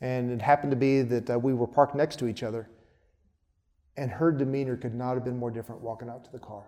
And 0.00 0.30
it 0.30 0.40
happened 0.40 0.70
to 0.70 0.76
be 0.76 1.02
that 1.02 1.30
uh, 1.30 1.38
we 1.38 1.52
were 1.52 1.66
parked 1.66 1.96
next 1.96 2.16
to 2.20 2.28
each 2.28 2.44
other. 2.44 2.68
And 3.96 4.10
her 4.10 4.30
demeanor 4.30 4.76
could 4.76 4.94
not 4.94 5.14
have 5.14 5.24
been 5.24 5.36
more 5.36 5.50
different 5.50 5.80
walking 5.80 6.08
out 6.08 6.24
to 6.24 6.32
the 6.32 6.38
car. 6.38 6.62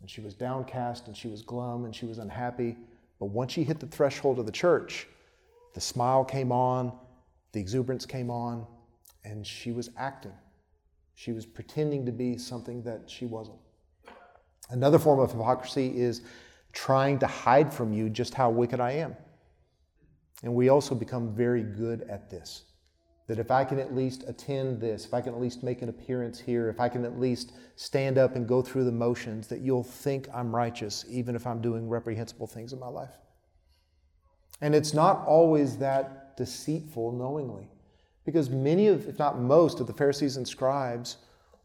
And 0.00 0.08
she 0.08 0.20
was 0.20 0.34
downcast 0.34 1.06
and 1.06 1.16
she 1.16 1.28
was 1.28 1.42
glum 1.42 1.84
and 1.84 1.94
she 1.94 2.06
was 2.06 2.18
unhappy. 2.18 2.76
But 3.18 3.26
once 3.26 3.52
she 3.52 3.64
hit 3.64 3.80
the 3.80 3.86
threshold 3.86 4.38
of 4.38 4.46
the 4.46 4.52
church, 4.52 5.06
the 5.74 5.80
smile 5.80 6.24
came 6.24 6.52
on, 6.52 6.92
the 7.52 7.60
exuberance 7.60 8.06
came 8.06 8.30
on, 8.30 8.66
and 9.24 9.46
she 9.46 9.72
was 9.72 9.90
acting. 9.96 10.32
She 11.14 11.32
was 11.32 11.44
pretending 11.44 12.06
to 12.06 12.12
be 12.12 12.38
something 12.38 12.82
that 12.84 13.08
she 13.08 13.26
wasn't. 13.26 13.58
Another 14.70 14.98
form 14.98 15.20
of 15.20 15.32
hypocrisy 15.32 15.94
is 15.96 16.22
trying 16.72 17.18
to 17.18 17.26
hide 17.26 17.72
from 17.72 17.92
you 17.92 18.08
just 18.08 18.34
how 18.34 18.48
wicked 18.50 18.80
I 18.80 18.92
am. 18.92 19.16
And 20.42 20.54
we 20.54 20.70
also 20.70 20.94
become 20.94 21.34
very 21.34 21.62
good 21.62 22.02
at 22.02 22.30
this. 22.30 22.64
That 23.30 23.38
if 23.38 23.52
I 23.52 23.64
can 23.64 23.78
at 23.78 23.94
least 23.94 24.24
attend 24.26 24.80
this, 24.80 25.04
if 25.04 25.14
I 25.14 25.20
can 25.20 25.32
at 25.32 25.40
least 25.40 25.62
make 25.62 25.82
an 25.82 25.88
appearance 25.88 26.40
here, 26.40 26.68
if 26.68 26.80
I 26.80 26.88
can 26.88 27.04
at 27.04 27.20
least 27.20 27.52
stand 27.76 28.18
up 28.18 28.34
and 28.34 28.44
go 28.44 28.60
through 28.60 28.82
the 28.82 28.90
motions, 28.90 29.46
that 29.46 29.60
you'll 29.60 29.84
think 29.84 30.26
I'm 30.34 30.52
righteous, 30.52 31.04
even 31.08 31.36
if 31.36 31.46
I'm 31.46 31.60
doing 31.60 31.88
reprehensible 31.88 32.48
things 32.48 32.72
in 32.72 32.80
my 32.80 32.88
life. 32.88 33.14
And 34.60 34.74
it's 34.74 34.92
not 34.92 35.24
always 35.28 35.76
that 35.76 36.36
deceitful 36.36 37.12
knowingly, 37.12 37.68
because 38.24 38.50
many 38.50 38.88
of, 38.88 39.06
if 39.06 39.20
not 39.20 39.38
most, 39.38 39.78
of 39.78 39.86
the 39.86 39.92
Pharisees 39.92 40.36
and 40.36 40.48
scribes 40.48 41.18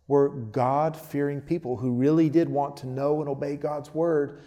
were 0.08 0.30
God 0.30 0.96
fearing 0.96 1.42
people 1.42 1.78
who 1.78 1.94
really 1.94 2.30
did 2.30 2.48
want 2.48 2.78
to 2.78 2.88
know 2.88 3.22
and 3.22 3.28
obey 3.28 3.56
God's 3.56 3.92
word, 3.92 4.44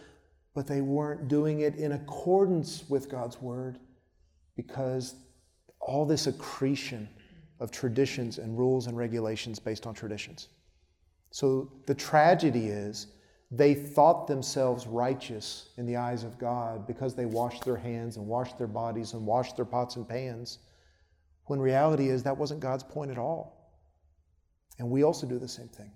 but 0.55 0.69
they 0.69 0.83
weren't 0.83 1.27
doing 1.27 1.63
it 1.63 1.75
in 1.75 1.91
accordance 1.91 2.85
with 2.89 3.11
God's 3.11 3.43
word 3.43 3.81
because 4.55 5.17
all 5.81 6.05
this 6.05 6.27
accretion 6.27 7.09
of 7.61 7.71
traditions 7.71 8.39
and 8.39 8.59
rules 8.59 8.87
and 8.87 8.97
regulations 8.97 9.59
based 9.59 9.87
on 9.87 9.95
traditions. 9.95 10.49
So 11.31 11.73
the 11.87 11.95
tragedy 11.95 12.67
is 12.67 13.09
they 13.51 13.75
thought 13.75 14.27
themselves 14.27 14.87
righteous 14.87 15.71
in 15.77 15.87
the 15.87 15.97
eyes 15.97 16.23
of 16.23 16.39
God 16.39 16.87
because 16.87 17.15
they 17.15 17.27
washed 17.27 17.65
their 17.65 17.77
hands 17.77 18.17
and 18.17 18.27
washed 18.27 18.59
their 18.59 18.67
bodies 18.67 19.15
and 19.15 19.25
washed 19.25 19.57
their 19.57 19.65
pots 19.65 19.97
and 19.97 20.07
pans, 20.07 20.59
when 21.47 21.59
reality 21.59 22.11
is 22.11 22.23
that 22.23 22.37
wasn't 22.37 22.61
God's 22.61 22.85
point 22.85 23.11
at 23.11 23.19
all. 23.19 23.73
And 24.79 24.91
we 24.91 25.03
also 25.03 25.27
do 25.27 25.39
the 25.39 25.49
same 25.49 25.69
thing. 25.69 25.91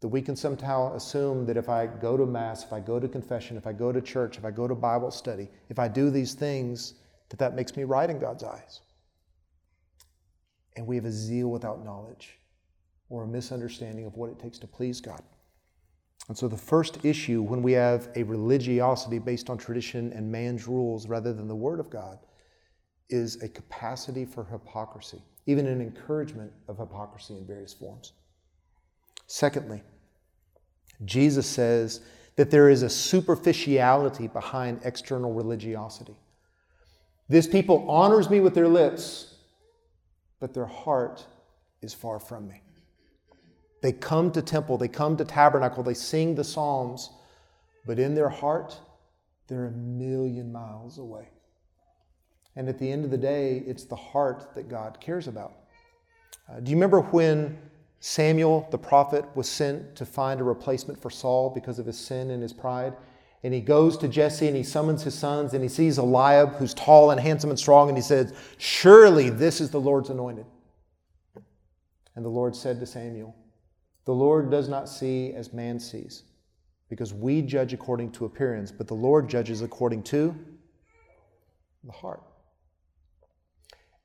That 0.00 0.08
we 0.08 0.22
can 0.22 0.34
somehow 0.34 0.94
assume 0.94 1.44
that 1.46 1.58
if 1.58 1.68
I 1.68 1.86
go 1.86 2.16
to 2.16 2.24
Mass, 2.24 2.64
if 2.64 2.72
I 2.72 2.80
go 2.80 2.98
to 2.98 3.06
confession, 3.06 3.58
if 3.58 3.66
I 3.66 3.74
go 3.74 3.92
to 3.92 4.00
church, 4.00 4.38
if 4.38 4.46
I 4.46 4.50
go 4.50 4.66
to 4.66 4.74
Bible 4.74 5.10
study, 5.10 5.50
if 5.68 5.78
I 5.78 5.88
do 5.88 6.08
these 6.08 6.32
things, 6.32 6.94
that 7.28 7.38
that 7.38 7.54
makes 7.54 7.76
me 7.76 7.84
right 7.84 8.08
in 8.08 8.18
God's 8.18 8.42
eyes 8.42 8.80
and 10.76 10.86
we 10.86 10.96
have 10.96 11.04
a 11.04 11.12
zeal 11.12 11.48
without 11.48 11.84
knowledge 11.84 12.38
or 13.08 13.24
a 13.24 13.26
misunderstanding 13.26 14.06
of 14.06 14.16
what 14.16 14.30
it 14.30 14.38
takes 14.38 14.58
to 14.60 14.66
please 14.66 15.00
God. 15.00 15.22
And 16.28 16.38
so, 16.38 16.46
the 16.46 16.56
first 16.56 17.04
issue 17.04 17.42
when 17.42 17.62
we 17.62 17.72
have 17.72 18.08
a 18.14 18.22
religiosity 18.22 19.18
based 19.18 19.50
on 19.50 19.58
tradition 19.58 20.12
and 20.12 20.30
man's 20.30 20.68
rules 20.68 21.08
rather 21.08 21.32
than 21.32 21.48
the 21.48 21.56
Word 21.56 21.80
of 21.80 21.90
God 21.90 22.18
is 23.08 23.42
a 23.42 23.48
capacity 23.48 24.24
for 24.24 24.44
hypocrisy, 24.44 25.22
even 25.46 25.66
an 25.66 25.80
encouragement 25.80 26.52
of 26.68 26.78
hypocrisy 26.78 27.36
in 27.36 27.46
various 27.46 27.74
forms. 27.74 28.12
Secondly, 29.26 29.82
Jesus 31.04 31.46
says 31.46 32.00
that 32.36 32.50
there 32.50 32.68
is 32.68 32.82
a 32.82 32.90
superficiality 32.90 34.28
behind 34.28 34.80
external 34.84 35.32
religiosity. 35.32 36.16
This 37.28 37.46
people 37.46 37.88
honors 37.90 38.30
me 38.30 38.40
with 38.40 38.54
their 38.54 38.68
lips, 38.68 39.29
but 40.40 40.54
their 40.54 40.66
heart 40.66 41.24
is 41.82 41.94
far 41.94 42.18
from 42.18 42.48
me. 42.48 42.62
They 43.82 43.92
come 43.92 44.30
to 44.32 44.42
temple, 44.42 44.76
they 44.78 44.88
come 44.88 45.16
to 45.16 45.24
tabernacle, 45.24 45.82
they 45.82 45.94
sing 45.94 46.34
the 46.34 46.44
psalms, 46.44 47.10
but 47.86 47.98
in 47.98 48.14
their 48.14 48.28
heart, 48.28 48.78
they're 49.46 49.66
a 49.66 49.70
million 49.70 50.52
miles 50.52 50.98
away. 50.98 51.28
And 52.56 52.68
at 52.68 52.78
the 52.78 52.90
end 52.90 53.04
of 53.04 53.10
the 53.10 53.18
day, 53.18 53.62
it's 53.66 53.84
the 53.84 53.96
heart 53.96 54.54
that 54.54 54.68
God 54.68 54.98
cares 55.00 55.28
about. 55.28 55.52
Uh, 56.48 56.60
do 56.60 56.70
you 56.70 56.76
remember 56.76 57.00
when 57.00 57.58
Samuel, 58.00 58.66
the 58.70 58.78
prophet, 58.78 59.24
was 59.34 59.48
sent 59.48 59.94
to 59.96 60.04
find 60.04 60.40
a 60.40 60.44
replacement 60.44 61.00
for 61.00 61.10
Saul 61.10 61.50
because 61.50 61.78
of 61.78 61.86
his 61.86 61.98
sin 61.98 62.30
and 62.30 62.42
his 62.42 62.52
pride? 62.52 62.94
And 63.42 63.54
he 63.54 63.60
goes 63.60 63.96
to 63.98 64.08
Jesse 64.08 64.46
and 64.46 64.56
he 64.56 64.62
summons 64.62 65.02
his 65.02 65.14
sons 65.14 65.54
and 65.54 65.62
he 65.62 65.68
sees 65.68 65.98
Eliab, 65.98 66.56
who's 66.56 66.74
tall 66.74 67.10
and 67.10 67.20
handsome 67.20 67.50
and 67.50 67.58
strong, 67.58 67.88
and 67.88 67.96
he 67.96 68.02
says, 68.02 68.34
Surely 68.58 69.30
this 69.30 69.60
is 69.60 69.70
the 69.70 69.80
Lord's 69.80 70.10
anointed. 70.10 70.44
And 72.16 72.24
the 72.24 72.28
Lord 72.28 72.54
said 72.54 72.80
to 72.80 72.86
Samuel, 72.86 73.34
The 74.04 74.14
Lord 74.14 74.50
does 74.50 74.68
not 74.68 74.88
see 74.88 75.32
as 75.32 75.54
man 75.54 75.80
sees, 75.80 76.24
because 76.90 77.14
we 77.14 77.40
judge 77.40 77.72
according 77.72 78.12
to 78.12 78.26
appearance, 78.26 78.70
but 78.70 78.86
the 78.86 78.94
Lord 78.94 79.28
judges 79.28 79.62
according 79.62 80.02
to 80.04 80.34
the 81.84 81.92
heart. 81.92 82.22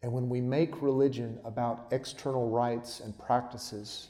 And 0.01 0.13
when 0.13 0.29
we 0.29 0.39
make 0.39 0.81
religion 0.81 1.39
about 1.43 1.87
external 1.91 2.49
rites 2.49 3.01
and 3.01 3.17
practices, 3.17 4.09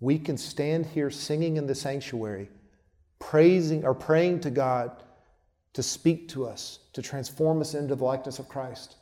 we 0.00 0.18
can 0.18 0.38
stand 0.38 0.86
here 0.86 1.10
singing 1.10 1.56
in 1.58 1.66
the 1.66 1.74
sanctuary 1.74 2.48
praising 3.18 3.84
or 3.84 3.94
praying 3.94 4.40
to 4.40 4.50
God 4.50 5.02
to 5.72 5.82
speak 5.82 6.28
to 6.30 6.46
us, 6.46 6.80
to 6.92 7.02
transform 7.02 7.60
us 7.60 7.74
into 7.74 7.94
the 7.94 8.04
likeness 8.04 8.38
of 8.38 8.48
Christ. 8.48 8.96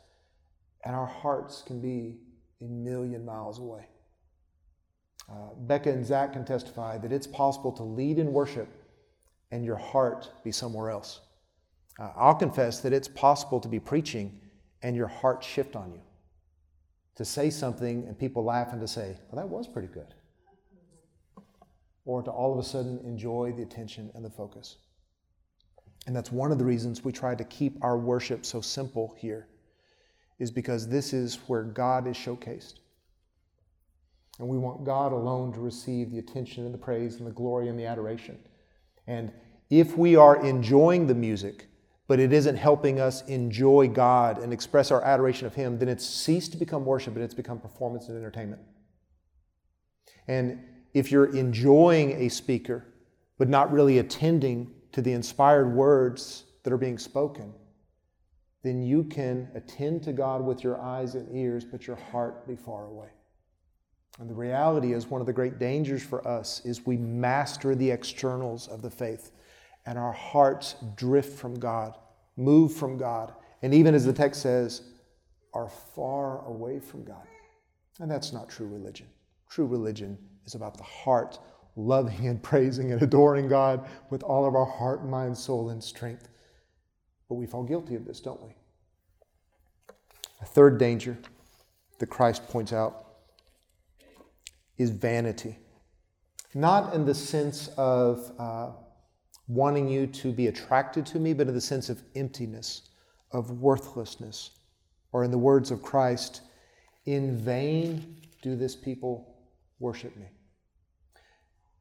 And 0.83 0.95
our 0.95 1.05
hearts 1.05 1.63
can 1.65 1.79
be 1.79 2.17
a 2.61 2.65
million 2.65 3.25
miles 3.25 3.59
away. 3.59 3.87
Uh, 5.29 5.53
Becca 5.57 5.89
and 5.89 6.05
Zach 6.05 6.33
can 6.33 6.45
testify 6.45 6.97
that 6.97 7.11
it's 7.11 7.27
possible 7.27 7.71
to 7.73 7.83
lead 7.83 8.19
in 8.19 8.31
worship 8.31 8.67
and 9.51 9.65
your 9.65 9.77
heart 9.77 10.29
be 10.43 10.51
somewhere 10.51 10.89
else. 10.89 11.21
Uh, 11.99 12.11
I'll 12.15 12.35
confess 12.35 12.81
that 12.81 12.93
it's 12.93 13.07
possible 13.07 13.59
to 13.59 13.67
be 13.67 13.79
preaching 13.79 14.39
and 14.83 14.95
your 14.95 15.07
heart 15.07 15.43
shift 15.43 15.75
on 15.75 15.91
you. 15.91 16.01
To 17.15 17.25
say 17.25 17.49
something 17.49 18.05
and 18.07 18.19
people 18.19 18.43
laugh 18.43 18.73
and 18.73 18.81
to 18.81 18.87
say, 18.87 19.17
well, 19.31 19.41
that 19.41 19.49
was 19.49 19.67
pretty 19.67 19.87
good 19.87 20.13
or 22.05 22.21
to 22.21 22.31
all 22.31 22.53
of 22.53 22.59
a 22.59 22.63
sudden 22.63 22.99
enjoy 23.03 23.51
the 23.55 23.63
attention 23.63 24.11
and 24.13 24.23
the 24.23 24.29
focus. 24.29 24.77
And 26.07 26.15
that's 26.15 26.31
one 26.31 26.51
of 26.51 26.59
the 26.59 26.65
reasons 26.65 27.03
we 27.03 27.11
try 27.11 27.33
to 27.35 27.43
keep 27.43 27.83
our 27.83 27.97
worship 27.97 28.45
so 28.45 28.61
simple 28.61 29.15
here, 29.17 29.47
is 30.37 30.51
because 30.51 30.87
this 30.87 31.13
is 31.13 31.39
where 31.47 31.63
God 31.63 32.07
is 32.07 32.15
showcased. 32.15 32.75
And 34.37 34.47
we 34.47 34.57
want 34.57 34.83
God 34.83 35.13
alone 35.13 35.53
to 35.53 35.59
receive 35.59 36.11
the 36.11 36.19
attention 36.19 36.65
and 36.65 36.73
the 36.73 36.77
praise 36.77 37.17
and 37.17 37.25
the 37.25 37.31
glory 37.31 37.69
and 37.69 37.79
the 37.79 37.85
adoration. 37.85 38.37
And 39.07 39.31
if 39.69 39.97
we 39.97 40.15
are 40.15 40.45
enjoying 40.45 41.07
the 41.07 41.15
music, 41.15 41.67
but 42.07 42.19
it 42.19 42.31
isn't 42.31 42.57
helping 42.57 42.99
us 42.99 43.23
enjoy 43.23 43.87
God 43.87 44.37
and 44.37 44.53
express 44.53 44.91
our 44.91 45.01
adoration 45.01 45.47
of 45.47 45.55
Him, 45.55 45.79
then 45.79 45.89
it's 45.89 46.05
ceased 46.05 46.51
to 46.51 46.57
become 46.57 46.85
worship 46.85 47.15
and 47.15 47.23
it's 47.23 47.33
become 47.33 47.59
performance 47.59 48.09
and 48.09 48.17
entertainment. 48.17 48.61
And 50.27 50.59
if 50.95 51.11
you're 51.11 51.35
enjoying 51.35 52.13
a 52.13 52.29
speaker, 52.29 52.85
but 53.37 53.49
not 53.49 53.69
really 53.71 53.99
attending 53.99 54.71
to 54.93 55.01
the 55.01 55.11
inspired 55.11 55.75
words 55.75 56.45
that 56.63 56.71
are 56.71 56.77
being 56.77 56.97
spoken, 56.97 57.53
then 58.63 58.81
you 58.81 59.03
can 59.03 59.49
attend 59.55 60.01
to 60.03 60.13
God 60.13 60.43
with 60.43 60.63
your 60.63 60.81
eyes 60.81 61.15
and 61.15 61.27
ears, 61.35 61.65
but 61.65 61.85
your 61.85 61.97
heart 61.97 62.47
be 62.47 62.55
far 62.55 62.85
away. 62.85 63.09
And 64.19 64.29
the 64.29 64.33
reality 64.33 64.93
is, 64.93 65.07
one 65.07 65.19
of 65.19 65.27
the 65.27 65.33
great 65.33 65.59
dangers 65.59 66.01
for 66.01 66.25
us 66.25 66.61
is 66.63 66.85
we 66.85 66.95
master 66.95 67.75
the 67.75 67.91
externals 67.91 68.69
of 68.69 68.81
the 68.81 68.89
faith, 68.89 69.33
and 69.85 69.99
our 69.99 70.13
hearts 70.13 70.77
drift 70.95 71.37
from 71.37 71.59
God, 71.59 71.97
move 72.37 72.73
from 72.73 72.97
God, 72.97 73.33
and 73.61 73.73
even 73.73 73.93
as 73.93 74.05
the 74.05 74.13
text 74.13 74.41
says, 74.41 74.81
are 75.53 75.69
far 75.69 76.45
away 76.47 76.79
from 76.79 77.03
God. 77.03 77.27
And 77.99 78.09
that's 78.09 78.31
not 78.31 78.47
true 78.47 78.67
religion. 78.67 79.07
True 79.49 79.65
religion 79.65 80.17
is 80.45 80.55
about 80.55 80.77
the 80.77 80.83
heart 80.83 81.39
loving 81.75 82.27
and 82.27 82.41
praising 82.51 82.91
and 82.91 83.01
adoring 83.01 83.47
God 83.47 83.87
with 84.09 84.23
all 84.23 84.45
of 84.45 84.55
our 84.55 84.65
heart, 84.65 85.05
mind, 85.05 85.37
soul, 85.37 85.69
and 85.69 85.83
strength. 85.83 86.29
But 87.27 87.35
we 87.35 87.45
fall 87.45 87.63
guilty 87.63 87.95
of 87.95 88.05
this, 88.05 88.19
don't 88.19 88.41
we? 88.43 88.55
A 90.41 90.45
third 90.45 90.77
danger 90.77 91.17
that 91.99 92.07
Christ 92.07 92.47
points 92.47 92.73
out 92.73 93.05
is 94.77 94.89
vanity. 94.89 95.57
Not 96.53 96.93
in 96.93 97.05
the 97.05 97.15
sense 97.15 97.69
of 97.77 98.31
uh, 98.37 98.71
wanting 99.47 99.87
you 99.89 100.07
to 100.07 100.31
be 100.31 100.47
attracted 100.47 101.05
to 101.07 101.19
me, 101.19 101.33
but 101.33 101.47
in 101.47 101.53
the 101.53 101.61
sense 101.61 101.89
of 101.89 102.01
emptiness, 102.15 102.89
of 103.31 103.51
worthlessness. 103.51 104.51
Or 105.11 105.23
in 105.23 105.31
the 105.31 105.37
words 105.37 105.71
of 105.71 105.81
Christ, 105.81 106.41
in 107.05 107.37
vain 107.37 108.17
do 108.41 108.55
this 108.55 108.75
people 108.75 109.35
worship 109.79 110.15
me. 110.17 110.25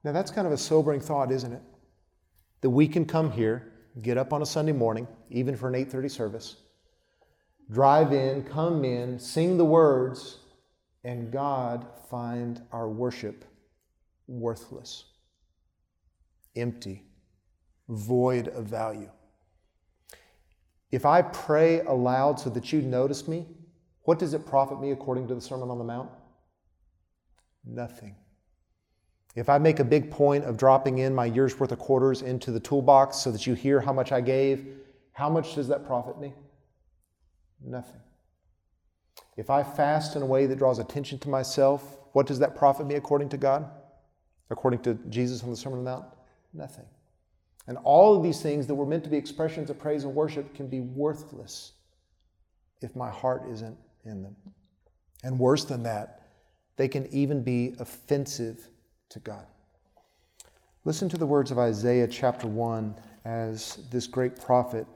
Now, 0.05 0.13
that's 0.13 0.31
kind 0.31 0.47
of 0.47 0.53
a 0.53 0.59
sobering 0.59 1.01
thought, 1.01 1.33
isn't 1.33 1.53
it? 1.53 1.63
That 2.61 2.71
we 2.71 2.87
can 2.87 3.07
come 3.07 3.33
here, 3.33 3.73
get 4.03 4.19
up 4.19 4.33
on 4.33 4.43
a 4.43 4.47
Sunday 4.47 4.73
morning, 4.73 5.09
even 5.31 5.57
for 5.57 5.69
an 5.69 5.75
8:30 5.75 6.11
service, 6.11 6.57
drive 7.71 8.13
in, 8.13 8.45
come 8.45 8.85
in, 8.85 9.19
sing 9.19 9.57
the 9.57 9.65
words, 9.65 10.39
and 11.05 11.33
God 11.33 11.87
find 12.11 12.63
our 12.71 12.89
worship 12.89 13.45
worthless, 14.27 15.05
empty, 16.57 17.05
void 17.89 18.49
of 18.49 18.67
value. 18.67 19.11
If 20.91 21.05
I 21.05 21.23
pray 21.23 21.81
aloud 21.81 22.39
so 22.39 22.51
that 22.51 22.73
you 22.73 22.81
notice 22.81 23.27
me, 23.27 23.47
what 24.03 24.19
does 24.19 24.35
it 24.35 24.47
profit 24.47 24.81
me 24.81 24.93
according 24.93 25.29
to 25.29 25.35
the 25.35 25.41
Sermon 25.41 25.71
on 25.71 25.79
the 25.79 25.85
Mount? 25.85 26.11
Nothing. 27.65 28.17
If 29.35 29.49
I 29.49 29.59
make 29.59 29.81
a 29.81 29.85
big 29.85 30.11
point 30.11 30.45
of 30.45 30.57
dropping 30.57 30.99
in 30.99 31.15
my 31.15 31.27
year's 31.27 31.59
worth 31.59 31.73
of 31.73 31.79
quarters 31.79 32.23
into 32.23 32.53
the 32.53 32.61
toolbox 32.61 33.17
so 33.17 33.33
that 33.33 33.47
you 33.47 33.55
hear 33.55 33.81
how 33.81 33.93
much 33.93 34.13
I 34.13 34.21
gave, 34.21 34.67
how 35.13 35.29
much 35.29 35.55
does 35.55 35.69
that 35.69 35.85
profit 35.87 36.21
me? 36.21 36.33
Nothing. 37.65 38.01
If 39.37 39.51
I 39.51 39.65
fast 39.65 40.15
in 40.15 40.23
a 40.23 40.27
way 40.27 40.47
that 40.47 40.59
draws 40.59 40.79
attention 40.79 41.19
to 41.21 41.29
myself, 41.29 41.99
what 42.13 42.27
does 42.27 42.39
that 42.39 42.55
profit 42.55 42.87
me 42.87 42.95
according 42.95 43.29
to 43.31 43.37
God? 43.37 43.69
According 44.51 44.83
to 44.83 44.95
Jesus 45.09 45.43
on 45.43 45.51
the 45.51 45.57
Sermon 45.57 45.81
on 45.81 45.85
the 45.85 45.91
Mount? 45.91 46.05
Nothing. 46.53 46.85
And 47.67 47.79
all 47.79 48.17
of 48.17 48.23
these 48.23 48.41
things 48.41 48.67
that 48.69 48.75
were 48.75 48.87
meant 48.87 49.03
to 49.05 49.11
be 49.11 49.17
expressions 49.17 49.71
of 49.71 49.79
praise 49.79 50.05
and 50.05 50.15
worship 50.15 50.55
can 50.55 50.69
be 50.69 50.81
worthless 50.81 51.73
if 52.83 52.95
my 52.95 53.11
heart 53.11 53.45
isn't 53.51 53.77
in 54.05 54.23
them. 54.23 54.37
And 55.25 55.39
worse 55.39 55.65
than 55.65 55.83
that, 55.85 56.29
they 56.77 56.87
can 56.87 57.07
even 57.09 57.43
be 57.43 57.75
offensive 57.81 58.69
to 59.15 59.21
God. 59.21 59.47
Listen 60.85 61.09
to 61.09 61.17
the 61.17 61.27
words 61.27 61.51
of 61.53 61.59
Isaiah 61.59 62.09
chapter 62.09 62.49
1 62.49 62.97
as 63.25 63.79
this 63.91 64.09
great 64.09 64.41
prophet 64.41 64.87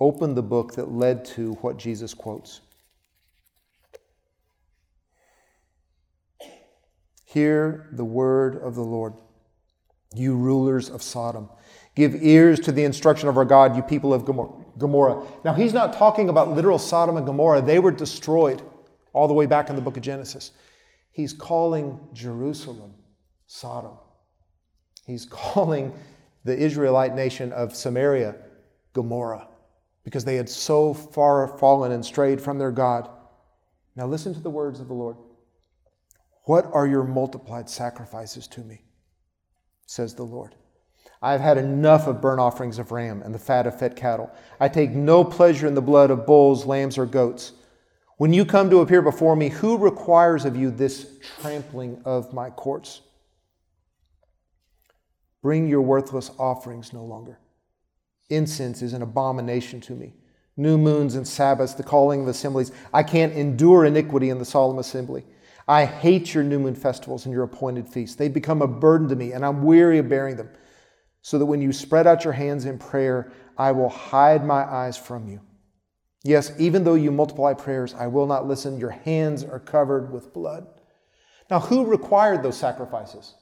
opened 0.00 0.36
the 0.36 0.42
book 0.42 0.74
that 0.74 0.90
led 0.90 1.24
to 1.26 1.52
what 1.56 1.76
Jesus 1.76 2.14
quotes. 2.14 2.62
Hear 7.26 7.88
the 7.92 8.06
word 8.06 8.56
of 8.56 8.74
the 8.74 8.82
Lord, 8.82 9.12
you 10.14 10.34
rulers 10.34 10.88
of 10.88 11.02
Sodom. 11.02 11.50
Give 11.94 12.14
ears 12.14 12.58
to 12.60 12.72
the 12.72 12.84
instruction 12.84 13.28
of 13.28 13.36
our 13.36 13.44
God, 13.44 13.76
you 13.76 13.82
people 13.82 14.14
of 14.14 14.24
Gomorrah. 14.24 15.26
Now, 15.44 15.52
he's 15.52 15.74
not 15.74 15.92
talking 15.92 16.30
about 16.30 16.52
literal 16.52 16.78
Sodom 16.78 17.18
and 17.18 17.26
Gomorrah. 17.26 17.60
They 17.60 17.80
were 17.80 17.90
destroyed 17.90 18.62
all 19.12 19.28
the 19.28 19.34
way 19.34 19.44
back 19.44 19.68
in 19.68 19.76
the 19.76 19.82
book 19.82 19.98
of 19.98 20.02
Genesis. 20.02 20.52
He's 21.12 21.34
calling 21.34 22.00
Jerusalem 22.14 22.94
Sodom. 23.46 23.98
He's 25.06 25.24
calling 25.30 25.92
the 26.44 26.56
Israelite 26.56 27.14
nation 27.14 27.52
of 27.52 27.74
Samaria 27.74 28.36
Gomorrah 28.92 29.48
because 30.04 30.24
they 30.24 30.36
had 30.36 30.48
so 30.48 30.94
far 30.94 31.48
fallen 31.58 31.90
and 31.90 32.04
strayed 32.04 32.40
from 32.40 32.58
their 32.58 32.70
God. 32.70 33.10
Now, 33.96 34.06
listen 34.06 34.32
to 34.34 34.40
the 34.40 34.50
words 34.50 34.78
of 34.78 34.88
the 34.88 34.94
Lord. 34.94 35.16
What 36.44 36.70
are 36.72 36.86
your 36.86 37.02
multiplied 37.02 37.68
sacrifices 37.68 38.46
to 38.48 38.60
me? 38.60 38.82
says 39.86 40.14
the 40.14 40.22
Lord. 40.22 40.54
I 41.22 41.32
have 41.32 41.40
had 41.40 41.58
enough 41.58 42.06
of 42.06 42.20
burnt 42.20 42.40
offerings 42.40 42.78
of 42.78 42.92
ram 42.92 43.22
and 43.22 43.34
the 43.34 43.38
fat 43.38 43.66
of 43.66 43.78
fat 43.78 43.96
cattle. 43.96 44.30
I 44.60 44.68
take 44.68 44.90
no 44.90 45.24
pleasure 45.24 45.66
in 45.66 45.74
the 45.74 45.82
blood 45.82 46.10
of 46.10 46.26
bulls, 46.26 46.66
lambs, 46.66 46.98
or 46.98 47.06
goats. 47.06 47.52
When 48.16 48.32
you 48.32 48.44
come 48.44 48.70
to 48.70 48.80
appear 48.80 49.02
before 49.02 49.34
me, 49.34 49.48
who 49.48 49.76
requires 49.76 50.44
of 50.44 50.56
you 50.56 50.70
this 50.70 51.18
trampling 51.40 52.00
of 52.04 52.32
my 52.32 52.50
courts? 52.50 53.02
Bring 55.46 55.68
your 55.68 55.82
worthless 55.82 56.32
offerings 56.40 56.92
no 56.92 57.04
longer. 57.04 57.38
Incense 58.30 58.82
is 58.82 58.94
an 58.94 59.02
abomination 59.02 59.80
to 59.82 59.92
me. 59.92 60.12
New 60.56 60.76
moons 60.76 61.14
and 61.14 61.24
Sabbaths, 61.24 61.74
the 61.74 61.84
calling 61.84 62.22
of 62.22 62.26
assemblies. 62.26 62.72
I 62.92 63.04
can't 63.04 63.32
endure 63.32 63.84
iniquity 63.84 64.30
in 64.30 64.40
the 64.40 64.44
solemn 64.44 64.80
assembly. 64.80 65.24
I 65.68 65.84
hate 65.84 66.34
your 66.34 66.42
new 66.42 66.58
moon 66.58 66.74
festivals 66.74 67.26
and 67.26 67.32
your 67.32 67.44
appointed 67.44 67.88
feasts. 67.88 68.16
They 68.16 68.26
become 68.26 68.60
a 68.60 68.66
burden 68.66 69.08
to 69.08 69.14
me, 69.14 69.34
and 69.34 69.46
I'm 69.46 69.62
weary 69.62 69.98
of 69.98 70.08
bearing 70.08 70.34
them. 70.34 70.50
So 71.22 71.38
that 71.38 71.46
when 71.46 71.62
you 71.62 71.72
spread 71.72 72.08
out 72.08 72.24
your 72.24 72.32
hands 72.32 72.64
in 72.64 72.76
prayer, 72.76 73.30
I 73.56 73.70
will 73.70 73.88
hide 73.88 74.44
my 74.44 74.64
eyes 74.64 74.96
from 74.96 75.28
you. 75.28 75.42
Yes, 76.24 76.50
even 76.58 76.82
though 76.82 76.96
you 76.96 77.12
multiply 77.12 77.54
prayers, 77.54 77.94
I 77.94 78.08
will 78.08 78.26
not 78.26 78.48
listen. 78.48 78.80
Your 78.80 78.90
hands 78.90 79.44
are 79.44 79.60
covered 79.60 80.12
with 80.12 80.32
blood. 80.32 80.66
Now, 81.48 81.60
who 81.60 81.86
required 81.86 82.42
those 82.42 82.58
sacrifices? 82.58 83.36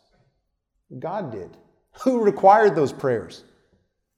God 0.98 1.32
did. 1.32 1.56
Who 2.02 2.22
required 2.22 2.74
those 2.74 2.92
prayers? 2.92 3.44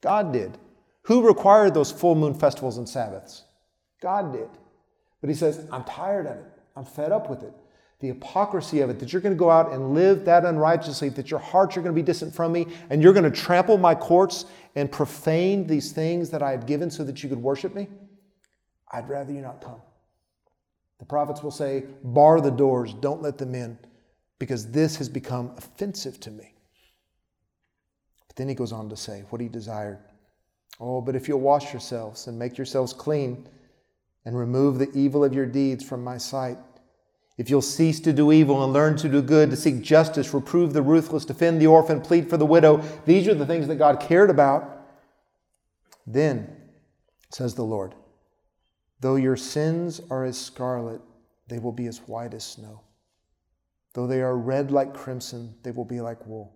God 0.01 0.33
did. 0.33 0.59
Who 1.03 1.27
required 1.27 1.75
those 1.75 1.93
full 1.93 2.15
moon 2.15 2.35
festivals 2.35 2.79
and 2.79 2.89
Sabbaths? 2.89 3.45
God 4.01 4.33
did. 4.33 4.49
But 5.21 5.31
he 5.31 5.35
says, 5.37 5.67
I'm 5.71 5.85
tired 5.85 6.27
of 6.27 6.37
it. 6.37 6.45
I'm 6.75 6.85
fed 6.85 7.13
up 7.13 7.31
with 7.31 7.43
it. 7.43 7.53
The 8.01 8.09
hypocrisy 8.09 8.81
of 8.81 8.91
it, 8.91 8.99
that 8.99 9.13
you're 9.13 9.23
going 9.23 9.35
to 9.35 9.39
go 9.39 9.51
out 9.51 9.73
and 9.73 9.95
live 9.95 10.27
that 10.27 10.45
unrighteously, 10.45 11.09
that 11.11 11.31
your 11.31 11.41
hearts 11.41 11.77
are 11.77 11.81
going 11.81 11.95
to 11.95 12.01
be 12.01 12.05
distant 12.05 12.35
from 12.35 12.53
me, 12.53 12.67
and 12.91 13.03
you're 13.03 13.15
going 13.15 13.25
to 13.25 13.31
trample 13.31 13.79
my 13.79 13.95
courts 13.95 14.45
and 14.75 14.93
profane 14.93 15.67
these 15.67 15.93
things 15.93 16.29
that 16.31 16.43
I 16.43 16.51
had 16.51 16.67
given 16.67 16.91
so 16.91 17.05
that 17.05 17.23
you 17.23 17.29
could 17.29 17.43
worship 17.43 17.75
me. 17.75 17.89
I'd 18.93 19.09
rather 19.09 19.33
you 19.33 19.41
not 19.41 19.63
come. 19.63 19.81
The 20.99 21.07
prophets 21.07 21.43
will 21.43 21.51
say, 21.51 21.85
Bar 22.05 22.41
the 22.41 22.51
doors, 22.51 22.93
don't 22.95 23.23
let 23.23 23.39
them 23.39 23.55
in, 23.55 23.79
because 24.39 24.71
this 24.71 24.97
has 24.97 25.09
become 25.09 25.53
offensive 25.57 26.21
to 26.21 26.31
me. 26.31 26.56
But 28.37 28.43
then 28.43 28.49
he 28.51 28.55
goes 28.55 28.73
on 28.73 28.91
to 28.91 28.97
say 28.97 29.25
what 29.31 29.41
he 29.41 29.49
desired. 29.49 29.99
Oh, 30.79 31.01
but 31.01 31.17
if 31.17 31.27
you'll 31.27 31.41
wash 31.41 31.73
yourselves 31.73 32.27
and 32.27 32.39
make 32.39 32.59
yourselves 32.59 32.93
clean 32.93 33.49
and 34.27 34.39
remove 34.39 34.79
the 34.79 34.91
evil 34.93 35.25
of 35.25 35.33
your 35.33 35.47
deeds 35.47 35.83
from 35.83 36.05
my 36.05 36.19
sight, 36.19 36.59
if 37.39 37.49
you'll 37.49 37.63
cease 37.63 37.99
to 38.01 38.13
do 38.13 38.33
evil 38.33 38.63
and 38.63 38.75
learn 38.75 38.97
to 38.99 39.09
do 39.09 39.23
good, 39.23 39.51
to 39.51 39.57
seek 39.57 39.81
justice, 39.81 40.35
reprove 40.35 40.75
the 40.75 40.83
ruthless, 40.83 41.25
defend 41.25 41.63
the 41.63 41.67
orphan, 41.67 42.03
plead 42.03 42.29
for 42.29 42.37
the 42.37 42.45
widow, 42.45 42.83
these 43.07 43.27
are 43.27 43.35
the 43.35 43.47
things 43.47 43.69
that 43.69 43.77
God 43.77 44.01
cared 44.01 44.29
about. 44.29 44.87
Then, 46.07 46.55
says 47.31 47.55
the 47.55 47.65
Lord, 47.65 47.95
though 49.01 49.17
your 49.17 49.37
sins 49.37 50.01
are 50.11 50.25
as 50.25 50.39
scarlet, 50.39 51.01
they 51.49 51.59
will 51.59 51.73
be 51.73 51.87
as 51.87 51.99
white 51.99 52.35
as 52.35 52.45
snow. 52.45 52.83
Though 53.95 54.07
they 54.07 54.21
are 54.21 54.37
red 54.37 54.71
like 54.71 54.93
crimson, 54.93 55.55
they 55.63 55.71
will 55.71 55.85
be 55.87 56.03
like 56.03 56.27
wool. 56.27 56.56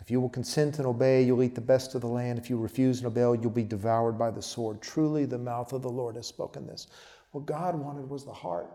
If 0.00 0.10
you 0.10 0.20
will 0.20 0.28
consent 0.28 0.78
and 0.78 0.86
obey, 0.86 1.22
you'll 1.22 1.42
eat 1.42 1.54
the 1.54 1.60
best 1.60 1.94
of 1.94 2.00
the 2.00 2.06
land. 2.06 2.38
If 2.38 2.48
you 2.48 2.56
refuse 2.56 2.98
and 2.98 3.06
obey, 3.06 3.40
you'll 3.40 3.50
be 3.50 3.64
devoured 3.64 4.18
by 4.18 4.30
the 4.30 4.42
sword. 4.42 4.80
Truly, 4.80 5.24
the 5.24 5.38
mouth 5.38 5.72
of 5.72 5.82
the 5.82 5.90
Lord 5.90 6.16
has 6.16 6.26
spoken 6.26 6.66
this. 6.66 6.86
What 7.32 7.46
God 7.46 7.74
wanted 7.74 8.08
was 8.08 8.24
the 8.24 8.32
heart. 8.32 8.70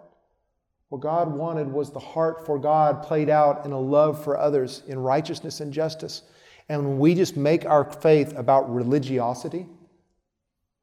What 0.89 1.01
God 1.01 1.33
wanted 1.33 1.67
was 1.67 1.91
the 1.91 1.99
heart 1.99 2.45
for 2.45 2.59
God 2.59 3.03
played 3.03 3.29
out 3.29 3.65
in 3.65 3.71
a 3.71 3.79
love 3.79 4.23
for 4.23 4.37
others, 4.37 4.83
in 4.87 4.99
righteousness 4.99 5.59
and 5.59 5.73
justice. 5.73 6.21
And 6.69 6.85
when 6.85 6.99
we 6.99 7.15
just 7.15 7.35
make 7.35 7.65
our 7.65 7.83
faith 7.83 8.37
about 8.37 8.73
religiosity, 8.73 9.65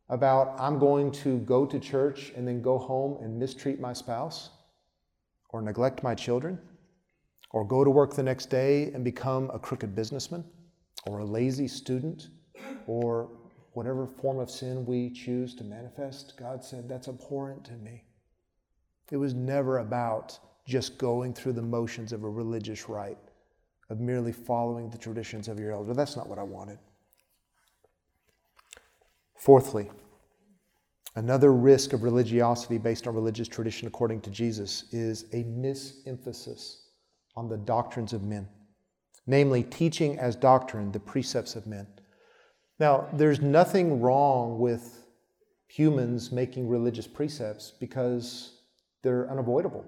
about 0.08 0.54
I'm 0.58 0.78
going 0.78 1.12
to 1.12 1.38
go 1.38 1.64
to 1.64 1.78
church 1.78 2.32
and 2.36 2.46
then 2.46 2.60
go 2.60 2.78
home 2.78 3.22
and 3.22 3.38
mistreat 3.38 3.80
my 3.80 3.92
spouse, 3.92 4.50
or 5.48 5.62
neglect 5.62 6.02
my 6.02 6.14
children, 6.14 6.58
or 7.52 7.64
go 7.64 7.84
to 7.84 7.90
work 7.90 8.14
the 8.14 8.22
next 8.22 8.46
day 8.46 8.90
and 8.94 9.04
become 9.04 9.50
a 9.52 9.58
crooked 9.58 9.94
businessman, 9.94 10.44
or 11.06 11.18
a 11.18 11.24
lazy 11.24 11.68
student, 11.68 12.28
or 12.86 13.28
whatever 13.72 14.06
form 14.06 14.38
of 14.38 14.50
sin 14.50 14.84
we 14.86 15.10
choose 15.10 15.54
to 15.54 15.64
manifest, 15.64 16.34
God 16.38 16.64
said, 16.64 16.88
that's 16.88 17.08
abhorrent 17.08 17.64
to 17.64 17.72
me. 17.72 18.04
It 19.10 19.16
was 19.16 19.34
never 19.34 19.78
about 19.78 20.38
just 20.66 20.96
going 20.98 21.34
through 21.34 21.54
the 21.54 21.62
motions 21.62 22.12
of 22.12 22.22
a 22.24 22.28
religious 22.28 22.88
rite, 22.88 23.18
of 23.90 24.00
merely 24.00 24.32
following 24.32 24.88
the 24.90 24.98
traditions 24.98 25.48
of 25.48 25.58
your 25.58 25.72
elder. 25.72 25.92
That's 25.92 26.16
not 26.16 26.28
what 26.28 26.38
I 26.38 26.42
wanted. 26.42 26.78
Fourthly, 29.38 29.90
another 31.16 31.52
risk 31.52 31.92
of 31.92 32.04
religiosity 32.04 32.78
based 32.78 33.06
on 33.06 33.14
religious 33.14 33.48
tradition, 33.48 33.88
according 33.88 34.20
to 34.22 34.30
Jesus, 34.30 34.84
is 34.92 35.24
a 35.32 35.42
misemphasis 35.44 36.81
on 37.36 37.48
the 37.48 37.56
doctrines 37.56 38.12
of 38.12 38.22
men, 38.22 38.48
namely, 39.26 39.62
teaching 39.62 40.18
as 40.18 40.36
doctrine 40.36 40.92
the 40.92 41.00
precepts 41.00 41.56
of 41.56 41.66
men. 41.66 41.86
Now, 42.78 43.08
there's 43.12 43.40
nothing 43.40 44.00
wrong 44.00 44.58
with 44.58 45.04
humans 45.68 46.32
making 46.32 46.68
religious 46.68 47.06
precepts 47.06 47.72
because 47.78 48.60
they're 49.02 49.30
unavoidable 49.30 49.84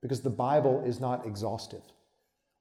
because 0.00 0.20
the 0.20 0.30
Bible 0.30 0.82
is 0.84 1.00
not 1.00 1.26
exhaustive. 1.26 1.82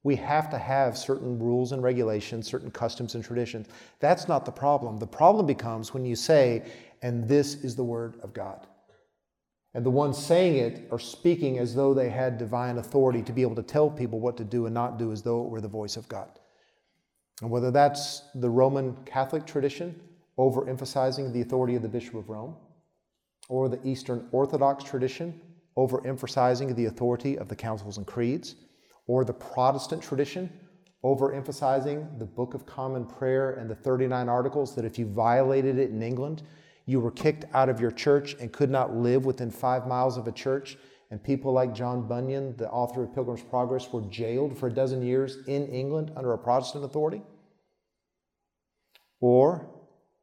We 0.03 0.15
have 0.17 0.49
to 0.51 0.57
have 0.57 0.97
certain 0.97 1.39
rules 1.39 1.71
and 1.71 1.83
regulations, 1.83 2.47
certain 2.47 2.71
customs 2.71 3.15
and 3.15 3.23
traditions. 3.23 3.67
That's 3.99 4.27
not 4.27 4.45
the 4.45 4.51
problem. 4.51 4.97
The 4.97 5.07
problem 5.07 5.45
becomes 5.45 5.93
when 5.93 6.05
you 6.05 6.15
say, 6.15 6.63
and 7.01 7.27
this 7.27 7.55
is 7.55 7.75
the 7.75 7.83
Word 7.83 8.19
of 8.21 8.33
God. 8.33 8.67
And 9.77 9.85
the 9.85 9.91
ones 9.91 10.17
saying 10.17 10.57
it 10.57 10.87
are 10.91 10.97
speaking 10.97 11.59
as 11.59 11.75
though 11.75 11.93
they 11.93 12.09
had 12.09 12.39
divine 12.39 12.79
authority 12.79 13.21
to 13.21 13.31
be 13.31 13.43
able 13.43 13.53
to 13.57 13.61
tell 13.61 13.91
people 13.91 14.19
what 14.19 14.35
to 14.37 14.43
do 14.43 14.65
and 14.65 14.73
not 14.73 14.97
do 14.97 15.11
as 15.11 15.21
though 15.21 15.45
it 15.45 15.49
were 15.49 15.61
the 15.61 15.67
voice 15.67 15.97
of 15.97 16.09
God. 16.09 16.39
And 17.43 17.51
whether 17.51 17.69
that's 17.69 18.23
the 18.33 18.49
Roman 18.49 18.95
Catholic 19.05 19.45
tradition, 19.45 20.01
overemphasizing 20.39 21.31
the 21.31 21.41
authority 21.41 21.75
of 21.75 21.83
the 21.83 21.87
Bishop 21.87 22.15
of 22.15 22.27
Rome, 22.27 22.55
or 23.49 23.69
the 23.69 23.79
Eastern 23.87 24.27
Orthodox 24.31 24.83
tradition, 24.83 25.39
overemphasizing 25.77 26.75
the 26.75 26.85
authority 26.85 27.37
of 27.37 27.47
the 27.47 27.55
councils 27.55 27.97
and 27.97 28.07
creeds, 28.07 28.55
or 29.05 29.23
the 29.23 29.33
Protestant 29.33 30.01
tradition, 30.01 30.51
overemphasizing 31.03 32.17
the 32.17 32.25
Book 32.25 32.55
of 32.55 32.65
Common 32.65 33.05
Prayer 33.05 33.51
and 33.51 33.69
the 33.69 33.75
39 33.75 34.27
articles 34.27 34.73
that 34.73 34.85
if 34.85 34.97
you 34.97 35.05
violated 35.05 35.77
it 35.77 35.91
in 35.91 36.01
England, 36.01 36.41
you 36.87 36.99
were 36.99 37.11
kicked 37.11 37.45
out 37.53 37.69
of 37.69 37.79
your 37.79 37.91
church 37.91 38.35
and 38.39 38.51
could 38.51 38.71
not 38.71 38.95
live 38.95 39.25
within 39.25 39.51
five 39.51 39.85
miles 39.85 40.17
of 40.17 40.27
a 40.27 40.31
church. 40.31 40.77
And 41.11 41.23
people 41.23 41.51
like 41.51 41.75
John 41.75 42.07
Bunyan, 42.07 42.57
the 42.57 42.69
author 42.69 43.03
of 43.03 43.13
Pilgrim's 43.13 43.43
Progress, 43.43 43.93
were 43.93 44.01
jailed 44.09 44.57
for 44.57 44.67
a 44.67 44.73
dozen 44.73 45.01
years 45.03 45.37
in 45.47 45.67
England 45.67 46.11
under 46.15 46.33
a 46.33 46.37
Protestant 46.37 46.85
authority. 46.85 47.21
Or 49.19 49.69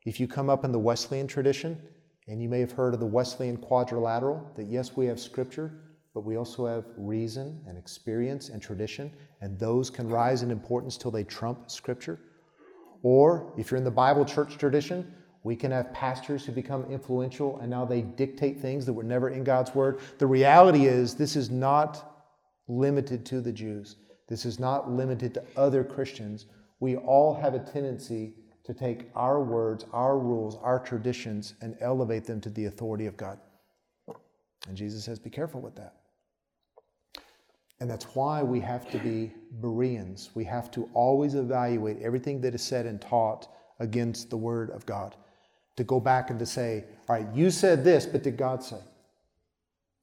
if 0.05 0.19
you 0.19 0.27
come 0.27 0.51
up 0.51 0.65
in 0.65 0.73
the 0.73 0.79
Wesleyan 0.79 1.27
tradition 1.27 1.81
And 2.27 2.43
you 2.43 2.49
may 2.49 2.61
have 2.61 2.73
heard 2.73 2.95
of 2.95 3.01
the 3.01 3.07
Wesleyan 3.07 3.59
quadrilateral 3.59 4.51
that 4.57 4.67
yes, 4.67 4.97
we 4.97 5.07
have 5.07 5.21
scripture, 5.21 5.73
but 6.15 6.25
we 6.25 6.37
also 6.37 6.67
have 6.67 6.85
reason 6.97 7.63
and 7.67 7.77
experience 7.77 8.49
and 8.49 8.63
tradition, 8.63 9.13
and 9.43 9.59
those 9.59 9.91
can 9.91 10.09
rise 10.09 10.43
in 10.43 10.51
importance 10.51 10.97
till 10.97 11.11
they 11.11 11.25
trump 11.25 11.71
scripture. 11.71 12.19
Or 13.03 13.53
if 13.59 13.71
you're 13.71 13.79
in 13.79 13.85
the 13.85 13.91
Bible 13.91 14.25
church 14.25 14.57
tradition, 14.57 15.13
we 15.45 15.55
can 15.55 15.71
have 15.71 15.93
pastors 15.93 16.45
who 16.45 16.53
become 16.53 16.85
influential 16.91 17.59
and 17.61 17.71
now 17.71 17.85
they 17.85 18.01
dictate 18.01 18.59
things 18.59 18.85
that 18.87 18.93
were 18.93 19.05
never 19.05 19.29
in 19.29 19.45
God's 19.45 19.75
word. 19.75 20.01
The 20.19 20.27
reality 20.27 20.87
is, 20.87 21.15
this 21.15 21.37
is 21.37 21.51
not 21.51 22.25
limited 22.67 23.25
to 23.27 23.41
the 23.43 23.53
Jews. 23.53 23.97
This 24.27 24.47
is 24.47 24.59
not 24.59 24.91
limited 24.91 25.35
to 25.35 25.45
other 25.57 25.85
Christians. 25.85 26.47
We 26.81 26.97
all 26.97 27.35
have 27.35 27.53
a 27.53 27.59
tendency 27.59 28.33
to 28.65 28.73
take 28.73 29.11
our 29.15 29.43
words, 29.43 29.85
our 29.93 30.19
rules, 30.19 30.57
our 30.63 30.79
traditions, 30.79 31.55
and 31.61 31.77
elevate 31.83 32.25
them 32.25 32.41
to 32.41 32.49
the 32.49 32.65
authority 32.65 33.05
of 33.05 33.19
God. 33.19 33.39
And 34.67 34.75
Jesus 34.75 35.05
says, 35.05 35.19
be 35.19 35.29
careful 35.29 35.61
with 35.61 35.77
that. 35.77 35.97
And 37.81 37.91
that's 37.91 38.07
why 38.15 38.43
we 38.43 38.61
have 38.61 38.91
to 38.93 38.99
be 38.99 39.31
Bereans. 39.61 40.31
We 40.35 40.45
have 40.45 40.71
to 40.71 40.89
always 40.95 41.35
evaluate 41.35 42.01
everything 42.01 42.41
that 42.41 42.55
is 42.55 42.63
said 42.63 42.87
and 42.87 42.99
taught 42.99 43.49
against 43.79 44.31
the 44.31 44.39
Word 44.39 44.71
of 44.71 44.87
God. 44.87 45.17
To 45.77 45.85
go 45.85 45.99
back 45.99 46.31
and 46.31 46.39
to 46.39 46.47
say, 46.47 46.85
all 47.09 47.17
right, 47.17 47.27
you 47.35 47.51
said 47.51 47.83
this, 47.83 48.07
but 48.07 48.23
did 48.23 48.37
God 48.37 48.63
say? 48.63 48.79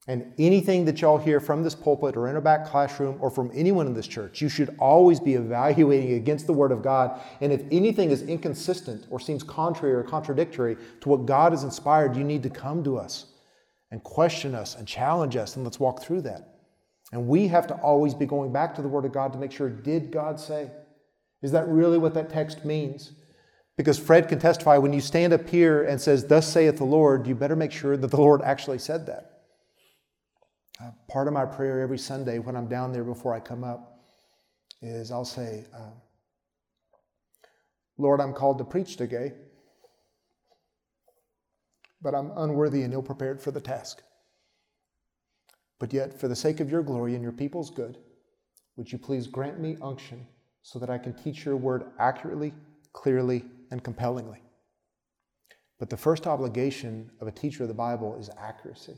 And 0.07 0.33
anything 0.39 0.83
that 0.85 0.99
y'all 0.99 1.19
hear 1.19 1.39
from 1.39 1.63
this 1.63 1.75
pulpit 1.75 2.17
or 2.17 2.27
in 2.27 2.35
a 2.35 2.41
back 2.41 2.65
classroom 2.65 3.17
or 3.21 3.29
from 3.29 3.51
anyone 3.53 3.85
in 3.85 3.93
this 3.93 4.07
church, 4.07 4.41
you 4.41 4.49
should 4.49 4.75
always 4.79 5.19
be 5.19 5.35
evaluating 5.35 6.13
against 6.13 6.47
the 6.47 6.53
Word 6.53 6.71
of 6.71 6.81
God. 6.81 7.21
And 7.39 7.53
if 7.53 7.61
anything 7.71 8.09
is 8.09 8.23
inconsistent 8.23 9.05
or 9.11 9.19
seems 9.19 9.43
contrary 9.43 9.93
or 9.93 10.03
contradictory 10.03 10.75
to 11.01 11.09
what 11.09 11.27
God 11.27 11.51
has 11.51 11.63
inspired, 11.63 12.15
you 12.15 12.23
need 12.23 12.41
to 12.43 12.49
come 12.49 12.83
to 12.83 12.97
us 12.97 13.27
and 13.91 14.03
question 14.03 14.55
us 14.55 14.75
and 14.75 14.87
challenge 14.87 15.35
us, 15.35 15.55
and 15.55 15.63
let's 15.63 15.79
walk 15.79 16.01
through 16.01 16.21
that. 16.21 16.55
And 17.11 17.27
we 17.27 17.47
have 17.47 17.67
to 17.67 17.75
always 17.75 18.13
be 18.15 18.25
going 18.25 18.51
back 18.51 18.73
to 18.75 18.81
the 18.81 18.87
Word 18.87 19.05
of 19.05 19.11
God 19.11 19.33
to 19.33 19.39
make 19.39 19.51
sure 19.51 19.69
did 19.69 20.11
God 20.11 20.39
say? 20.39 20.71
Is 21.41 21.51
that 21.51 21.67
really 21.67 21.97
what 21.97 22.13
that 22.15 22.29
text 22.29 22.65
means? 22.65 23.11
Because 23.81 23.97
Fred 23.97 24.29
can 24.29 24.37
testify 24.37 24.77
when 24.77 24.93
you 24.93 25.01
stand 25.01 25.33
up 25.33 25.49
here 25.49 25.85
and 25.85 25.99
says, 25.99 26.27
Thus 26.27 26.47
saith 26.47 26.77
the 26.77 26.83
Lord, 26.83 27.25
you 27.25 27.33
better 27.33 27.55
make 27.55 27.71
sure 27.71 27.97
that 27.97 28.11
the 28.11 28.21
Lord 28.21 28.43
actually 28.43 28.77
said 28.77 29.07
that. 29.07 29.39
Uh, 30.79 30.91
part 31.09 31.27
of 31.27 31.33
my 31.33 31.45
prayer 31.47 31.81
every 31.81 31.97
Sunday 31.97 32.37
when 32.37 32.55
I'm 32.55 32.67
down 32.67 32.93
there 32.93 33.03
before 33.03 33.33
I 33.33 33.39
come 33.39 33.63
up 33.63 34.05
is 34.83 35.11
I'll 35.11 35.25
say, 35.25 35.65
uh, 35.75 35.89
Lord, 37.97 38.21
I'm 38.21 38.33
called 38.33 38.59
to 38.59 38.63
preach 38.63 38.97
today, 38.97 39.33
but 42.03 42.13
I'm 42.13 42.31
unworthy 42.37 42.83
and 42.83 42.93
ill 42.93 43.01
prepared 43.01 43.41
for 43.41 43.49
the 43.49 43.61
task. 43.61 44.03
But 45.79 45.91
yet, 45.91 46.19
for 46.19 46.27
the 46.27 46.35
sake 46.35 46.59
of 46.59 46.69
your 46.69 46.83
glory 46.83 47.15
and 47.15 47.23
your 47.23 47.31
people's 47.31 47.71
good, 47.71 47.97
would 48.75 48.91
you 48.91 48.99
please 48.99 49.25
grant 49.25 49.59
me 49.59 49.77
unction 49.81 50.27
so 50.61 50.77
that 50.77 50.91
I 50.91 50.99
can 50.99 51.15
teach 51.15 51.45
your 51.45 51.57
word 51.57 51.85
accurately, 51.97 52.53
clearly, 52.93 53.43
and 53.71 53.83
compellingly? 53.83 54.41
But 55.79 55.89
the 55.89 55.97
first 55.97 56.27
obligation 56.27 57.09
of 57.19 57.27
a 57.27 57.31
teacher 57.31 57.63
of 57.63 57.69
the 57.69 57.73
Bible 57.73 58.15
is 58.19 58.29
accuracy. 58.37 58.97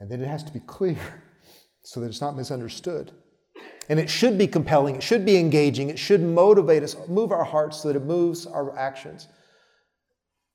And 0.00 0.10
then 0.10 0.20
it 0.20 0.26
has 0.26 0.42
to 0.44 0.52
be 0.52 0.60
clear 0.60 0.98
so 1.82 2.00
that 2.00 2.08
it's 2.08 2.20
not 2.20 2.36
misunderstood. 2.36 3.12
And 3.88 4.00
it 4.00 4.10
should 4.10 4.38
be 4.38 4.46
compelling, 4.46 4.96
it 4.96 5.02
should 5.02 5.24
be 5.24 5.36
engaging, 5.36 5.90
it 5.90 5.98
should 5.98 6.22
motivate 6.22 6.82
us, 6.82 6.96
move 7.08 7.32
our 7.32 7.44
hearts 7.44 7.80
so 7.80 7.88
that 7.88 7.96
it 7.96 8.04
moves 8.04 8.46
our 8.46 8.76
actions. 8.76 9.28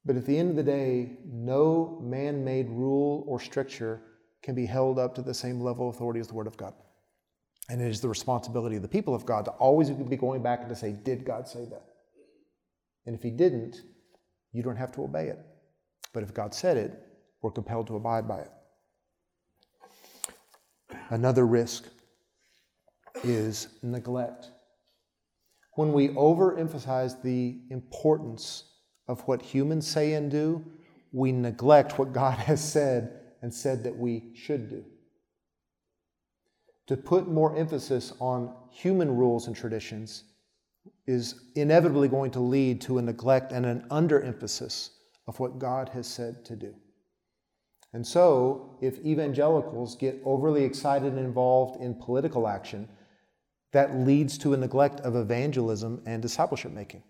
But 0.06 0.16
at 0.16 0.26
the 0.26 0.38
end 0.38 0.52
of 0.52 0.56
the 0.56 0.64
day, 0.64 1.18
no 1.26 2.00
man 2.04 2.44
made 2.44 2.70
rule 2.70 3.24
or 3.28 3.40
stricture 3.40 4.02
can 4.44 4.56
be 4.56 4.66
held 4.66 5.00
up 5.00 5.16
to 5.16 5.22
the 5.22 5.34
same 5.34 5.60
level 5.60 5.90
of 5.90 5.96
authority 5.96 6.20
as 6.20 6.28
the 6.28 6.36
Word 6.36 6.48
of 6.48 6.58
God. 6.58 6.74
And 7.70 7.82
it 7.82 7.90
is 7.90 8.02
the 8.02 8.10
responsibility 8.10 8.76
of 8.76 8.82
the 8.82 8.88
people 8.88 9.16
of 9.16 9.26
God 9.26 9.46
to 9.46 9.52
always 9.52 9.90
be 9.90 10.18
going 10.18 10.44
back 10.44 10.60
and 10.62 10.70
to 10.70 10.76
say, 10.76 10.92
Did 10.92 11.26
God 11.26 11.48
say 11.48 11.66
that? 11.66 11.86
And 13.06 13.16
if 13.16 13.24
He 13.24 13.32
didn't, 13.32 13.82
you 14.52 14.62
don't 14.64 14.76
have 14.76 14.92
to 14.94 15.04
obey 15.04 15.28
it. 15.28 15.40
But 16.14 16.24
if 16.24 16.34
God 16.34 16.54
said 16.54 16.78
it, 16.78 16.94
we're 17.42 17.52
compelled 17.52 17.88
to 17.88 17.96
abide 17.96 18.28
by 18.28 18.40
it. 18.40 18.52
Another 21.10 21.46
risk 21.46 21.88
is 23.24 23.68
neglect. 23.82 24.52
When 25.74 25.92
we 25.92 26.10
overemphasize 26.10 27.22
the 27.22 27.60
importance 27.70 28.64
of 29.08 29.22
what 29.22 29.42
humans 29.42 29.88
say 29.88 30.14
and 30.14 30.32
do, 30.32 30.66
we 31.12 31.32
neglect 31.32 32.00
what 32.00 32.14
God 32.14 32.38
has 32.50 32.64
said 32.64 33.20
and 33.42 33.54
said 33.54 33.84
that 33.84 33.96
we 33.96 34.32
should 34.34 34.70
do. 34.70 34.86
To 36.88 36.98
put 36.98 37.28
more 37.28 37.56
emphasis 37.58 38.14
on 38.20 38.54
human 38.70 39.16
rules 39.16 39.48
and 39.48 39.56
traditions 39.56 40.24
is 41.08 41.36
inevitably 41.56 42.08
going 42.08 42.32
to 42.32 42.40
lead 42.40 42.82
to 42.82 42.98
a 42.98 43.02
neglect 43.02 43.52
and 43.52 43.66
an 43.66 43.86
underemphasis 43.90 44.92
of 45.28 45.40
what 45.40 45.58
God 45.58 45.90
has 45.90 46.08
said 46.08 46.46
to 46.46 46.56
do. 46.56 46.76
And 47.94 48.06
so, 48.06 48.78
if 48.82 49.00
evangelicals 49.06 49.96
get 49.96 50.22
overly 50.26 50.64
excited 50.64 51.14
and 51.14 51.20
involved 51.20 51.82
in 51.82 51.96
political 51.96 52.48
action, 52.48 52.90
that 53.72 53.96
leads 53.96 54.38
to 54.40 54.54
a 54.54 54.58
neglect 54.58 55.00
of 55.02 55.16
evangelism 55.16 56.02
and 56.06 56.22
discipleship 56.22 56.72
making. 56.72 57.04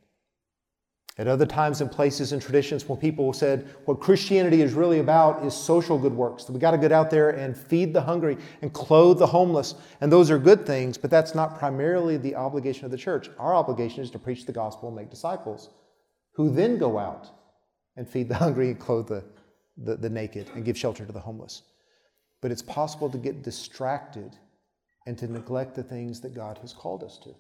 At 1.17 1.27
other 1.29 1.45
times 1.45 1.79
and 1.79 1.89
places 1.89 2.33
and 2.33 2.41
traditions, 2.41 2.89
when 2.89 2.99
people 2.99 3.31
said 3.31 3.73
what 3.85 4.01
Christianity 4.01 4.61
is 4.61 4.73
really 4.73 4.99
about 4.99 5.45
is 5.45 5.53
social 5.53 5.97
good 5.97 6.13
works, 6.13 6.49
we 6.49 6.59
got 6.59 6.71
to 6.71 6.77
get 6.77 6.91
out 6.91 7.09
there 7.09 7.29
and 7.29 7.55
feed 7.55 7.93
the 7.93 8.01
hungry 8.01 8.37
and 8.61 8.73
clothe 8.73 9.19
the 9.19 9.27
homeless, 9.27 9.75
and 10.01 10.11
those 10.11 10.29
are 10.29 10.37
good 10.37 10.65
things, 10.65 10.97
but 10.97 11.09
that's 11.09 11.33
not 11.33 11.57
primarily 11.57 12.17
the 12.17 12.35
obligation 12.35 12.83
of 12.83 12.91
the 12.91 12.97
church. 12.97 13.29
Our 13.39 13.55
obligation 13.55 14.03
is 14.03 14.11
to 14.11 14.19
preach 14.19 14.45
the 14.45 14.51
gospel 14.51 14.89
and 14.89 14.97
make 14.97 15.09
disciples, 15.09 15.69
who 16.33 16.49
then 16.49 16.77
go 16.77 16.99
out 16.99 17.29
and 17.95 18.09
feed 18.09 18.27
the 18.27 18.35
hungry 18.45 18.71
and 18.71 18.79
clothe 18.79 19.07
the, 19.07 19.23
the, 19.77 19.95
the 19.95 20.09
naked 20.09 20.49
and 20.53 20.65
give 20.65 20.77
shelter 20.77 21.05
to 21.05 21.13
the 21.13 21.19
homeless. 21.21 21.61
But 22.41 22.51
it's 22.51 22.61
possible 22.61 23.09
to 23.09 23.17
get 23.17 23.41
distracted 23.41 24.35
and 25.07 25.17
to 25.17 25.31
neglect 25.31 25.75
the 25.75 25.83
things 25.83 26.19
that 26.21 26.33
God 26.33 26.57
has 26.57 26.73
called 26.73 27.03
us 27.03 27.17
to. 27.19 27.33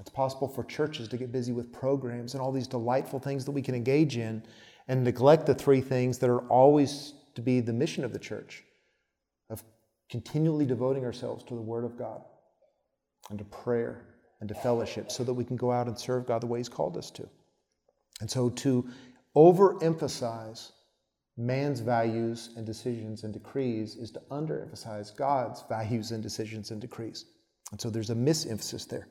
It's 0.00 0.10
possible 0.10 0.48
for 0.48 0.64
churches 0.64 1.08
to 1.08 1.16
get 1.16 1.32
busy 1.32 1.52
with 1.52 1.72
programs 1.72 2.34
and 2.34 2.42
all 2.42 2.52
these 2.52 2.66
delightful 2.66 3.20
things 3.20 3.44
that 3.44 3.50
we 3.50 3.62
can 3.62 3.74
engage 3.74 4.16
in 4.16 4.42
and 4.88 5.04
neglect 5.04 5.46
the 5.46 5.54
three 5.54 5.80
things 5.80 6.18
that 6.18 6.30
are 6.30 6.46
always 6.48 7.14
to 7.34 7.42
be 7.42 7.60
the 7.60 7.72
mission 7.72 8.04
of 8.04 8.12
the 8.12 8.18
church 8.18 8.64
of 9.50 9.62
continually 10.10 10.66
devoting 10.66 11.04
ourselves 11.04 11.44
to 11.44 11.54
the 11.54 11.60
Word 11.60 11.84
of 11.84 11.96
God 11.98 12.22
and 13.30 13.38
to 13.38 13.44
prayer 13.44 14.06
and 14.40 14.48
to 14.48 14.54
fellowship 14.54 15.10
so 15.10 15.22
that 15.24 15.32
we 15.32 15.44
can 15.44 15.56
go 15.56 15.70
out 15.70 15.86
and 15.86 15.98
serve 15.98 16.26
God 16.26 16.42
the 16.42 16.46
way 16.46 16.58
He's 16.58 16.68
called 16.68 16.96
us 16.96 17.10
to. 17.12 17.28
And 18.20 18.30
so 18.30 18.50
to 18.50 18.88
overemphasize 19.36 20.72
man's 21.36 21.80
values 21.80 22.50
and 22.56 22.66
decisions 22.66 23.24
and 23.24 23.32
decrees 23.32 23.96
is 23.96 24.10
to 24.12 24.20
underemphasize 24.30 25.16
God's 25.16 25.64
values 25.68 26.12
and 26.12 26.22
decisions 26.22 26.70
and 26.70 26.80
decrees. 26.80 27.26
And 27.70 27.80
so 27.80 27.88
there's 27.88 28.10
a 28.10 28.14
misemphasis 28.14 28.86
there. 28.86 29.08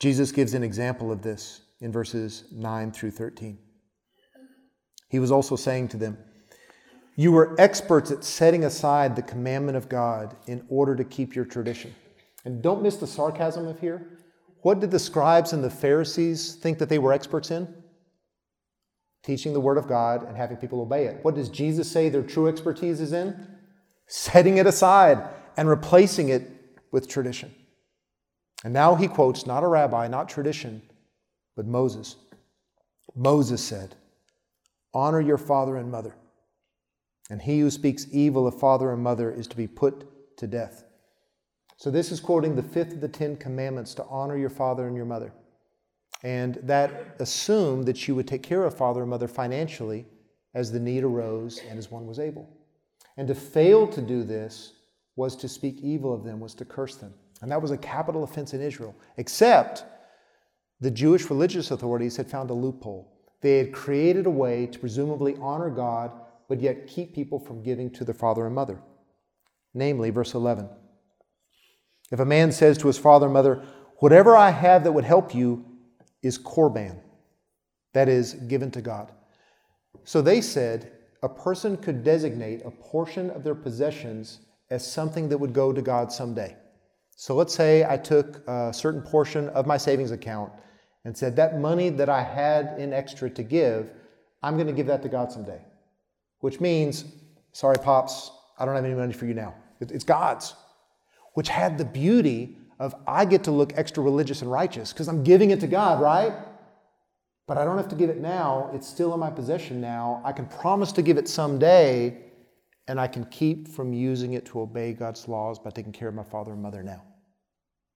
Jesus 0.00 0.32
gives 0.32 0.54
an 0.54 0.62
example 0.62 1.12
of 1.12 1.22
this 1.22 1.62
in 1.80 1.92
verses 1.92 2.44
9 2.52 2.92
through 2.92 3.12
13. 3.12 3.58
He 5.08 5.18
was 5.18 5.30
also 5.30 5.56
saying 5.56 5.88
to 5.88 5.96
them, 5.96 6.18
You 7.16 7.32
were 7.32 7.54
experts 7.58 8.10
at 8.10 8.24
setting 8.24 8.64
aside 8.64 9.14
the 9.14 9.22
commandment 9.22 9.76
of 9.76 9.88
God 9.88 10.36
in 10.46 10.64
order 10.68 10.96
to 10.96 11.04
keep 11.04 11.34
your 11.34 11.44
tradition. 11.44 11.94
And 12.44 12.62
don't 12.62 12.82
miss 12.82 12.96
the 12.96 13.06
sarcasm 13.06 13.66
of 13.66 13.78
here. 13.78 14.18
What 14.62 14.80
did 14.80 14.90
the 14.90 14.98
scribes 14.98 15.52
and 15.52 15.62
the 15.62 15.70
Pharisees 15.70 16.54
think 16.56 16.78
that 16.78 16.88
they 16.88 16.98
were 16.98 17.12
experts 17.12 17.50
in? 17.50 17.72
Teaching 19.22 19.52
the 19.52 19.60
Word 19.60 19.78
of 19.78 19.86
God 19.86 20.26
and 20.26 20.36
having 20.36 20.56
people 20.56 20.80
obey 20.80 21.04
it. 21.04 21.20
What 21.22 21.34
does 21.34 21.48
Jesus 21.48 21.90
say 21.90 22.08
their 22.08 22.22
true 22.22 22.48
expertise 22.48 23.00
is 23.00 23.12
in? 23.12 23.46
Setting 24.06 24.58
it 24.58 24.66
aside 24.66 25.22
and 25.56 25.68
replacing 25.68 26.30
it 26.30 26.50
with 26.90 27.08
tradition. 27.08 27.54
And 28.64 28.72
now 28.72 28.94
he 28.94 29.06
quotes 29.06 29.46
not 29.46 29.62
a 29.62 29.68
rabbi, 29.68 30.08
not 30.08 30.28
tradition, 30.28 30.82
but 31.54 31.66
Moses. 31.66 32.16
Moses 33.14 33.62
said, 33.62 33.94
Honor 34.94 35.20
your 35.20 35.38
father 35.38 35.76
and 35.76 35.90
mother, 35.90 36.14
and 37.30 37.42
he 37.42 37.60
who 37.60 37.70
speaks 37.70 38.06
evil 38.10 38.46
of 38.46 38.58
father 38.58 38.92
and 38.92 39.02
mother 39.02 39.30
is 39.30 39.46
to 39.48 39.56
be 39.56 39.66
put 39.66 40.36
to 40.38 40.46
death. 40.46 40.84
So, 41.76 41.90
this 41.90 42.10
is 42.10 42.20
quoting 42.20 42.56
the 42.56 42.62
fifth 42.62 42.92
of 42.92 43.00
the 43.00 43.08
Ten 43.08 43.36
Commandments 43.36 43.94
to 43.94 44.06
honor 44.08 44.36
your 44.36 44.50
father 44.50 44.86
and 44.86 44.96
your 44.96 45.04
mother. 45.04 45.32
And 46.22 46.54
that 46.62 47.16
assumed 47.18 47.84
that 47.86 48.08
you 48.08 48.14
would 48.14 48.26
take 48.26 48.42
care 48.42 48.64
of 48.64 48.76
father 48.76 49.02
and 49.02 49.10
mother 49.10 49.28
financially 49.28 50.06
as 50.54 50.72
the 50.72 50.80
need 50.80 51.04
arose 51.04 51.60
and 51.68 51.78
as 51.78 51.90
one 51.90 52.06
was 52.06 52.18
able. 52.18 52.48
And 53.16 53.28
to 53.28 53.34
fail 53.34 53.86
to 53.88 54.00
do 54.00 54.22
this 54.22 54.72
was 55.16 55.36
to 55.36 55.48
speak 55.48 55.80
evil 55.82 56.14
of 56.14 56.24
them, 56.24 56.40
was 56.40 56.54
to 56.54 56.64
curse 56.64 56.96
them. 56.96 57.12
And 57.42 57.50
that 57.50 57.60
was 57.60 57.70
a 57.70 57.76
capital 57.76 58.24
offense 58.24 58.54
in 58.54 58.60
Israel, 58.60 58.94
except 59.16 59.84
the 60.80 60.90
Jewish 60.90 61.30
religious 61.30 61.70
authorities 61.70 62.16
had 62.16 62.30
found 62.30 62.50
a 62.50 62.54
loophole. 62.54 63.12
They 63.40 63.58
had 63.58 63.72
created 63.72 64.26
a 64.26 64.30
way 64.30 64.66
to 64.66 64.78
presumably 64.78 65.36
honor 65.40 65.70
God, 65.70 66.12
but 66.48 66.60
yet 66.60 66.86
keep 66.86 67.14
people 67.14 67.38
from 67.38 67.62
giving 67.62 67.90
to 67.92 68.04
their 68.04 68.14
father 68.14 68.46
and 68.46 68.54
mother. 68.54 68.80
Namely, 69.74 70.10
verse 70.10 70.34
11 70.34 70.68
If 72.10 72.20
a 72.20 72.24
man 72.24 72.52
says 72.52 72.78
to 72.78 72.86
his 72.86 72.98
father 72.98 73.26
and 73.26 73.34
mother, 73.34 73.64
Whatever 73.98 74.36
I 74.36 74.50
have 74.50 74.84
that 74.84 74.92
would 74.92 75.04
help 75.04 75.34
you 75.34 75.64
is 76.22 76.38
korban, 76.38 77.00
that 77.92 78.08
is, 78.08 78.34
given 78.34 78.70
to 78.72 78.82
God. 78.82 79.12
So 80.04 80.20
they 80.20 80.40
said 80.40 80.92
a 81.22 81.28
person 81.28 81.76
could 81.76 82.04
designate 82.04 82.62
a 82.64 82.70
portion 82.70 83.30
of 83.30 83.44
their 83.44 83.54
possessions 83.54 84.40
as 84.70 84.86
something 84.90 85.28
that 85.28 85.38
would 85.38 85.52
go 85.52 85.72
to 85.72 85.80
God 85.80 86.12
someday. 86.12 86.56
So 87.16 87.34
let's 87.34 87.54
say 87.54 87.84
I 87.84 87.96
took 87.96 88.46
a 88.48 88.72
certain 88.72 89.02
portion 89.02 89.48
of 89.50 89.66
my 89.66 89.76
savings 89.76 90.10
account 90.10 90.52
and 91.04 91.16
said, 91.16 91.36
That 91.36 91.60
money 91.60 91.90
that 91.90 92.08
I 92.08 92.22
had 92.22 92.78
in 92.78 92.92
extra 92.92 93.30
to 93.30 93.42
give, 93.42 93.90
I'm 94.42 94.54
going 94.54 94.66
to 94.66 94.72
give 94.72 94.86
that 94.86 95.02
to 95.02 95.08
God 95.08 95.32
someday. 95.32 95.60
Which 96.40 96.60
means, 96.60 97.04
sorry, 97.52 97.76
Pops, 97.78 98.30
I 98.58 98.64
don't 98.64 98.74
have 98.74 98.84
any 98.84 98.94
money 98.94 99.12
for 99.12 99.26
you 99.26 99.34
now. 99.34 99.54
It's 99.80 100.04
God's. 100.04 100.54
Which 101.34 101.48
had 101.48 101.78
the 101.78 101.84
beauty 101.84 102.56
of 102.78 102.94
I 103.06 103.24
get 103.24 103.44
to 103.44 103.50
look 103.50 103.72
extra 103.76 104.02
religious 104.02 104.42
and 104.42 104.50
righteous 104.50 104.92
because 104.92 105.08
I'm 105.08 105.22
giving 105.22 105.50
it 105.50 105.60
to 105.60 105.66
God, 105.66 106.00
right? 106.00 106.32
But 107.46 107.58
I 107.58 107.64
don't 107.64 107.76
have 107.76 107.88
to 107.88 107.96
give 107.96 108.10
it 108.10 108.20
now. 108.20 108.70
It's 108.72 108.88
still 108.88 109.12
in 109.14 109.20
my 109.20 109.30
possession 109.30 109.80
now. 109.80 110.22
I 110.24 110.32
can 110.32 110.46
promise 110.46 110.92
to 110.92 111.02
give 111.02 111.18
it 111.18 111.28
someday, 111.28 112.23
and 112.88 113.00
I 113.00 113.06
can 113.06 113.24
keep 113.26 113.68
from 113.68 113.92
using 113.92 114.34
it 114.34 114.44
to 114.46 114.60
obey 114.60 114.92
God's 114.92 115.26
laws 115.28 115.58
by 115.58 115.70
taking 115.70 115.92
care 115.92 116.08
of 116.08 116.14
my 116.14 116.22
father 116.22 116.52
and 116.52 116.62
mother 116.62 116.82
now. 116.82 117.02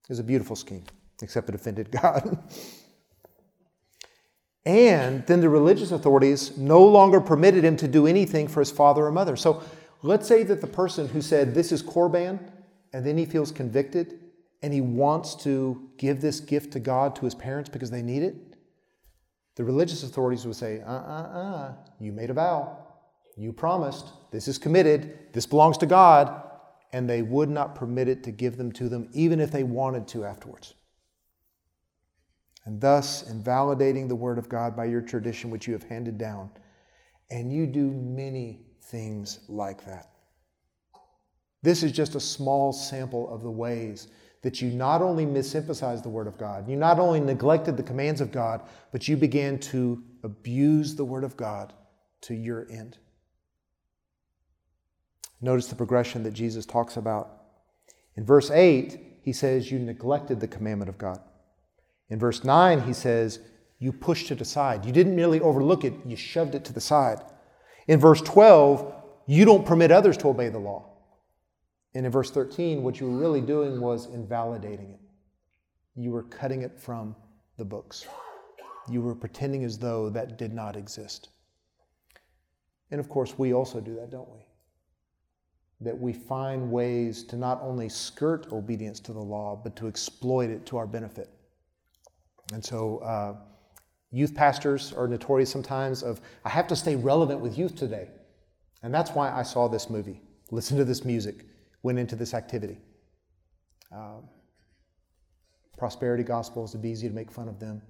It's 0.08 0.18
a 0.18 0.24
beautiful 0.24 0.56
scheme, 0.56 0.84
except 1.20 1.48
it 1.48 1.54
offended 1.54 1.90
God. 2.02 2.38
and 4.64 5.26
then 5.26 5.40
the 5.40 5.48
religious 5.48 5.90
authorities 5.90 6.56
no 6.56 6.82
longer 6.84 7.20
permitted 7.20 7.64
him 7.64 7.76
to 7.76 7.88
do 7.88 8.06
anything 8.06 8.48
for 8.48 8.60
his 8.60 8.70
father 8.70 9.04
or 9.04 9.12
mother. 9.12 9.36
So 9.36 9.62
let's 10.02 10.26
say 10.26 10.42
that 10.44 10.60
the 10.60 10.66
person 10.66 11.08
who 11.08 11.20
said, 11.20 11.54
This 11.54 11.72
is 11.72 11.82
Korban, 11.82 12.38
and 12.92 13.04
then 13.04 13.18
he 13.18 13.26
feels 13.26 13.52
convicted 13.52 14.20
and 14.62 14.72
he 14.72 14.80
wants 14.80 15.34
to 15.36 15.88
give 15.98 16.20
this 16.20 16.40
gift 16.40 16.72
to 16.72 16.80
God 16.80 17.14
to 17.16 17.24
his 17.24 17.34
parents 17.34 17.68
because 17.68 17.90
they 17.90 18.02
need 18.02 18.22
it. 18.22 18.34
The 19.56 19.64
religious 19.64 20.02
authorities 20.02 20.46
would 20.46 20.56
say, 20.56 20.80
Uh 20.80 20.90
uh 20.90 21.28
uh, 21.32 21.72
you 22.00 22.12
made 22.12 22.30
a 22.30 22.34
vow. 22.34 22.87
You 23.38 23.52
promised. 23.52 24.12
This 24.32 24.48
is 24.48 24.58
committed. 24.58 25.32
This 25.32 25.46
belongs 25.46 25.78
to 25.78 25.86
God. 25.86 26.42
And 26.92 27.08
they 27.08 27.22
would 27.22 27.48
not 27.48 27.74
permit 27.74 28.08
it 28.08 28.24
to 28.24 28.30
give 28.30 28.56
them 28.56 28.72
to 28.72 28.88
them, 28.88 29.08
even 29.12 29.40
if 29.40 29.50
they 29.50 29.62
wanted 29.62 30.08
to 30.08 30.24
afterwards. 30.24 30.74
And 32.64 32.80
thus, 32.80 33.30
invalidating 33.30 34.08
the 34.08 34.16
word 34.16 34.38
of 34.38 34.48
God 34.48 34.76
by 34.76 34.86
your 34.86 35.00
tradition, 35.00 35.50
which 35.50 35.66
you 35.66 35.72
have 35.74 35.84
handed 35.84 36.18
down. 36.18 36.50
And 37.30 37.52
you 37.52 37.66
do 37.66 37.90
many 37.90 38.60
things 38.82 39.40
like 39.48 39.84
that. 39.86 40.10
This 41.62 41.82
is 41.82 41.92
just 41.92 42.14
a 42.14 42.20
small 42.20 42.72
sample 42.72 43.32
of 43.32 43.42
the 43.42 43.50
ways 43.50 44.08
that 44.42 44.62
you 44.62 44.70
not 44.70 45.02
only 45.02 45.26
misemphasized 45.26 46.02
the 46.02 46.08
Word 46.08 46.26
of 46.26 46.38
God, 46.38 46.68
you 46.68 46.76
not 46.76 46.98
only 46.98 47.20
neglected 47.20 47.76
the 47.76 47.82
commands 47.82 48.20
of 48.20 48.30
God, 48.30 48.62
but 48.92 49.08
you 49.08 49.16
began 49.16 49.58
to 49.58 50.02
abuse 50.22 50.94
the 50.94 51.04
Word 51.04 51.24
of 51.24 51.36
God 51.36 51.72
to 52.22 52.34
your 52.34 52.66
end. 52.70 52.98
Notice 55.40 55.66
the 55.66 55.74
progression 55.74 56.22
that 56.24 56.32
Jesus 56.32 56.66
talks 56.66 56.96
about. 56.96 57.30
In 58.16 58.24
verse 58.24 58.50
8, 58.50 58.98
he 59.22 59.32
says, 59.32 59.70
You 59.70 59.78
neglected 59.78 60.40
the 60.40 60.48
commandment 60.48 60.88
of 60.88 60.98
God. 60.98 61.20
In 62.08 62.18
verse 62.18 62.42
9, 62.42 62.82
he 62.82 62.92
says, 62.92 63.38
You 63.78 63.92
pushed 63.92 64.30
it 64.30 64.40
aside. 64.40 64.84
You 64.84 64.92
didn't 64.92 65.14
merely 65.14 65.40
overlook 65.40 65.84
it, 65.84 65.94
you 66.04 66.16
shoved 66.16 66.54
it 66.54 66.64
to 66.64 66.72
the 66.72 66.80
side. 66.80 67.20
In 67.86 68.00
verse 68.00 68.20
12, 68.20 68.94
you 69.26 69.44
don't 69.44 69.66
permit 69.66 69.92
others 69.92 70.16
to 70.18 70.28
obey 70.28 70.48
the 70.48 70.58
law. 70.58 70.88
And 71.94 72.04
in 72.04 72.12
verse 72.12 72.30
13, 72.30 72.82
what 72.82 73.00
you 73.00 73.10
were 73.10 73.18
really 73.18 73.40
doing 73.40 73.80
was 73.80 74.06
invalidating 74.06 74.90
it. 74.90 75.00
You 75.94 76.10
were 76.10 76.22
cutting 76.24 76.62
it 76.62 76.78
from 76.78 77.14
the 77.56 77.64
books. 77.64 78.06
You 78.90 79.02
were 79.02 79.14
pretending 79.14 79.64
as 79.64 79.78
though 79.78 80.10
that 80.10 80.38
did 80.38 80.52
not 80.52 80.76
exist. 80.76 81.28
And 82.90 83.00
of 83.00 83.08
course, 83.08 83.38
we 83.38 83.52
also 83.52 83.80
do 83.80 83.94
that, 83.96 84.10
don't 84.10 84.28
we? 84.30 84.47
That 85.80 85.98
we 85.98 86.12
find 86.12 86.70
ways 86.70 87.22
to 87.24 87.36
not 87.36 87.60
only 87.62 87.88
skirt 87.88 88.52
obedience 88.52 88.98
to 89.00 89.12
the 89.12 89.20
law, 89.20 89.60
but 89.62 89.76
to 89.76 89.86
exploit 89.86 90.50
it 90.50 90.66
to 90.66 90.76
our 90.76 90.86
benefit. 90.86 91.30
And 92.52 92.64
so, 92.64 92.98
uh, 92.98 93.36
youth 94.10 94.34
pastors 94.34 94.92
are 94.92 95.06
notorious 95.06 95.50
sometimes 95.50 96.02
of, 96.02 96.20
I 96.44 96.48
have 96.48 96.66
to 96.68 96.76
stay 96.76 96.96
relevant 96.96 97.40
with 97.40 97.58
youth 97.58 97.76
today. 97.76 98.08
And 98.82 98.92
that's 98.92 99.10
why 99.12 99.30
I 99.30 99.42
saw 99.42 99.68
this 99.68 99.88
movie, 99.90 100.22
listened 100.50 100.78
to 100.78 100.84
this 100.84 101.04
music 101.04 101.44
went 101.82 101.98
into 101.98 102.16
this 102.16 102.34
activity. 102.34 102.78
Um, 103.92 104.28
prosperity 105.76 106.22
gospels, 106.22 106.72
it'd 106.72 106.82
be 106.82 106.90
easy 106.90 107.08
to 107.08 107.14
make 107.14 107.30
fun 107.30 107.48
of 107.48 107.58
them. 107.58 107.82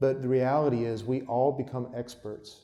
But 0.00 0.22
the 0.22 0.28
reality 0.28 0.84
is, 0.84 1.04
we 1.04 1.22
all 1.22 1.52
become 1.52 1.92
experts 1.94 2.62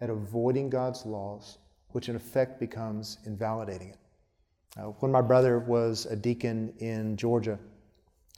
at 0.00 0.10
avoiding 0.10 0.68
God's 0.68 1.06
laws, 1.06 1.58
which 1.88 2.08
in 2.08 2.16
effect 2.16 2.60
becomes 2.60 3.18
invalidating 3.24 3.90
it. 3.90 3.96
Uh, 4.76 4.84
when 5.00 5.12
my 5.12 5.20
brother 5.20 5.58
was 5.58 6.06
a 6.06 6.16
deacon 6.16 6.72
in 6.78 7.16
Georgia, 7.16 7.58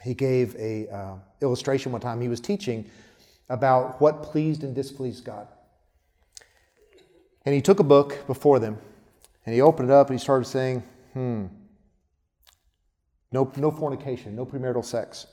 he 0.03 0.13
gave 0.13 0.55
a 0.57 0.87
uh, 0.89 1.15
illustration 1.41 1.91
one 1.91 2.01
time. 2.01 2.19
He 2.19 2.27
was 2.27 2.41
teaching 2.41 2.89
about 3.49 4.01
what 4.01 4.23
pleased 4.23 4.63
and 4.63 4.75
displeased 4.75 5.23
God. 5.23 5.47
And 7.45 7.55
he 7.55 7.61
took 7.61 7.79
a 7.79 7.83
book 7.83 8.25
before 8.27 8.59
them, 8.59 8.77
and 9.45 9.55
he 9.55 9.61
opened 9.61 9.89
it 9.89 9.93
up 9.93 10.09
and 10.09 10.19
he 10.19 10.23
started 10.23 10.45
saying, 10.45 10.83
"Hmm, 11.13 11.45
no, 13.35 13.51
no 13.57 13.69
fornication, 13.69 14.33
no 14.33 14.45
premarital 14.45 14.85
sex. 14.85 15.27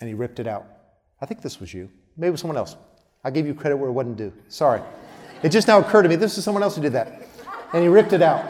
And 0.00 0.08
he 0.08 0.14
ripped 0.14 0.38
it 0.38 0.46
out. 0.46 0.66
I 1.20 1.26
think 1.26 1.40
this 1.40 1.58
was 1.58 1.72
you. 1.72 1.90
Maybe 2.16 2.28
it 2.28 2.32
was 2.32 2.40
someone 2.40 2.58
else. 2.58 2.76
I 3.24 3.30
gave 3.30 3.46
you 3.46 3.54
credit 3.54 3.76
where 3.76 3.88
it 3.88 3.92
wasn't 3.92 4.16
due. 4.16 4.32
Sorry. 4.48 4.82
It 5.42 5.48
just 5.48 5.66
now 5.66 5.78
occurred 5.78 6.02
to 6.02 6.10
me 6.10 6.16
this 6.16 6.36
is 6.36 6.44
someone 6.44 6.62
else 6.62 6.76
who 6.76 6.82
did 6.82 6.92
that. 6.92 7.26
And 7.72 7.82
he 7.82 7.88
ripped 7.88 8.12
it 8.12 8.20
out. 8.20 8.44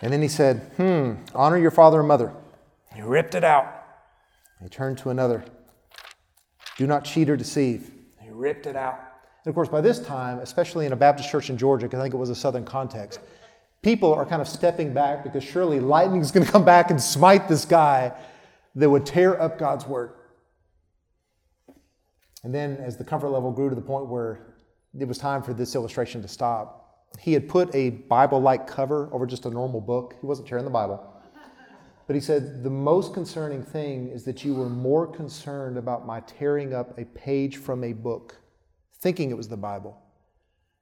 And 0.00 0.12
then 0.12 0.22
he 0.22 0.28
said, 0.28 0.70
Hmm, 0.76 1.14
honor 1.34 1.58
your 1.58 1.70
father 1.70 1.98
and 1.98 2.08
mother. 2.08 2.32
He 2.94 3.02
ripped 3.02 3.34
it 3.34 3.44
out. 3.44 3.84
He 4.62 4.68
turned 4.68 4.98
to 4.98 5.10
another. 5.10 5.44
Do 6.76 6.86
not 6.86 7.04
cheat 7.04 7.28
or 7.28 7.36
deceive. 7.36 7.90
He 8.20 8.30
ripped 8.30 8.66
it 8.66 8.76
out. 8.76 8.98
And 9.44 9.50
of 9.50 9.54
course, 9.54 9.68
by 9.68 9.80
this 9.80 10.00
time, 10.00 10.38
especially 10.38 10.86
in 10.86 10.92
a 10.92 10.96
Baptist 10.96 11.30
church 11.30 11.50
in 11.50 11.56
Georgia, 11.56 11.86
because 11.86 12.00
I 12.00 12.02
think 12.02 12.14
it 12.14 12.18
was 12.18 12.30
a 12.30 12.34
southern 12.34 12.64
context, 12.64 13.20
people 13.82 14.12
are 14.12 14.26
kind 14.26 14.42
of 14.42 14.48
stepping 14.48 14.92
back 14.92 15.22
because 15.24 15.42
surely 15.42 15.80
lightning 15.80 16.20
is 16.20 16.30
going 16.30 16.44
to 16.44 16.52
come 16.52 16.64
back 16.64 16.90
and 16.90 17.00
smite 17.00 17.48
this 17.48 17.64
guy 17.64 18.12
that 18.74 18.88
would 18.88 19.06
tear 19.06 19.40
up 19.40 19.58
God's 19.58 19.86
word. 19.86 20.12
And 22.44 22.54
then, 22.54 22.76
as 22.76 22.96
the 22.96 23.04
comfort 23.04 23.30
level 23.30 23.50
grew 23.50 23.68
to 23.68 23.74
the 23.74 23.80
point 23.80 24.06
where 24.06 24.54
it 24.98 25.06
was 25.06 25.18
time 25.18 25.42
for 25.42 25.52
this 25.52 25.74
illustration 25.74 26.22
to 26.22 26.28
stop, 26.28 26.87
he 27.18 27.32
had 27.32 27.48
put 27.48 27.74
a 27.74 27.90
Bible 27.90 28.40
like 28.40 28.66
cover 28.66 29.08
over 29.12 29.26
just 29.26 29.46
a 29.46 29.50
normal 29.50 29.80
book. 29.80 30.16
He 30.20 30.26
wasn't 30.26 30.48
tearing 30.48 30.64
the 30.64 30.70
Bible. 30.70 31.14
But 32.06 32.14
he 32.14 32.20
said, 32.20 32.62
The 32.62 32.70
most 32.70 33.12
concerning 33.12 33.62
thing 33.62 34.08
is 34.08 34.24
that 34.24 34.44
you 34.44 34.54
were 34.54 34.68
more 34.68 35.06
concerned 35.06 35.76
about 35.76 36.06
my 36.06 36.20
tearing 36.20 36.74
up 36.74 36.98
a 36.98 37.04
page 37.04 37.58
from 37.58 37.84
a 37.84 37.92
book, 37.92 38.36
thinking 39.00 39.30
it 39.30 39.36
was 39.36 39.48
the 39.48 39.56
Bible, 39.56 40.00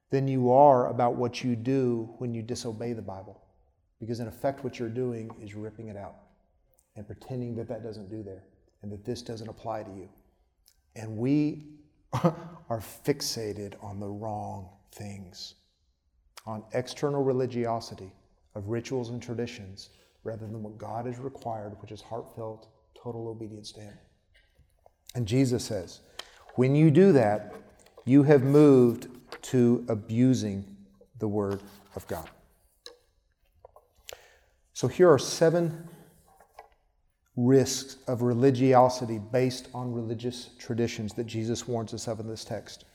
than 0.09 0.27
you 0.27 0.51
are 0.51 0.87
about 0.89 1.15
what 1.15 1.43
you 1.43 1.55
do 1.55 2.09
when 2.17 2.33
you 2.33 2.41
disobey 2.41 2.93
the 2.93 3.01
Bible. 3.01 3.41
Because 3.99 4.19
in 4.19 4.27
effect, 4.27 4.63
what 4.63 4.79
you're 4.79 4.89
doing 4.89 5.29
is 5.41 5.53
ripping 5.53 5.89
it 5.89 5.97
out 5.97 6.15
and 6.95 7.05
pretending 7.05 7.55
that 7.55 7.67
that 7.67 7.83
doesn't 7.83 8.09
do 8.09 8.23
there 8.23 8.43
and 8.81 8.91
that 8.91 9.03
this 9.03 9.21
doesn't 9.21 9.49
apply 9.49 9.83
to 9.83 9.91
you. 9.91 10.07
And 10.95 11.17
we 11.17 11.65
are 12.13 12.81
fixated 13.03 13.73
on 13.83 13.99
the 13.99 14.07
wrong 14.07 14.69
things, 14.91 15.55
on 16.47 16.63
external 16.73 17.23
religiosity 17.23 18.11
of 18.55 18.69
rituals 18.69 19.09
and 19.09 19.21
traditions 19.21 19.89
rather 20.23 20.47
than 20.47 20.63
what 20.63 20.77
God 20.77 21.05
has 21.05 21.19
required, 21.19 21.75
which 21.81 21.91
is 21.91 22.01
heartfelt, 22.01 22.69
total 22.95 23.27
obedience 23.27 23.71
to 23.73 23.81
Him. 23.81 23.93
And 25.13 25.27
Jesus 25.27 25.63
says, 25.63 25.99
when 26.55 26.75
you 26.75 26.89
do 26.89 27.11
that, 27.11 27.53
you 28.05 28.23
have 28.23 28.41
moved 28.41 29.09
to 29.43 29.85
abusing 29.89 30.65
the 31.19 31.27
Word 31.27 31.61
of 31.95 32.07
God. 32.07 32.29
So 34.73 34.87
here 34.87 35.11
are 35.11 35.19
seven 35.19 35.87
risks 37.35 37.97
of 38.07 38.21
religiosity 38.21 39.19
based 39.19 39.69
on 39.73 39.93
religious 39.93 40.49
traditions 40.57 41.13
that 41.13 41.25
Jesus 41.25 41.67
warns 41.67 41.93
us 41.93 42.07
of 42.07 42.19
in 42.19 42.27
this 42.27 42.43
text 42.43 42.85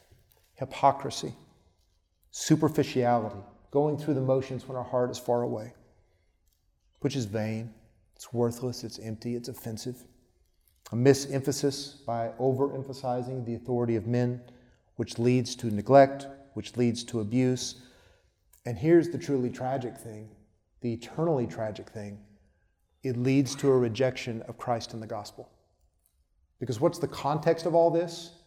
hypocrisy, 0.54 1.32
superficiality, 2.32 3.38
going 3.70 3.96
through 3.96 4.14
the 4.14 4.20
motions 4.20 4.66
when 4.66 4.76
our 4.76 4.84
heart 4.84 5.10
is 5.10 5.18
far 5.18 5.42
away, 5.42 5.74
which 7.00 7.14
is 7.14 7.26
vain, 7.26 7.72
it's 8.16 8.32
worthless, 8.32 8.82
it's 8.82 8.98
empty, 8.98 9.36
it's 9.36 9.48
offensive. 9.48 10.04
A 10.90 10.96
misemphasis 10.96 12.04
by 12.04 12.30
overemphasizing 12.40 13.46
the 13.46 13.54
authority 13.54 13.96
of 13.96 14.06
men 14.06 14.40
which 14.96 15.18
leads 15.18 15.54
to 15.56 15.70
neglect, 15.70 16.26
which 16.54 16.76
leads 16.76 17.04
to 17.04 17.20
abuse. 17.20 17.82
And 18.66 18.76
here's 18.76 19.08
the 19.08 19.18
truly 19.18 19.50
tragic 19.50 19.96
thing 19.96 20.30
the 20.80 20.92
eternally 20.92 21.46
tragic 21.46 21.88
thing 21.88 22.18
it 23.02 23.16
leads 23.16 23.54
to 23.56 23.68
a 23.68 23.76
rejection 23.76 24.42
of 24.42 24.58
Christ 24.58 24.94
and 24.94 25.02
the 25.02 25.06
gospel. 25.06 25.50
Because 26.60 26.80
what's 26.80 26.98
the 26.98 27.08
context 27.08 27.66
of 27.66 27.74
all 27.74 27.90
this? 27.90 28.41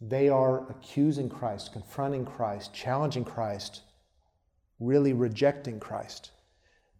They 0.00 0.28
are 0.28 0.68
accusing 0.70 1.28
Christ, 1.28 1.72
confronting 1.72 2.24
Christ, 2.24 2.72
challenging 2.72 3.24
Christ, 3.24 3.82
really 4.78 5.12
rejecting 5.12 5.78
Christ. 5.78 6.30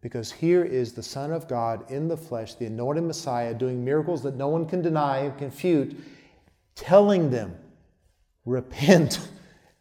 Because 0.02 0.32
here 0.32 0.64
is 0.64 0.92
the 0.92 1.02
Son 1.02 1.32
of 1.32 1.48
God 1.48 1.90
in 1.90 2.08
the 2.08 2.16
flesh, 2.16 2.54
the 2.54 2.66
anointed 2.66 3.04
Messiah, 3.04 3.54
doing 3.54 3.84
miracles 3.84 4.22
that 4.22 4.36
no 4.36 4.48
one 4.48 4.66
can 4.66 4.82
deny 4.82 5.18
and 5.18 5.38
confute, 5.38 5.96
telling 6.74 7.30
them, 7.30 7.54
Repent 8.46 9.28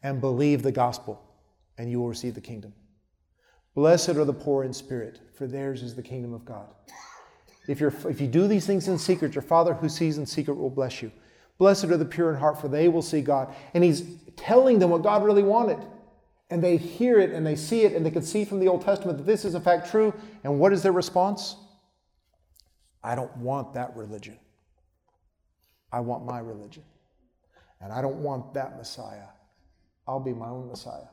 and 0.04 0.20
believe 0.20 0.64
the 0.64 0.72
gospel, 0.72 1.22
and 1.78 1.90
you 1.90 2.00
will 2.00 2.10
receive 2.10 2.36
the 2.36 2.42
kingdom. 2.42 2.74
Blessed 3.74 4.10
are 4.10 4.26
the 4.26 4.34
poor 4.34 4.64
in 4.64 4.74
spirit, 4.74 5.20
for 5.34 5.48
theirs 5.48 5.82
is 5.82 5.96
the 5.96 6.04
kingdom 6.04 6.34
of 6.34 6.44
God. 6.44 6.68
If, 7.68 7.80
you're, 7.80 7.94
if 8.10 8.20
you 8.20 8.28
do 8.28 8.48
these 8.48 8.66
things 8.66 8.88
in 8.88 8.98
secret, 8.98 9.36
your 9.36 9.42
Father 9.42 9.74
who 9.74 9.88
sees 9.88 10.18
in 10.18 10.26
secret 10.26 10.56
will 10.56 10.70
bless 10.70 11.02
you. 11.02 11.12
Blessed 11.60 11.86
are 11.86 11.98
the 11.98 12.06
pure 12.06 12.32
in 12.32 12.40
heart, 12.40 12.60
for 12.60 12.70
they 12.70 12.88
will 12.88 13.02
see 13.02 13.22
God. 13.22 13.54
And 13.74 13.84
he's 13.84 14.04
telling 14.38 14.80
them 14.80 14.90
what 14.90 15.04
God 15.04 15.24
really 15.24 15.44
wanted. 15.44 15.78
And 16.50 16.64
they 16.64 16.78
hear 16.78 17.20
it 17.20 17.32
and 17.32 17.46
they 17.46 17.56
see 17.56 17.82
it 17.82 17.94
and 17.94 18.04
they 18.04 18.10
can 18.10 18.24
see 18.24 18.44
from 18.44 18.60
the 18.60 18.68
Old 18.68 18.82
Testament 18.82 19.20
that 19.20 19.26
this 19.26 19.46
is 19.46 19.54
in 19.54 19.62
fact 19.62 19.92
true. 19.92 20.14
And 20.44 20.58
what 20.58 20.74
is 20.74 20.82
their 20.82 20.94
response? 20.94 21.58
I 23.04 23.14
don't 23.14 23.36
want 23.38 23.74
that 23.74 23.96
religion. 23.96 24.40
I 25.92 26.00
want 26.00 26.26
my 26.26 26.40
religion. 26.40 26.84
And 27.82 27.94
I 27.94 28.02
don't 28.02 28.24
want 28.24 28.54
that 28.54 28.78
Messiah. 28.78 29.28
I'll 30.08 30.20
be 30.20 30.34
my 30.34 30.48
own 30.48 30.70
Messiah. 30.70 31.08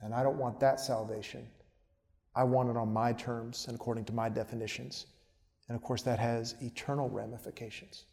And 0.00 0.14
I 0.14 0.22
don't 0.22 0.38
want 0.38 0.58
that 0.60 0.80
salvation. 0.80 1.46
I 2.34 2.44
want 2.44 2.70
it 2.70 2.76
on 2.76 2.92
my 2.92 3.12
terms 3.12 3.66
and 3.68 3.76
according 3.76 4.06
to 4.06 4.12
my 4.12 4.28
definitions. 4.28 5.06
And 5.68 5.76
of 5.76 5.82
course, 5.82 6.02
that 6.02 6.18
has 6.18 6.56
eternal 6.60 7.08
ramifications. 7.08 8.06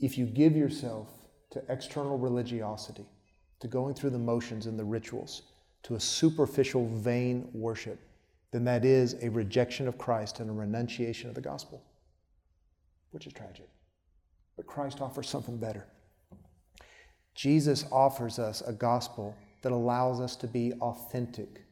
If 0.00 0.18
you 0.18 0.26
give 0.26 0.56
yourself 0.56 1.08
to 1.50 1.62
external 1.68 2.18
religiosity, 2.18 3.06
to 3.60 3.68
going 3.68 3.94
through 3.94 4.10
the 4.10 4.18
motions 4.18 4.66
and 4.66 4.78
the 4.78 4.84
rituals, 4.84 5.42
to 5.84 5.94
a 5.94 6.00
superficial, 6.00 6.86
vain 6.96 7.48
worship, 7.52 8.00
then 8.50 8.64
that 8.64 8.84
is 8.84 9.16
a 9.22 9.28
rejection 9.28 9.88
of 9.88 9.98
Christ 9.98 10.40
and 10.40 10.50
a 10.50 10.52
renunciation 10.52 11.28
of 11.28 11.34
the 11.34 11.40
gospel, 11.40 11.82
which 13.10 13.26
is 13.26 13.32
tragic. 13.32 13.68
But 14.56 14.66
Christ 14.66 15.00
offers 15.00 15.28
something 15.28 15.58
better. 15.58 15.86
Jesus 17.34 17.84
offers 17.90 18.38
us 18.38 18.60
a 18.60 18.72
gospel 18.72 19.36
that 19.62 19.72
allows 19.72 20.20
us 20.20 20.36
to 20.36 20.46
be 20.46 20.72
authentic 20.80 21.64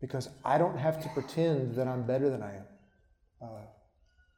because 0.00 0.28
I 0.44 0.58
don't 0.58 0.76
have 0.76 1.02
to 1.02 1.08
pretend 1.10 1.74
that 1.76 1.88
I'm 1.88 2.02
better 2.06 2.28
than 2.28 2.42
I 2.42 2.56
am. 2.56 2.64
Uh, 3.40 3.66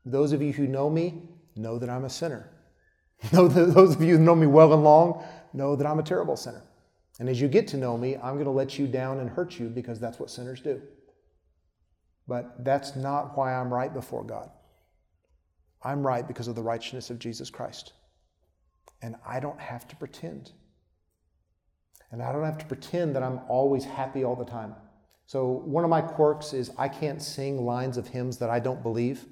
those 0.05 0.33
of 0.33 0.41
you 0.41 0.53
who 0.53 0.67
know 0.67 0.89
me 0.89 1.29
know 1.57 1.79
that 1.79 1.91
I'm 1.91 2.05
a 2.05 2.11
sinner. 2.11 2.49
those 3.33 3.97
of 3.97 4.03
you 4.03 4.17
who 4.17 4.23
know 4.23 4.35
me 4.35 4.47
well 4.47 4.73
and 4.73 4.85
long 4.85 5.25
know 5.53 5.77
that 5.77 5.87
I'm 5.87 5.99
a 5.99 6.05
terrible 6.05 6.37
sinner. 6.37 6.63
And 7.19 7.29
as 7.29 7.41
you 7.41 7.49
get 7.49 7.67
to 7.69 7.77
know 7.77 7.97
me, 7.99 8.17
I'm 8.17 8.35
going 8.35 8.45
to 8.45 8.51
let 8.51 8.79
you 8.79 8.87
down 8.87 9.19
and 9.19 9.29
hurt 9.29 9.59
you 9.59 9.69
because 9.69 9.99
that's 9.99 10.21
what 10.21 10.31
sinners 10.31 10.61
do. 10.61 10.81
But 12.29 12.65
that's 12.65 12.95
not 12.95 13.37
why 13.37 13.55
I'm 13.55 13.73
right 13.73 13.93
before 13.93 14.23
God. 14.23 14.51
I'm 15.83 16.07
right 16.07 16.27
because 16.27 16.49
of 16.49 16.55
the 16.55 16.63
righteousness 16.63 17.11
of 17.11 17.19
Jesus 17.19 17.51
Christ. 17.51 17.93
And 19.03 19.17
I 19.27 19.41
don't 19.41 19.59
have 19.61 19.89
to 19.89 19.97
pretend. 19.97 20.53
And 22.11 22.23
I 22.23 22.33
don't 22.33 22.45
have 22.45 22.59
to 22.59 22.67
pretend 22.67 23.17
that 23.17 23.23
I'm 23.23 23.41
always 23.49 23.85
happy 23.85 24.25
all 24.25 24.37
the 24.37 24.45
time. 24.45 24.75
So, 25.27 25.47
one 25.47 25.85
of 25.85 25.91
my 25.91 26.01
quirks 26.01 26.55
is 26.55 26.71
I 26.79 26.89
can't 26.89 27.21
sing 27.21 27.65
lines 27.65 27.99
of 27.99 28.09
hymns 28.09 28.39
that 28.39 28.49
I 28.49 28.61
don't 28.61 28.83
believe. 28.83 29.27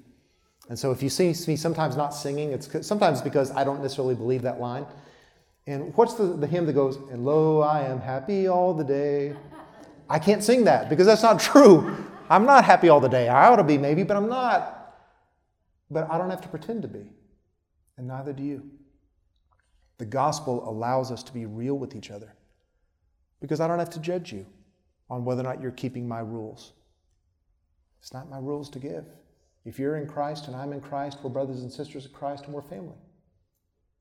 And 0.69 0.77
so, 0.77 0.91
if 0.91 1.01
you 1.01 1.09
see 1.09 1.27
me 1.47 1.55
sometimes 1.55 1.95
not 1.95 2.13
singing, 2.13 2.51
it's 2.51 2.85
sometimes 2.85 3.21
because 3.21 3.51
I 3.51 3.63
don't 3.63 3.81
necessarily 3.81 4.15
believe 4.15 4.41
that 4.41 4.59
line. 4.59 4.85
And 5.65 5.95
what's 5.95 6.13
the, 6.13 6.23
the 6.23 6.47
hymn 6.47 6.65
that 6.65 6.73
goes, 6.73 6.97
And 7.11 7.25
lo, 7.25 7.61
I 7.61 7.81
am 7.81 7.99
happy 7.99 8.47
all 8.47 8.73
the 8.73 8.83
day? 8.83 9.35
I 10.09 10.19
can't 10.19 10.43
sing 10.43 10.63
that 10.65 10.89
because 10.89 11.05
that's 11.05 11.23
not 11.23 11.39
true. 11.51 11.95
I'm 12.29 12.45
not 12.45 12.65
happy 12.65 12.89
all 12.89 12.99
the 12.99 13.09
day. 13.09 13.27
I 13.27 13.47
ought 13.47 13.57
to 13.57 13.63
be, 13.63 13.77
maybe, 13.77 14.03
but 14.03 14.17
I'm 14.17 14.29
not. 14.29 14.95
But 15.89 16.09
I 16.11 16.17
don't 16.17 16.29
have 16.29 16.41
to 16.41 16.47
pretend 16.47 16.81
to 16.81 16.87
be. 16.87 17.11
And 17.97 18.07
neither 18.07 18.33
do 18.33 18.43
you. 18.43 18.69
The 19.97 20.05
gospel 20.05 20.69
allows 20.69 21.11
us 21.11 21.23
to 21.23 21.33
be 21.33 21.45
real 21.45 21.77
with 21.77 21.95
each 21.95 22.11
other 22.11 22.33
because 23.41 23.59
I 23.59 23.67
don't 23.67 23.79
have 23.79 23.89
to 23.91 23.99
judge 23.99 24.31
you 24.31 24.45
on 25.09 25.25
whether 25.25 25.41
or 25.41 25.43
not 25.43 25.61
you're 25.61 25.71
keeping 25.71 26.07
my 26.07 26.19
rules. 26.19 26.73
It's 27.99 28.13
not 28.13 28.29
my 28.29 28.37
rules 28.37 28.69
to 28.71 28.79
give. 28.79 29.05
If 29.67 29.77
you're 29.77 29.97
in 29.97 30.07
Christ 30.07 30.47
and 30.47 30.55
I'm 30.55 30.71
in 30.71 30.79
Christ, 30.79 31.17
we're 31.21 31.29
brothers 31.29 31.61
and 31.61 31.69
sisters 31.69 32.05
of 32.05 32.13
Christ 32.13 32.45
and 32.45 32.53
we're 32.53 32.61
family. 32.61 32.95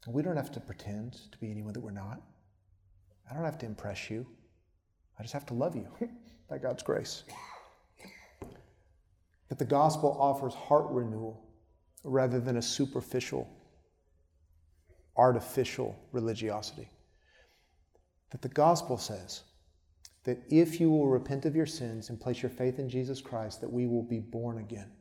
we 0.06 0.22
don't 0.22 0.36
have 0.36 0.52
to 0.52 0.60
pretend 0.60 1.14
to 1.32 1.38
be 1.38 1.50
anyone 1.50 1.72
that 1.72 1.80
we're 1.80 1.90
not. 1.90 2.22
I 3.28 3.34
don't 3.34 3.44
have 3.44 3.58
to 3.58 3.66
impress 3.66 4.08
you. 4.08 4.24
I 5.18 5.22
just 5.22 5.34
have 5.34 5.44
to 5.46 5.54
love 5.54 5.74
you 5.74 5.88
by 6.48 6.58
God's 6.58 6.84
grace. 6.84 7.24
But 9.48 9.58
the 9.58 9.64
gospel 9.64 10.16
offers 10.20 10.54
heart 10.54 10.86
renewal 10.88 11.44
rather 12.04 12.38
than 12.38 12.58
a 12.58 12.62
superficial, 12.62 13.50
artificial 15.16 15.98
religiosity. 16.12 16.88
That 18.30 18.40
the 18.40 18.50
gospel 18.50 18.98
says, 18.98 19.42
that 20.22 20.38
if 20.48 20.78
you 20.78 20.92
will 20.92 21.08
repent 21.08 21.44
of 21.44 21.56
your 21.56 21.66
sins 21.66 22.08
and 22.08 22.20
place 22.20 22.40
your 22.40 22.50
faith 22.50 22.78
in 22.78 22.88
Jesus 22.88 23.20
Christ, 23.20 23.60
that 23.62 23.72
we 23.72 23.88
will 23.88 24.04
be 24.04 24.20
born 24.20 24.58
again. 24.58 24.92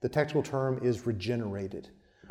The 0.00 0.08
technical 0.08 0.42
term 0.42 0.80
is 0.82 1.06
regenerated. 1.06 1.88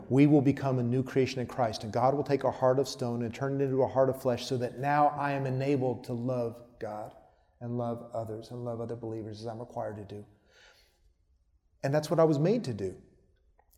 We 0.09 0.27
will 0.27 0.41
become 0.41 0.79
a 0.79 0.83
new 0.83 1.03
creation 1.03 1.39
in 1.39 1.47
Christ, 1.47 1.83
and 1.83 1.93
God 1.93 2.15
will 2.15 2.23
take 2.23 2.45
our 2.45 2.51
heart 2.51 2.79
of 2.79 2.87
stone 2.87 3.23
and 3.23 3.33
turn 3.33 3.59
it 3.59 3.63
into 3.63 3.83
a 3.83 3.87
heart 3.87 4.09
of 4.09 4.21
flesh 4.21 4.45
so 4.45 4.57
that 4.57 4.79
now 4.79 5.09
I 5.09 5.31
am 5.31 5.45
enabled 5.45 6.03
to 6.05 6.13
love 6.13 6.55
God 6.79 7.13
and 7.61 7.77
love 7.77 8.09
others 8.13 8.51
and 8.51 8.63
love 8.63 8.81
other 8.81 8.95
believers 8.95 9.41
as 9.41 9.47
I'm 9.47 9.59
required 9.59 9.97
to 9.97 10.03
do. 10.03 10.25
And 11.83 11.93
that's 11.93 12.09
what 12.09 12.19
I 12.19 12.23
was 12.23 12.39
made 12.39 12.63
to 12.65 12.73
do, 12.73 12.95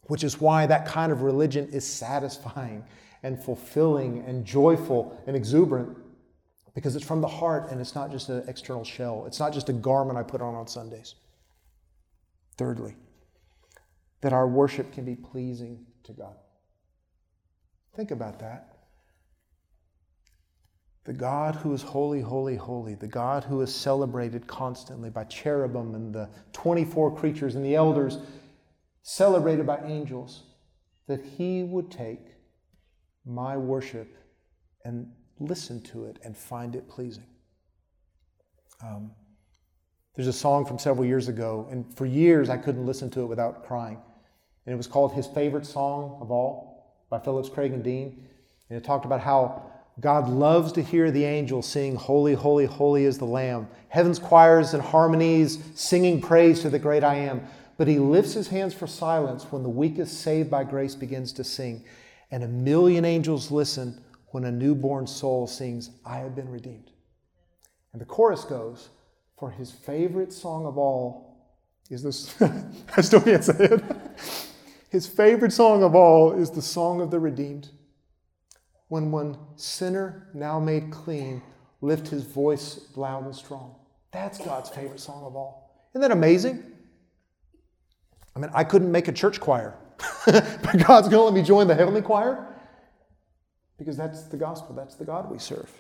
which 0.04 0.24
is 0.24 0.40
why 0.40 0.66
that 0.68 0.86
kind 0.86 1.12
of 1.12 1.22
religion 1.22 1.68
is 1.72 1.86
satisfying 1.86 2.86
and 3.24 3.42
fulfilling 3.42 4.24
and 4.26 4.46
joyful 4.46 5.20
and 5.28 5.36
exuberant 5.36 5.98
because 6.74 6.96
it's 6.96 7.06
from 7.06 7.22
the 7.22 7.28
heart 7.28 7.70
and 7.72 7.82
it's 7.82 7.96
not 7.96 8.12
just 8.12 8.30
an 8.30 8.44
external 8.48 8.84
shell. 8.84 9.26
It's 9.28 9.40
not 9.40 9.54
just 9.54 9.70
a 9.70 9.74
garment 9.74 10.18
I 10.18 10.24
put 10.24 10.42
on 10.42 10.56
on 10.56 10.68
Sundays. 10.68 11.16
Thirdly, 12.58 12.96
that 14.22 14.34
our 14.34 14.48
worship 14.48 14.94
can 14.94 15.04
be 15.04 15.16
pleasing 15.16 15.86
to 16.04 16.14
God. 16.14 16.36
Think 17.96 18.12
about 18.12 18.40
that. 18.40 18.68
The 21.04 21.14
God 21.14 21.56
who 21.56 21.74
is 21.74 21.82
holy, 21.82 22.22
holy, 22.22 22.56
holy, 22.56 22.94
the 22.94 23.08
God 23.08 23.44
who 23.44 23.62
is 23.62 23.74
celebrated 23.74 24.46
constantly 24.46 25.10
by 25.10 25.24
cherubim 25.24 25.96
and 25.96 26.14
the 26.14 26.30
24 26.54 27.18
creatures 27.18 27.56
and 27.56 27.66
the 27.66 27.76
elders, 27.76 28.20
celebrated 29.02 29.66
by 29.66 29.80
angels, 29.84 30.44
that 31.08 31.24
he 31.24 31.64
would 31.64 31.90
take 31.90 32.28
my 33.26 33.58
worship 33.58 34.16
and 34.86 35.12
listen 35.40 35.82
to 35.82 36.06
it 36.06 36.20
and 36.24 36.38
find 36.38 36.76
it 36.76 36.88
pleasing. 36.88 37.26
Um, 38.84 39.12
there's 40.16 40.28
a 40.28 40.34
song 40.34 40.66
from 40.66 40.78
several 40.78 41.06
years 41.06 41.28
ago, 41.30 41.68
and 41.72 41.92
for 41.96 42.06
years 42.06 42.50
I 42.50 42.58
couldn't 42.58 42.86
listen 42.86 43.10
to 43.12 43.22
it 43.22 43.26
without 43.26 43.66
crying. 43.66 44.00
And 44.66 44.74
it 44.74 44.78
was 44.78 44.88
called 44.88 45.14
His 45.14 45.28
Favorite 45.28 45.66
Song 45.66 46.18
of 46.22 46.32
All 46.32 46.96
by 47.10 47.20
Phillips 47.20 47.50
Craig 47.50 47.74
and 47.74 47.84
Dean. 47.84 48.28
And 48.70 48.78
it 48.78 48.84
talked 48.84 49.06
about 49.06 49.22
how 49.22 49.72
God 50.00 50.30
loves 50.30 50.72
to 50.74 50.84
hear 50.84 51.12
the 51.12 51.26
angels 51.26 51.68
sing, 51.68 51.96
Holy, 51.96 52.34
holy, 52.34 52.66
holy 52.66 53.06
is 53.06 53.18
the 53.18 53.26
Lamb. 53.26 53.68
Heaven's 53.90 54.20
choirs 54.20 54.74
and 54.74 54.82
harmonies 54.82 55.60
singing 55.76 56.22
praise 56.22 56.62
to 56.62 56.70
the 56.70 56.80
great 56.80 57.04
I 57.04 57.16
am. 57.16 57.46
But 57.78 57.88
he 57.88 58.00
lifts 58.00 58.34
his 58.34 58.48
hands 58.48 58.74
for 58.74 58.88
silence 58.88 59.46
when 59.50 59.64
the 59.64 59.70
weakest 59.70 60.22
saved 60.22 60.50
by 60.50 60.64
grace 60.64 60.96
begins 60.96 61.34
to 61.34 61.44
sing. 61.44 61.84
And 62.30 62.44
a 62.44 62.48
million 62.48 63.06
angels 63.06 63.52
listen 63.52 64.02
when 64.28 64.46
a 64.46 64.52
newborn 64.52 65.08
soul 65.08 65.48
sings, 65.48 65.90
I 66.06 66.18
have 66.18 66.36
been 66.36 66.50
redeemed. 66.50 66.92
And 67.92 68.02
the 68.02 68.06
chorus 68.06 68.46
goes, 68.46 68.90
For 69.38 69.52
his 69.52 69.72
favorite 69.72 70.32
song 70.32 70.66
of 70.66 70.78
all 70.78 71.54
is 71.90 72.04
this. 72.04 72.42
I 72.96 73.02
still 73.02 73.22
can't 73.22 73.44
say 73.44 73.56
it. 73.60 73.84
His 74.92 75.08
favorite 75.08 75.54
song 75.54 75.84
of 75.84 75.96
all 75.96 76.34
is 76.34 76.52
the 76.52 76.62
song 76.62 77.00
of 77.00 77.12
the 77.12 77.20
redeemed. 77.20 77.70
When 78.90 79.10
one 79.10 79.38
sinner, 79.56 80.28
now 80.34 80.60
made 80.60 80.92
clean, 80.92 81.42
lift 81.80 82.10
his 82.10 82.24
voice 82.24 82.90
loud 82.98 83.24
and 83.24 83.34
strong. 83.34 83.76
That's 84.12 84.38
God's 84.38 84.70
favorite 84.70 85.00
song 85.00 85.24
of 85.24 85.34
all. 85.34 85.88
Isn't 85.94 86.02
that 86.02 86.12
amazing? 86.12 86.66
I 88.36 88.40
mean, 88.40 88.52
I 88.54 88.66
couldn't 88.66 88.92
make 88.92 89.08
a 89.08 89.14
church 89.14 89.40
choir, 89.40 89.78
but 90.26 90.86
God's 90.86 91.08
going 91.08 91.12
to 91.12 91.22
let 91.22 91.34
me 91.34 91.42
join 91.42 91.68
the 91.68 91.76
heavenly 91.76 92.02
choir 92.02 92.54
because 93.78 93.96
that's 93.96 94.24
the 94.24 94.36
gospel, 94.36 94.76
that's 94.76 94.96
the 94.96 95.06
God 95.06 95.32
we 95.32 95.40
serve. 95.40 95.72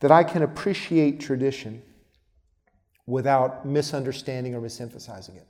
That 0.00 0.10
I 0.10 0.24
can 0.24 0.42
appreciate 0.42 1.20
tradition 1.20 1.82
without 3.04 3.66
misunderstanding 3.66 4.54
or 4.54 4.62
misemphasizing 4.62 5.36
it. 5.36 5.46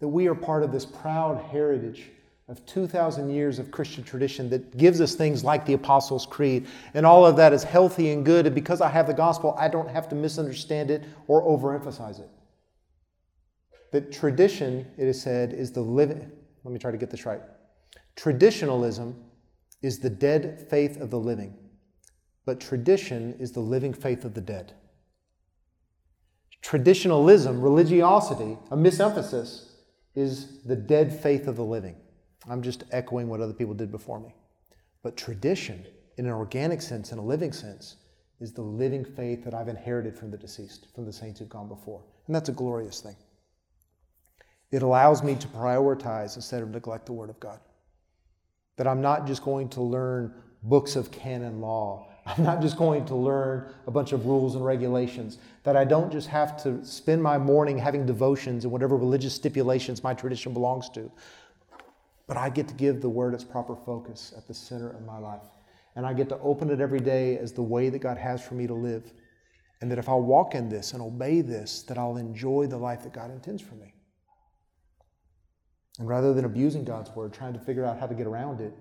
That 0.00 0.08
we 0.08 0.26
are 0.28 0.34
part 0.34 0.62
of 0.62 0.72
this 0.72 0.84
proud 0.84 1.42
heritage 1.50 2.10
of 2.48 2.64
2,000 2.66 3.28
years 3.30 3.58
of 3.58 3.70
Christian 3.70 4.04
tradition 4.04 4.48
that 4.50 4.76
gives 4.76 5.00
us 5.00 5.14
things 5.14 5.42
like 5.42 5.66
the 5.66 5.72
Apostles' 5.72 6.26
Creed. 6.26 6.66
And 6.94 7.04
all 7.04 7.26
of 7.26 7.36
that 7.36 7.52
is 7.52 7.64
healthy 7.64 8.12
and 8.12 8.24
good. 8.24 8.46
And 8.46 8.54
because 8.54 8.80
I 8.80 8.88
have 8.88 9.08
the 9.08 9.14
gospel, 9.14 9.56
I 9.58 9.68
don't 9.68 9.88
have 9.88 10.08
to 10.10 10.14
misunderstand 10.14 10.90
it 10.90 11.02
or 11.26 11.42
overemphasize 11.42 12.20
it. 12.20 12.30
That 13.92 14.12
tradition, 14.12 14.86
it 14.96 15.08
is 15.08 15.20
said, 15.20 15.52
is 15.52 15.72
the 15.72 15.80
living, 15.80 16.30
let 16.62 16.72
me 16.72 16.78
try 16.78 16.90
to 16.90 16.96
get 16.96 17.10
this 17.10 17.26
right. 17.26 17.40
Traditionalism 18.14 19.16
is 19.82 19.98
the 19.98 20.10
dead 20.10 20.66
faith 20.70 21.00
of 21.00 21.10
the 21.10 21.18
living, 21.18 21.54
but 22.44 22.60
tradition 22.60 23.34
is 23.38 23.52
the 23.52 23.60
living 23.60 23.92
faith 23.92 24.24
of 24.24 24.34
the 24.34 24.40
dead. 24.40 24.72
Traditionalism, 26.62 27.60
religiosity, 27.60 28.56
a 28.70 28.76
misemphasis, 28.76 29.65
is 30.16 30.62
the 30.62 30.74
dead 30.74 31.12
faith 31.12 31.46
of 31.46 31.56
the 31.56 31.64
living. 31.64 31.94
I'm 32.48 32.62
just 32.62 32.84
echoing 32.90 33.28
what 33.28 33.40
other 33.40 33.52
people 33.52 33.74
did 33.74 33.92
before 33.92 34.18
me. 34.18 34.34
But 35.02 35.16
tradition, 35.16 35.86
in 36.16 36.26
an 36.26 36.32
organic 36.32 36.82
sense, 36.82 37.12
in 37.12 37.18
a 37.18 37.24
living 37.24 37.52
sense, 37.52 37.96
is 38.40 38.52
the 38.52 38.62
living 38.62 39.04
faith 39.04 39.44
that 39.44 39.54
I've 39.54 39.68
inherited 39.68 40.16
from 40.16 40.30
the 40.30 40.36
deceased, 40.36 40.88
from 40.94 41.04
the 41.04 41.12
saints 41.12 41.38
who've 41.38 41.48
gone 41.48 41.68
before. 41.68 42.02
And 42.26 42.34
that's 42.34 42.48
a 42.48 42.52
glorious 42.52 43.00
thing. 43.00 43.16
It 44.70 44.82
allows 44.82 45.22
me 45.22 45.36
to 45.36 45.48
prioritize 45.48 46.36
instead 46.36 46.62
of 46.62 46.70
neglect 46.70 47.06
the 47.06 47.12
Word 47.12 47.30
of 47.30 47.38
God. 47.38 47.60
That 48.76 48.86
I'm 48.86 49.00
not 49.00 49.26
just 49.26 49.42
going 49.42 49.68
to 49.70 49.80
learn 49.80 50.34
books 50.62 50.96
of 50.96 51.10
canon 51.10 51.60
law. 51.60 52.08
I'm 52.26 52.42
not 52.42 52.60
just 52.60 52.76
going 52.76 53.04
to 53.06 53.14
learn 53.14 53.72
a 53.86 53.90
bunch 53.90 54.12
of 54.12 54.26
rules 54.26 54.56
and 54.56 54.64
regulations. 54.64 55.38
That 55.62 55.76
I 55.76 55.84
don't 55.84 56.10
just 56.10 56.26
have 56.28 56.60
to 56.64 56.84
spend 56.84 57.22
my 57.22 57.38
morning 57.38 57.78
having 57.78 58.04
devotions 58.04 58.64
and 58.64 58.72
whatever 58.72 58.96
religious 58.96 59.34
stipulations 59.34 60.02
my 60.02 60.12
tradition 60.12 60.52
belongs 60.52 60.88
to, 60.90 61.10
but 62.26 62.36
I 62.36 62.50
get 62.50 62.66
to 62.68 62.74
give 62.74 63.00
the 63.00 63.08
word 63.08 63.32
its 63.32 63.44
proper 63.44 63.76
focus 63.76 64.34
at 64.36 64.48
the 64.48 64.54
center 64.54 64.90
of 64.90 65.04
my 65.06 65.18
life. 65.18 65.46
And 65.94 66.04
I 66.04 66.12
get 66.12 66.28
to 66.30 66.38
open 66.40 66.70
it 66.70 66.80
every 66.80 67.00
day 67.00 67.38
as 67.38 67.52
the 67.52 67.62
way 67.62 67.88
that 67.88 68.00
God 68.00 68.18
has 68.18 68.44
for 68.44 68.54
me 68.54 68.66
to 68.66 68.74
live. 68.74 69.12
And 69.80 69.90
that 69.90 69.98
if 69.98 70.08
I'll 70.08 70.22
walk 70.22 70.54
in 70.54 70.68
this 70.68 70.92
and 70.92 71.02
obey 71.02 71.42
this, 71.42 71.82
that 71.82 71.96
I'll 71.96 72.16
enjoy 72.16 72.66
the 72.66 72.76
life 72.76 73.02
that 73.04 73.12
God 73.12 73.30
intends 73.30 73.62
for 73.62 73.74
me. 73.76 73.94
And 75.98 76.08
rather 76.08 76.34
than 76.34 76.44
abusing 76.44 76.84
God's 76.84 77.10
word, 77.10 77.32
trying 77.32 77.54
to 77.54 77.58
figure 77.58 77.84
out 77.84 77.98
how 77.98 78.06
to 78.06 78.14
get 78.14 78.26
around 78.26 78.60
it, 78.60 78.74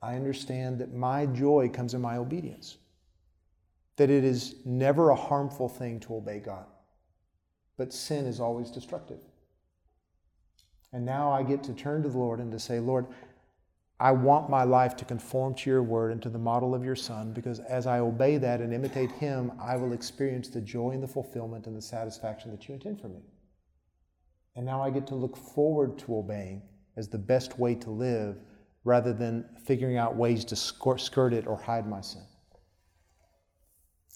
I 0.00 0.14
understand 0.14 0.78
that 0.78 0.94
my 0.94 1.26
joy 1.26 1.68
comes 1.68 1.94
in 1.94 2.00
my 2.00 2.16
obedience. 2.16 2.78
That 3.96 4.10
it 4.10 4.24
is 4.24 4.56
never 4.64 5.10
a 5.10 5.16
harmful 5.16 5.68
thing 5.68 5.98
to 6.00 6.14
obey 6.14 6.38
God, 6.38 6.66
but 7.76 7.92
sin 7.92 8.26
is 8.26 8.38
always 8.38 8.70
destructive. 8.70 9.18
And 10.92 11.04
now 11.04 11.32
I 11.32 11.42
get 11.42 11.64
to 11.64 11.74
turn 11.74 12.02
to 12.04 12.08
the 12.08 12.16
Lord 12.16 12.38
and 12.38 12.52
to 12.52 12.60
say, 12.60 12.78
Lord, 12.78 13.06
I 14.00 14.12
want 14.12 14.48
my 14.48 14.62
life 14.62 14.94
to 14.98 15.04
conform 15.04 15.54
to 15.56 15.70
your 15.70 15.82
word 15.82 16.12
and 16.12 16.22
to 16.22 16.28
the 16.28 16.38
model 16.38 16.72
of 16.72 16.84
your 16.84 16.94
Son, 16.94 17.32
because 17.32 17.58
as 17.58 17.88
I 17.88 17.98
obey 17.98 18.38
that 18.38 18.60
and 18.60 18.72
imitate 18.72 19.10
him, 19.10 19.50
I 19.60 19.74
will 19.74 19.92
experience 19.92 20.48
the 20.48 20.60
joy 20.60 20.92
and 20.92 21.02
the 21.02 21.08
fulfillment 21.08 21.66
and 21.66 21.76
the 21.76 21.82
satisfaction 21.82 22.52
that 22.52 22.68
you 22.68 22.74
intend 22.74 23.00
for 23.00 23.08
me. 23.08 23.22
And 24.54 24.64
now 24.64 24.80
I 24.80 24.90
get 24.90 25.08
to 25.08 25.16
look 25.16 25.36
forward 25.36 25.98
to 25.98 26.16
obeying 26.16 26.62
as 26.96 27.08
the 27.08 27.18
best 27.18 27.58
way 27.58 27.74
to 27.74 27.90
live 27.90 28.36
rather 28.84 29.12
than 29.12 29.44
figuring 29.64 29.96
out 29.96 30.16
ways 30.16 30.44
to 30.46 30.56
skirt 30.56 31.32
it 31.32 31.46
or 31.46 31.56
hide 31.56 31.88
my 31.88 32.00
sin. 32.00 32.22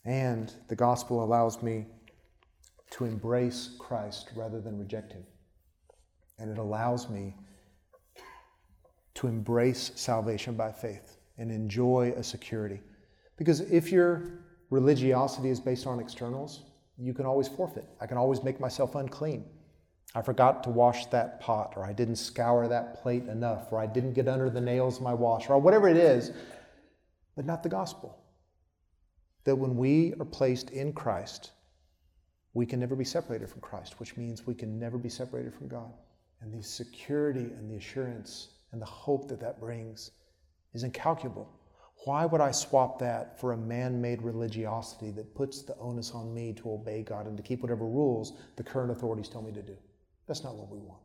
And 0.04 0.52
the 0.68 0.76
gospel 0.76 1.22
allows 1.22 1.62
me 1.62 1.86
to 2.90 3.04
embrace 3.04 3.76
Christ 3.78 4.30
rather 4.36 4.60
than 4.60 4.78
reject 4.78 5.12
him 5.12 5.24
and 6.42 6.50
it 6.50 6.58
allows 6.58 7.08
me 7.08 7.34
to 9.14 9.28
embrace 9.28 9.92
salvation 9.94 10.54
by 10.54 10.72
faith 10.72 11.18
and 11.38 11.52
enjoy 11.52 12.12
a 12.16 12.22
security. 12.22 12.80
Because 13.36 13.60
if 13.60 13.92
your 13.92 14.40
religiosity 14.70 15.50
is 15.50 15.60
based 15.60 15.86
on 15.86 16.00
externals, 16.00 16.64
you 16.98 17.14
can 17.14 17.26
always 17.26 17.46
forfeit. 17.46 17.84
I 18.00 18.06
can 18.06 18.16
always 18.16 18.42
make 18.42 18.58
myself 18.58 18.96
unclean. 18.96 19.44
I 20.14 20.20
forgot 20.20 20.62
to 20.64 20.70
wash 20.70 21.06
that 21.06 21.40
pot, 21.40 21.72
or 21.76 21.84
I 21.84 21.92
didn't 21.92 22.16
scour 22.16 22.68
that 22.68 23.02
plate 23.02 23.24
enough, 23.28 23.72
or 23.72 23.78
I 23.78 23.86
didn't 23.86 24.12
get 24.12 24.28
under 24.28 24.50
the 24.50 24.60
nails 24.60 24.98
of 24.98 25.02
my 25.02 25.14
washer, 25.14 25.54
or 25.54 25.58
whatever 25.58 25.88
it 25.88 25.96
is, 25.96 26.32
but 27.34 27.46
not 27.46 27.62
the 27.62 27.70
gospel. 27.70 28.18
That 29.44 29.56
when 29.56 29.76
we 29.76 30.12
are 30.20 30.26
placed 30.26 30.70
in 30.70 30.92
Christ, 30.92 31.52
we 32.52 32.66
can 32.66 32.78
never 32.78 32.94
be 32.94 33.04
separated 33.04 33.48
from 33.48 33.62
Christ, 33.62 33.98
which 33.98 34.16
means 34.18 34.46
we 34.46 34.54
can 34.54 34.78
never 34.78 34.98
be 34.98 35.08
separated 35.08 35.54
from 35.54 35.68
God. 35.68 35.92
And 36.42 36.52
the 36.52 36.62
security 36.62 37.50
and 37.56 37.70
the 37.70 37.76
assurance 37.76 38.48
and 38.72 38.82
the 38.82 38.86
hope 38.86 39.28
that 39.28 39.40
that 39.40 39.60
brings 39.60 40.10
is 40.74 40.82
incalculable. 40.82 41.50
Why 42.04 42.26
would 42.26 42.40
I 42.40 42.50
swap 42.50 42.98
that 42.98 43.40
for 43.40 43.52
a 43.52 43.56
man 43.56 44.02
made 44.02 44.20
religiosity 44.22 45.10
that 45.12 45.34
puts 45.34 45.62
the 45.62 45.76
onus 45.78 46.10
on 46.10 46.34
me 46.34 46.52
to 46.54 46.72
obey 46.72 47.02
God 47.02 47.26
and 47.26 47.36
to 47.36 47.42
keep 47.42 47.62
whatever 47.62 47.86
rules 47.86 48.34
the 48.56 48.62
current 48.62 48.90
authorities 48.90 49.28
tell 49.28 49.42
me 49.42 49.52
to 49.52 49.62
do? 49.62 49.76
That's 50.32 50.44
not 50.44 50.56
what 50.56 50.70
we 50.70 50.78
want. 50.78 51.02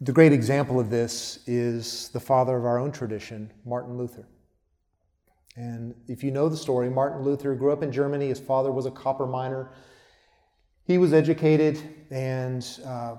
The 0.00 0.12
great 0.12 0.32
example 0.32 0.80
of 0.80 0.90
this 0.90 1.40
is 1.46 2.08
the 2.08 2.20
father 2.20 2.56
of 2.56 2.64
our 2.64 2.78
own 2.78 2.90
tradition, 2.90 3.52
Martin 3.66 3.96
Luther. 3.98 4.26
And 5.56 5.94
if 6.08 6.24
you 6.24 6.30
know 6.30 6.48
the 6.48 6.56
story, 6.56 6.90
Martin 6.90 7.22
Luther 7.22 7.54
grew 7.54 7.72
up 7.72 7.82
in 7.82 7.92
Germany. 7.92 8.28
His 8.28 8.40
father 8.40 8.72
was 8.72 8.86
a 8.86 8.90
copper 8.90 9.26
miner 9.26 9.70
he 10.84 10.98
was 10.98 11.12
educated 11.12 11.82
and 12.10 12.66
uh, 12.86 13.16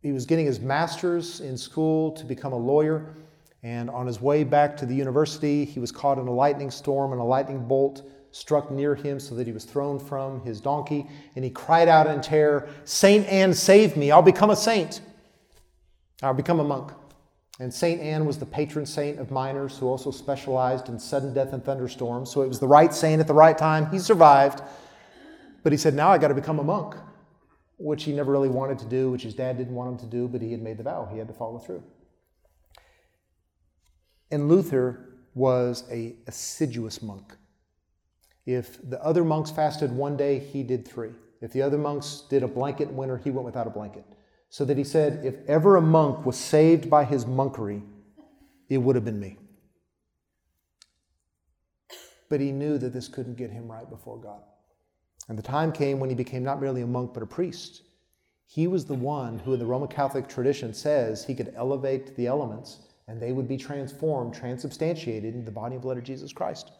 he 0.00 0.12
was 0.12 0.24
getting 0.24 0.46
his 0.46 0.60
master's 0.60 1.40
in 1.40 1.56
school 1.56 2.12
to 2.12 2.24
become 2.24 2.52
a 2.52 2.58
lawyer. 2.58 3.14
And 3.62 3.90
on 3.90 4.06
his 4.06 4.20
way 4.20 4.44
back 4.44 4.76
to 4.78 4.86
the 4.86 4.94
university, 4.94 5.64
he 5.64 5.80
was 5.80 5.92
caught 5.92 6.18
in 6.18 6.28
a 6.28 6.32
lightning 6.32 6.70
storm, 6.70 7.12
and 7.12 7.20
a 7.20 7.24
lightning 7.24 7.66
bolt 7.66 8.08
struck 8.38 8.70
near 8.70 8.94
him 8.94 9.18
so 9.18 9.34
that 9.34 9.48
he 9.48 9.52
was 9.52 9.64
thrown 9.64 9.98
from 9.98 10.40
his 10.42 10.60
donkey. 10.60 11.06
And 11.34 11.44
he 11.44 11.50
cried 11.50 11.88
out 11.88 12.06
in 12.06 12.20
terror, 12.20 12.68
Saint 12.84 13.26
Anne, 13.26 13.52
save 13.52 13.96
me! 13.96 14.12
I'll 14.12 14.22
become 14.22 14.50
a 14.50 14.56
saint. 14.56 15.00
I'll 16.22 16.34
become 16.34 16.60
a 16.60 16.64
monk. 16.64 16.92
And 17.58 17.74
Saint 17.74 18.00
Anne 18.00 18.24
was 18.24 18.38
the 18.38 18.46
patron 18.46 18.86
saint 18.86 19.18
of 19.18 19.32
miners 19.32 19.76
who 19.76 19.88
also 19.88 20.12
specialized 20.12 20.88
in 20.88 21.00
sudden 21.00 21.34
death 21.34 21.52
and 21.52 21.64
thunderstorms. 21.64 22.30
So 22.30 22.42
it 22.42 22.48
was 22.48 22.60
the 22.60 22.68
right 22.68 22.94
saint 22.94 23.20
at 23.20 23.26
the 23.26 23.34
right 23.34 23.58
time. 23.58 23.90
He 23.90 23.98
survived. 23.98 24.62
But 25.64 25.72
he 25.72 25.78
said, 25.78 25.94
now 25.94 26.10
I 26.10 26.18
got 26.18 26.28
to 26.28 26.34
become 26.34 26.60
a 26.60 26.64
monk, 26.64 26.94
which 27.76 28.04
he 28.04 28.12
never 28.12 28.30
really 28.30 28.48
wanted 28.48 28.78
to 28.78 28.84
do, 28.84 29.10
which 29.10 29.24
his 29.24 29.34
dad 29.34 29.58
didn't 29.58 29.74
want 29.74 29.90
him 29.90 29.98
to 29.98 30.06
do, 30.06 30.28
but 30.28 30.40
he 30.40 30.52
had 30.52 30.62
made 30.62 30.76
the 30.76 30.84
vow. 30.84 31.08
He 31.10 31.18
had 31.18 31.26
to 31.26 31.34
follow 31.34 31.58
through. 31.58 31.82
And 34.30 34.48
Luther 34.48 35.08
was 35.34 35.82
a 35.90 36.14
assiduous 36.28 37.02
monk. 37.02 37.34
If 38.48 38.78
the 38.88 39.04
other 39.04 39.24
monks 39.24 39.50
fasted 39.50 39.92
one 39.92 40.16
day, 40.16 40.38
he 40.38 40.62
did 40.62 40.88
three. 40.88 41.10
If 41.42 41.52
the 41.52 41.60
other 41.60 41.76
monks 41.76 42.22
did 42.30 42.42
a 42.42 42.48
blanket 42.48 42.88
in 42.88 42.96
winter, 42.96 43.18
he 43.18 43.30
went 43.30 43.44
without 43.44 43.66
a 43.66 43.70
blanket. 43.70 44.06
So 44.48 44.64
that 44.64 44.78
he 44.78 44.84
said, 44.84 45.22
if 45.22 45.46
ever 45.46 45.76
a 45.76 45.82
monk 45.82 46.24
was 46.24 46.38
saved 46.38 46.88
by 46.88 47.04
his 47.04 47.26
monkery, 47.26 47.82
it 48.70 48.78
would 48.78 48.96
have 48.96 49.04
been 49.04 49.20
me. 49.20 49.36
But 52.30 52.40
he 52.40 52.50
knew 52.50 52.78
that 52.78 52.94
this 52.94 53.06
couldn't 53.06 53.36
get 53.36 53.50
him 53.50 53.70
right 53.70 53.88
before 53.88 54.16
God. 54.18 54.40
And 55.28 55.36
the 55.36 55.42
time 55.42 55.70
came 55.70 56.00
when 56.00 56.08
he 56.08 56.16
became 56.16 56.42
not 56.42 56.58
merely 56.58 56.80
a 56.80 56.86
monk, 56.86 57.12
but 57.12 57.22
a 57.22 57.26
priest. 57.26 57.82
He 58.46 58.66
was 58.66 58.86
the 58.86 58.94
one 58.94 59.40
who, 59.40 59.52
in 59.52 59.58
the 59.58 59.66
Roman 59.66 59.88
Catholic 59.88 60.26
tradition, 60.26 60.72
says 60.72 61.22
he 61.22 61.34
could 61.34 61.52
elevate 61.54 62.16
the 62.16 62.26
elements 62.26 62.78
and 63.08 63.20
they 63.20 63.32
would 63.32 63.46
be 63.46 63.58
transformed, 63.58 64.32
transubstantiated 64.32 65.34
into 65.34 65.44
the 65.44 65.50
body 65.50 65.74
and 65.74 65.82
blood 65.82 65.98
of 65.98 66.04
Jesus 66.04 66.32
Christ. 66.32 66.72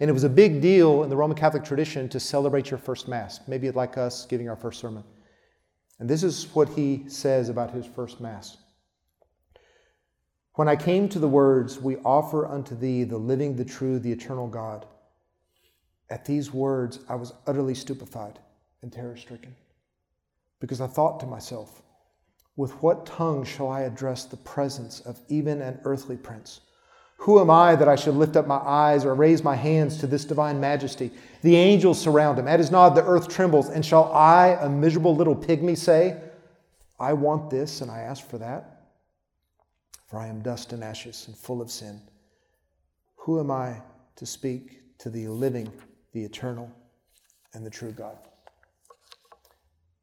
And 0.00 0.10
it 0.10 0.12
was 0.12 0.24
a 0.24 0.30
big 0.30 0.60
deal 0.60 1.02
in 1.04 1.10
the 1.10 1.16
Roman 1.16 1.36
Catholic 1.36 1.62
tradition 1.62 2.08
to 2.08 2.18
celebrate 2.18 2.70
your 2.70 2.78
first 2.78 3.06
Mass, 3.06 3.40
maybe 3.46 3.70
like 3.70 3.98
us 3.98 4.26
giving 4.26 4.48
our 4.48 4.56
first 4.56 4.80
sermon. 4.80 5.04
And 5.98 6.08
this 6.08 6.22
is 6.22 6.46
what 6.54 6.70
he 6.70 7.04
says 7.06 7.48
about 7.48 7.72
his 7.72 7.86
first 7.86 8.20
Mass. 8.20 8.56
When 10.54 10.68
I 10.68 10.76
came 10.76 11.08
to 11.10 11.18
the 11.18 11.28
words, 11.28 11.78
We 11.78 11.98
offer 11.98 12.46
unto 12.46 12.74
thee 12.74 13.04
the 13.04 13.18
living, 13.18 13.56
the 13.56 13.64
true, 13.64 13.98
the 13.98 14.10
eternal 14.10 14.48
God 14.48 14.86
at 16.10 16.24
these 16.24 16.52
words, 16.52 16.98
I 17.08 17.14
was 17.14 17.32
utterly 17.46 17.74
stupefied 17.74 18.40
and 18.82 18.92
terror 18.92 19.16
stricken 19.16 19.54
because 20.58 20.80
I 20.80 20.88
thought 20.88 21.20
to 21.20 21.26
myself, 21.26 21.82
with 22.56 22.72
what 22.82 23.06
tongue 23.06 23.44
shall 23.44 23.68
I 23.68 23.82
address 23.82 24.24
the 24.24 24.36
presence 24.36 25.00
of 25.00 25.20
even 25.28 25.62
an 25.62 25.80
earthly 25.84 26.16
prince? 26.16 26.60
Who 27.20 27.40
am 27.40 27.50
I 27.50 27.76
that 27.76 27.88
I 27.88 27.96
should 27.96 28.14
lift 28.14 28.36
up 28.36 28.46
my 28.46 28.56
eyes 28.56 29.04
or 29.04 29.14
raise 29.14 29.44
my 29.44 29.56
hands 29.56 29.98
to 29.98 30.06
this 30.06 30.24
divine 30.24 30.58
majesty? 30.58 31.10
The 31.42 31.56
angels 31.56 32.00
surround 32.00 32.38
him. 32.38 32.48
At 32.48 32.60
his 32.60 32.70
nod, 32.70 32.94
the 32.94 33.04
earth 33.04 33.28
trembles. 33.28 33.68
And 33.68 33.84
shall 33.84 34.12
I, 34.12 34.58
a 34.60 34.68
miserable 34.68 35.14
little 35.14 35.36
pygmy, 35.36 35.76
say, 35.76 36.20
I 36.98 37.12
want 37.12 37.50
this 37.50 37.80
and 37.80 37.90
I 37.90 38.00
ask 38.00 38.26
for 38.26 38.38
that? 38.38 38.80
for 40.10 40.18
I 40.18 40.26
am 40.26 40.42
dust 40.42 40.72
and 40.72 40.82
ashes 40.82 41.26
and 41.28 41.36
full 41.36 41.62
of 41.62 41.70
sin. 41.70 42.00
Who 43.14 43.38
am 43.38 43.50
I 43.50 43.80
to 44.16 44.26
speak 44.26 44.98
to 44.98 45.08
the 45.08 45.28
living, 45.28 45.70
the 46.12 46.24
eternal, 46.24 46.68
and 47.54 47.64
the 47.64 47.70
true 47.70 47.92
God? 47.92 48.18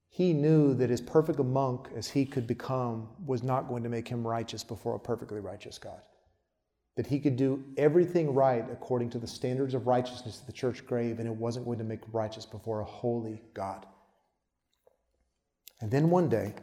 He 0.07 0.31
knew 0.31 0.73
that 0.75 0.89
as 0.89 1.01
perfect 1.01 1.41
a 1.41 1.43
monk 1.43 1.89
as 1.93 2.07
he 2.07 2.25
could 2.25 2.47
become 2.47 3.09
was 3.25 3.43
not 3.43 3.67
going 3.67 3.83
to 3.83 3.89
make 3.89 4.07
him 4.07 4.25
righteous 4.25 4.63
before 4.63 4.95
a 4.95 4.99
perfectly 4.99 5.41
righteous 5.41 5.77
God. 5.77 5.99
That 6.97 7.07
he 7.07 7.19
could 7.19 7.37
do 7.37 7.63
everything 7.77 8.33
right 8.33 8.65
according 8.71 9.11
to 9.11 9.19
the 9.19 9.27
standards 9.27 9.73
of 9.73 9.87
righteousness 9.87 10.39
that 10.39 10.47
the 10.47 10.51
church 10.51 10.85
gave, 10.85 11.19
and 11.19 11.27
it 11.27 11.35
wasn't 11.35 11.65
going 11.65 11.77
to 11.77 11.85
make 11.85 12.01
righteous 12.11 12.45
before 12.45 12.81
a 12.81 12.85
holy 12.85 13.41
God. 13.53 13.85
And 15.79 15.89
then 15.89 16.09
one 16.09 16.27
day, 16.27 16.53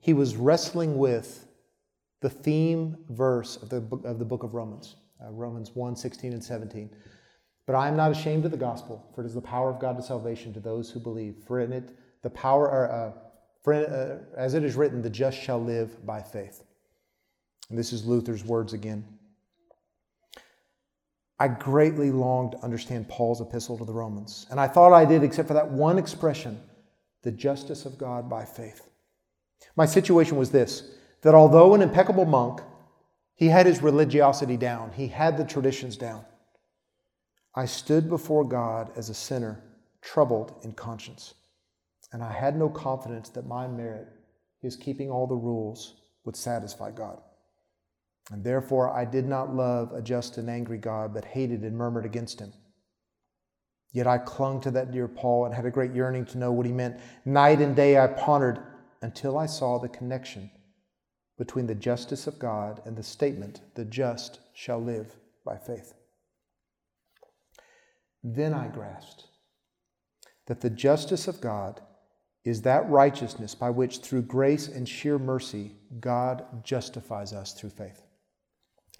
he 0.00 0.14
was 0.14 0.36
wrestling 0.36 0.96
with 0.96 1.46
the 2.20 2.30
theme 2.30 2.96
verse 3.10 3.56
of 3.56 3.68
the, 3.68 3.78
of 4.04 4.18
the 4.18 4.24
book 4.24 4.42
of 4.42 4.54
Romans, 4.54 4.96
uh, 5.24 5.30
Romans 5.30 5.72
1 5.74 5.96
16 5.96 6.32
and 6.32 6.42
17. 6.42 6.90
But 7.66 7.74
I 7.74 7.88
am 7.88 7.96
not 7.96 8.12
ashamed 8.12 8.44
of 8.44 8.52
the 8.52 8.56
gospel, 8.56 9.10
for 9.14 9.22
it 9.22 9.26
is 9.26 9.34
the 9.34 9.40
power 9.40 9.68
of 9.68 9.80
God 9.80 9.96
to 9.96 10.02
salvation 10.02 10.54
to 10.54 10.60
those 10.60 10.90
who 10.90 11.00
believe. 11.00 11.36
For 11.46 11.60
in 11.60 11.72
it, 11.72 11.98
the 12.22 12.30
power, 12.30 12.90
uh, 12.90 13.12
for 13.62 13.74
uh, 13.74 14.38
as 14.38 14.54
it 14.54 14.62
is 14.62 14.76
written, 14.76 15.02
the 15.02 15.10
just 15.10 15.36
shall 15.36 15.60
live 15.62 16.06
by 16.06 16.22
faith. 16.22 16.62
And 17.68 17.78
this 17.78 17.92
is 17.92 18.06
Luther's 18.06 18.44
words 18.44 18.72
again. 18.72 19.04
I 21.38 21.48
greatly 21.48 22.10
longed 22.10 22.52
to 22.52 22.64
understand 22.64 23.08
Paul's 23.08 23.40
epistle 23.40 23.76
to 23.78 23.84
the 23.84 23.92
Romans, 23.92 24.46
and 24.50 24.58
I 24.58 24.68
thought 24.68 24.94
I 24.94 25.04
did, 25.04 25.22
except 25.22 25.48
for 25.48 25.54
that 25.54 25.70
one 25.70 25.98
expression 25.98 26.60
the 27.22 27.32
justice 27.32 27.84
of 27.84 27.98
God 27.98 28.30
by 28.30 28.44
faith. 28.44 28.88
My 29.74 29.84
situation 29.84 30.36
was 30.36 30.50
this 30.50 30.92
that 31.22 31.34
although 31.34 31.74
an 31.74 31.82
impeccable 31.82 32.24
monk, 32.24 32.60
he 33.34 33.48
had 33.48 33.66
his 33.66 33.82
religiosity 33.82 34.56
down, 34.56 34.92
he 34.92 35.08
had 35.08 35.36
the 35.36 35.44
traditions 35.44 35.96
down. 35.96 36.24
I 37.54 37.66
stood 37.66 38.08
before 38.08 38.44
God 38.44 38.92
as 38.96 39.08
a 39.08 39.14
sinner, 39.14 39.62
troubled 40.00 40.54
in 40.62 40.72
conscience, 40.72 41.34
and 42.12 42.22
I 42.22 42.32
had 42.32 42.56
no 42.56 42.68
confidence 42.68 43.28
that 43.30 43.46
my 43.46 43.66
merit, 43.66 44.08
his 44.60 44.76
keeping 44.76 45.10
all 45.10 45.26
the 45.26 45.34
rules, 45.34 45.96
would 46.24 46.36
satisfy 46.36 46.90
God. 46.90 47.20
And 48.30 48.42
therefore 48.42 48.90
I 48.90 49.04
did 49.04 49.26
not 49.26 49.54
love 49.54 49.92
a 49.92 50.02
just 50.02 50.36
and 50.38 50.50
angry 50.50 50.78
God, 50.78 51.14
but 51.14 51.24
hated 51.24 51.62
and 51.62 51.76
murmured 51.76 52.04
against 52.04 52.40
him. 52.40 52.52
Yet 53.92 54.06
I 54.06 54.18
clung 54.18 54.60
to 54.62 54.70
that 54.72 54.90
dear 54.90 55.08
Paul 55.08 55.46
and 55.46 55.54
had 55.54 55.64
a 55.64 55.70
great 55.70 55.94
yearning 55.94 56.26
to 56.26 56.38
know 56.38 56.52
what 56.52 56.66
he 56.66 56.72
meant. 56.72 57.00
Night 57.24 57.60
and 57.60 57.74
day 57.74 57.98
I 57.98 58.08
pondered 58.08 58.60
until 59.00 59.38
I 59.38 59.46
saw 59.46 59.78
the 59.78 59.88
connection 59.88 60.50
between 61.38 61.66
the 61.66 61.74
justice 61.74 62.26
of 62.26 62.38
God 62.38 62.82
and 62.84 62.96
the 62.96 63.02
statement, 63.02 63.60
the 63.74 63.84
just 63.84 64.40
shall 64.54 64.82
live 64.82 65.14
by 65.44 65.56
faith. 65.56 65.94
Then 68.24 68.52
I 68.54 68.68
grasped 68.68 69.24
that 70.46 70.60
the 70.60 70.70
justice 70.70 71.28
of 71.28 71.40
God 71.40 71.80
is 72.44 72.62
that 72.62 72.88
righteousness 72.88 73.54
by 73.54 73.70
which, 73.70 73.98
through 73.98 74.22
grace 74.22 74.68
and 74.68 74.88
sheer 74.88 75.18
mercy, 75.18 75.72
God 76.00 76.44
justifies 76.64 77.32
us 77.32 77.52
through 77.52 77.70
faith. 77.70 78.05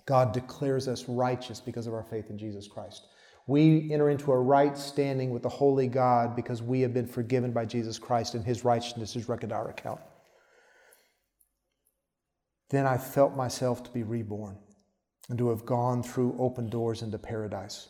God 0.06 0.32
declares 0.32 0.88
us 0.88 1.08
righteous 1.08 1.60
because 1.60 1.86
of 1.86 1.94
our 1.94 2.04
faith 2.04 2.30
in 2.30 2.38
Jesus 2.38 2.68
Christ. 2.68 3.06
We 3.48 3.92
enter 3.92 4.10
into 4.10 4.32
a 4.32 4.40
right 4.40 4.76
standing 4.76 5.30
with 5.30 5.42
the 5.42 5.48
holy 5.48 5.86
God 5.86 6.34
because 6.34 6.62
we 6.62 6.80
have 6.80 6.94
been 6.94 7.06
forgiven 7.06 7.52
by 7.52 7.64
Jesus 7.64 7.98
Christ 7.98 8.34
and 8.34 8.44
his 8.44 8.64
righteousness 8.64 9.14
is 9.14 9.28
reckoned 9.28 9.52
our 9.52 9.68
account. 9.68 10.00
Then 12.70 12.86
I 12.86 12.98
felt 12.98 13.36
myself 13.36 13.84
to 13.84 13.90
be 13.90 14.02
reborn 14.02 14.58
and 15.28 15.38
to 15.38 15.50
have 15.50 15.64
gone 15.64 16.02
through 16.02 16.36
open 16.38 16.68
doors 16.68 17.02
into 17.02 17.18
paradise. 17.18 17.88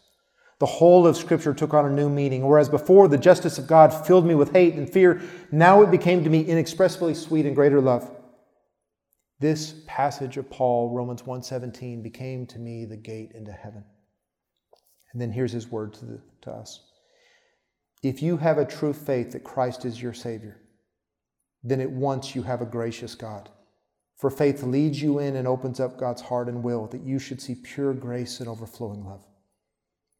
The 0.59 0.67
whole 0.67 1.07
of 1.07 1.17
Scripture 1.17 1.53
took 1.53 1.75
on 1.75 1.85
a 1.85 1.91
new 1.91 2.09
meaning. 2.09 2.47
Whereas 2.47 2.69
before 2.69 3.09
the 3.09 3.19
justice 3.19 3.59
of 3.59 3.67
God 3.67 3.91
filled 4.07 4.27
me 4.27 4.35
with 4.35 4.53
hate 4.53 4.75
and 4.75 4.91
fear, 4.91 5.21
now 5.53 5.83
it 5.83 5.91
became 5.91 6.25
to 6.25 6.31
me 6.31 6.43
inexpressibly 6.43 7.15
sweet 7.15 7.45
and 7.45 7.55
greater 7.55 7.81
love. 7.81 8.11
This 9.39 9.83
passage 9.87 10.39
of 10.39 10.49
Paul, 10.49 10.95
Romans 10.95 11.23
1:17, 11.23 12.03
became 12.03 12.47
to 12.47 12.59
me 12.59 12.85
the 12.85 12.97
gate 12.97 13.33
into 13.33 13.53
heaven. 13.53 13.85
And 15.13 15.21
then 15.21 15.31
here's 15.31 15.53
his 15.53 15.71
word 15.71 15.95
to, 15.95 16.05
the, 16.05 16.21
to 16.43 16.53
us. 16.53 16.81
If 18.03 18.23
you 18.23 18.37
have 18.39 18.59
a 18.59 18.65
true 18.65 18.93
faith 18.93 19.33
that 19.33 19.45
Christ 19.45 19.85
is 19.85 20.01
your 20.01 20.13
Savior, 20.13 20.61
then 21.63 21.81
at 21.81 21.91
once 21.91 22.35
you 22.35 22.43
have 22.43 22.63
a 22.63 22.67
gracious 22.67 23.15
God. 23.15 23.51
For 24.17 24.31
faith 24.31 24.63
leads 24.63 25.03
you 25.03 25.19
in 25.19 25.37
and 25.37 25.47
opens 25.47 25.81
up 25.81 25.99
God's 25.99 26.23
heart 26.23 26.49
and 26.49 26.63
will 26.63 26.87
that 26.87 27.03
you 27.03 27.19
should 27.19 27.41
see 27.41 27.55
pure 27.55 27.93
grace 27.93 28.41
and 28.41 28.49
overflowing 28.49 29.05
love. 29.05 29.27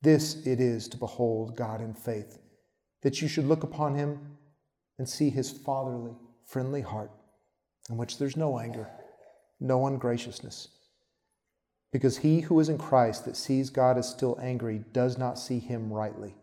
This 0.03 0.47
it 0.47 0.61
is 0.61 0.89
to 0.89 0.99
behold 0.99 1.57
God 1.57 1.81
in 1.81 1.95
faith, 1.95 2.39
that 3.03 3.23
you 3.23 3.29
should 3.29 3.47
look 3.47 3.63
upon 3.63 3.95
him 3.95 4.37
and 4.99 5.09
see 5.09 5.31
his 5.31 5.51
fatherly, 5.51 6.15
friendly 6.47 6.83
heart, 6.83 7.11
in 7.89 7.97
which 7.97 8.19
there's 8.19 8.37
no 8.37 8.59
anger, 8.59 8.91
no 9.61 9.87
ungraciousness. 9.87 10.69
Because 11.93 12.19
he 12.19 12.41
who 12.41 12.61
is 12.61 12.69
in 12.69 12.79
Christ 12.79 13.25
that 13.25 13.37
sees 13.37 13.71
God 13.71 13.97
as 13.97 14.09
still 14.09 14.39
angry 14.41 14.85
does 14.93 15.17
not 15.17 15.39
see 15.39 15.59
him 15.59 15.93
rightly, 15.93 16.35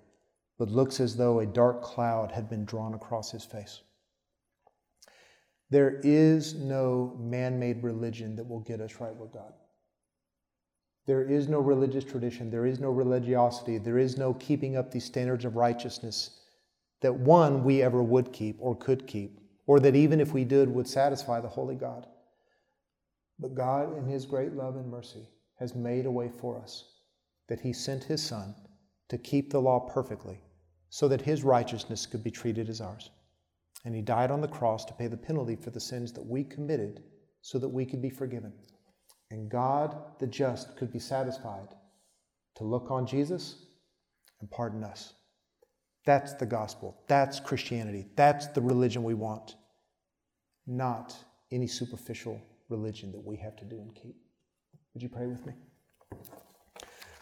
but 0.58 0.70
looks 0.70 1.00
as 1.00 1.16
though 1.16 1.40
a 1.40 1.46
dark 1.46 1.82
cloud 1.82 2.32
had 2.32 2.50
been 2.50 2.66
drawn 2.66 2.94
across 2.94 3.32
his 3.32 3.46
face. 3.46 3.82
There 5.70 6.00
is 6.04 6.54
no 6.54 7.18
man 7.20 7.60
made 7.60 7.84
religion 7.84 8.36
that 8.36 8.48
will 8.48 8.60
get 8.60 8.80
us 8.80 9.00
right 9.00 9.16
with 9.16 9.32
God. 9.32 9.54
There 11.06 11.24
is 11.24 11.50
no 11.50 11.60
religious 11.60 12.04
tradition. 12.04 12.50
There 12.50 12.66
is 12.66 12.80
no 12.80 12.90
religiosity. 12.90 13.78
There 13.78 13.98
is 13.98 14.18
no 14.18 14.34
keeping 14.36 14.78
up 14.78 14.92
these 14.92 15.04
standards 15.04 15.46
of 15.46 15.56
righteousness 15.56 16.40
that 17.02 17.14
one 17.14 17.64
we 17.64 17.82
ever 17.82 18.02
would 18.02 18.32
keep 18.32 18.56
or 18.60 18.76
could 18.76 19.06
keep, 19.06 19.40
or 19.66 19.80
that 19.82 19.96
even 19.96 20.22
if 20.22 20.32
we 20.32 20.46
did 20.46 20.70
would 20.70 20.88
satisfy 20.88 21.42
the 21.42 21.50
holy 21.50 21.76
God. 21.76 22.08
But 23.40 23.56
God, 23.56 23.98
in 23.98 24.06
His 24.06 24.26
great 24.26 24.54
love 24.54 24.76
and 24.76 24.90
mercy, 24.90 25.28
has 25.60 25.76
made 25.76 26.06
a 26.06 26.12
way 26.12 26.30
for 26.30 26.60
us 26.60 26.86
that 27.50 27.60
He 27.60 27.74
sent 27.74 28.04
His 28.04 28.22
Son 28.22 28.56
to 29.10 29.18
keep 29.18 29.52
the 29.52 29.62
law 29.62 29.80
perfectly 29.80 30.40
so 30.90 31.08
that 31.08 31.22
His 31.22 31.44
righteousness 31.44 32.06
could 32.06 32.24
be 32.24 32.32
treated 32.32 32.70
as 32.70 32.82
ours. 32.82 33.10
And 33.86 33.94
he 33.94 34.02
died 34.02 34.32
on 34.32 34.42
the 34.42 34.48
cross 34.48 34.86
to 34.86 34.94
pay 34.94 35.08
the 35.08 35.18
penalty 35.18 35.56
for 35.56 35.70
the 35.70 35.80
sins 35.80 36.14
that 36.14 36.26
we 36.26 36.44
committed 36.44 37.04
so 37.42 37.60
that 37.60 37.68
we 37.68 37.86
could 37.86 38.02
be 38.02 38.10
forgiven. 38.10 38.54
And 39.30 39.50
God, 39.50 39.98
the 40.20 40.28
just, 40.28 40.78
could 40.78 40.92
be 40.92 41.00
satisfied 41.00 41.70
to 42.56 42.64
look 42.64 42.92
on 42.92 43.06
Jesus 43.06 43.66
and 44.40 44.50
pardon 44.50 44.84
us. 44.84 45.14
That's 46.06 46.34
the 46.34 46.46
gospel. 46.46 47.02
That's 47.08 47.40
Christianity. 47.40 48.06
That's 48.16 48.48
the 48.48 48.62
religion 48.62 49.04
we 49.04 49.14
want, 49.14 49.56
not 50.68 51.16
any 51.52 51.68
superficial 51.68 52.42
religion 52.70 53.12
that 53.12 53.24
we 53.24 53.38
have 53.38 53.56
to 53.58 53.66
do 53.66 53.80
and 53.80 53.94
keep. 53.96 54.16
Would 54.94 55.04
you 55.04 55.10
pray 55.10 55.28
with 55.28 55.46
me? 55.46 55.54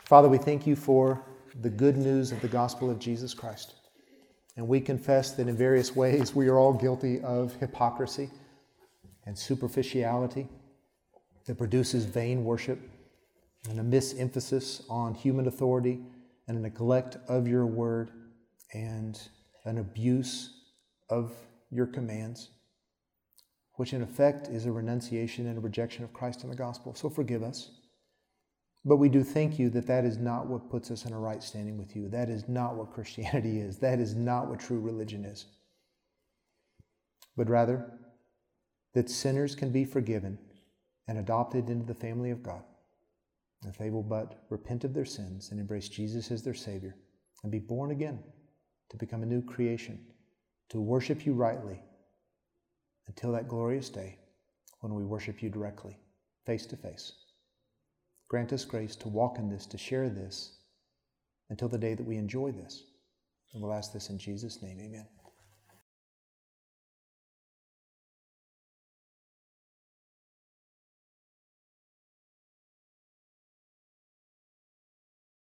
Father, 0.05 0.27
we 0.27 0.37
thank 0.37 0.67
you 0.67 0.75
for 0.75 1.23
the 1.61 1.69
good 1.69 1.97
news 1.97 2.31
of 2.31 2.41
the 2.41 2.47
gospel 2.47 2.89
of 2.89 2.99
Jesus 2.99 3.33
Christ. 3.33 3.75
And 4.57 4.67
we 4.67 4.81
confess 4.81 5.31
that 5.31 5.47
in 5.47 5.55
various 5.55 5.95
ways 5.95 6.35
we 6.35 6.47
are 6.47 6.57
all 6.57 6.73
guilty 6.73 7.21
of 7.21 7.55
hypocrisy 7.55 8.29
and 9.25 9.37
superficiality 9.37 10.47
that 11.45 11.57
produces 11.57 12.05
vain 12.05 12.43
worship 12.43 12.79
and 13.69 13.79
a 13.79 13.83
misemphasis 13.83 14.83
on 14.89 15.13
human 15.13 15.47
authority 15.47 15.99
and 16.47 16.57
a 16.57 16.61
neglect 16.61 17.17
of 17.27 17.47
your 17.47 17.65
word 17.65 18.11
and 18.73 19.29
an 19.65 19.77
abuse 19.77 20.61
of 21.09 21.31
your 21.69 21.85
commands, 21.85 22.49
which 23.81 23.93
in 23.93 24.03
effect 24.03 24.47
is 24.47 24.67
a 24.67 24.71
renunciation 24.71 25.47
and 25.47 25.57
a 25.57 25.59
rejection 25.59 26.03
of 26.03 26.13
Christ 26.13 26.43
and 26.43 26.51
the 26.51 26.55
gospel. 26.55 26.93
So 26.93 27.09
forgive 27.09 27.41
us. 27.41 27.71
But 28.85 28.97
we 28.97 29.09
do 29.09 29.23
thank 29.23 29.57
you 29.57 29.71
that 29.71 29.87
that 29.87 30.05
is 30.05 30.19
not 30.19 30.45
what 30.45 30.69
puts 30.69 30.91
us 30.91 31.05
in 31.05 31.13
a 31.13 31.19
right 31.19 31.41
standing 31.41 31.79
with 31.79 31.95
you. 31.95 32.07
That 32.07 32.29
is 32.29 32.47
not 32.47 32.75
what 32.75 32.93
Christianity 32.93 33.59
is. 33.59 33.79
That 33.79 33.99
is 33.99 34.13
not 34.13 34.49
what 34.49 34.59
true 34.59 34.79
religion 34.79 35.25
is. 35.25 35.47
But 37.35 37.49
rather, 37.49 37.91
that 38.93 39.09
sinners 39.09 39.55
can 39.55 39.71
be 39.71 39.83
forgiven 39.83 40.37
and 41.07 41.17
adopted 41.17 41.67
into 41.71 41.87
the 41.87 41.95
family 41.95 42.29
of 42.29 42.43
God 42.43 42.61
if 43.67 43.79
they 43.79 43.89
will 43.89 44.03
but 44.03 44.43
repent 44.51 44.83
of 44.83 44.93
their 44.93 45.05
sins 45.05 45.49
and 45.49 45.59
embrace 45.59 45.89
Jesus 45.89 46.29
as 46.29 46.43
their 46.43 46.53
Savior 46.53 46.95
and 47.41 47.51
be 47.51 47.57
born 47.57 47.89
again 47.89 48.19
to 48.91 48.97
become 48.97 49.23
a 49.23 49.25
new 49.25 49.41
creation, 49.41 50.05
to 50.69 50.79
worship 50.79 51.25
you 51.25 51.33
rightly 51.33 51.81
until 53.07 53.31
that 53.31 53.47
glorious 53.47 53.89
day 53.89 54.17
when 54.79 54.93
we 54.93 55.03
worship 55.03 55.41
you 55.41 55.49
directly, 55.49 55.97
face 56.45 56.65
to 56.67 56.75
face. 56.75 57.13
Grant 58.29 58.53
us 58.53 58.65
grace 58.65 58.95
to 58.95 59.09
walk 59.09 59.37
in 59.37 59.49
this, 59.49 59.65
to 59.67 59.77
share 59.77 60.09
this, 60.09 60.57
until 61.49 61.67
the 61.67 61.77
day 61.77 61.93
that 61.93 62.05
we 62.05 62.17
enjoy 62.17 62.51
this. 62.51 62.83
And 63.53 63.61
we'll 63.61 63.73
ask 63.73 63.91
this 63.91 64.09
in 64.09 64.17
Jesus' 64.17 64.61
name. 64.61 64.79
Amen. 64.79 65.05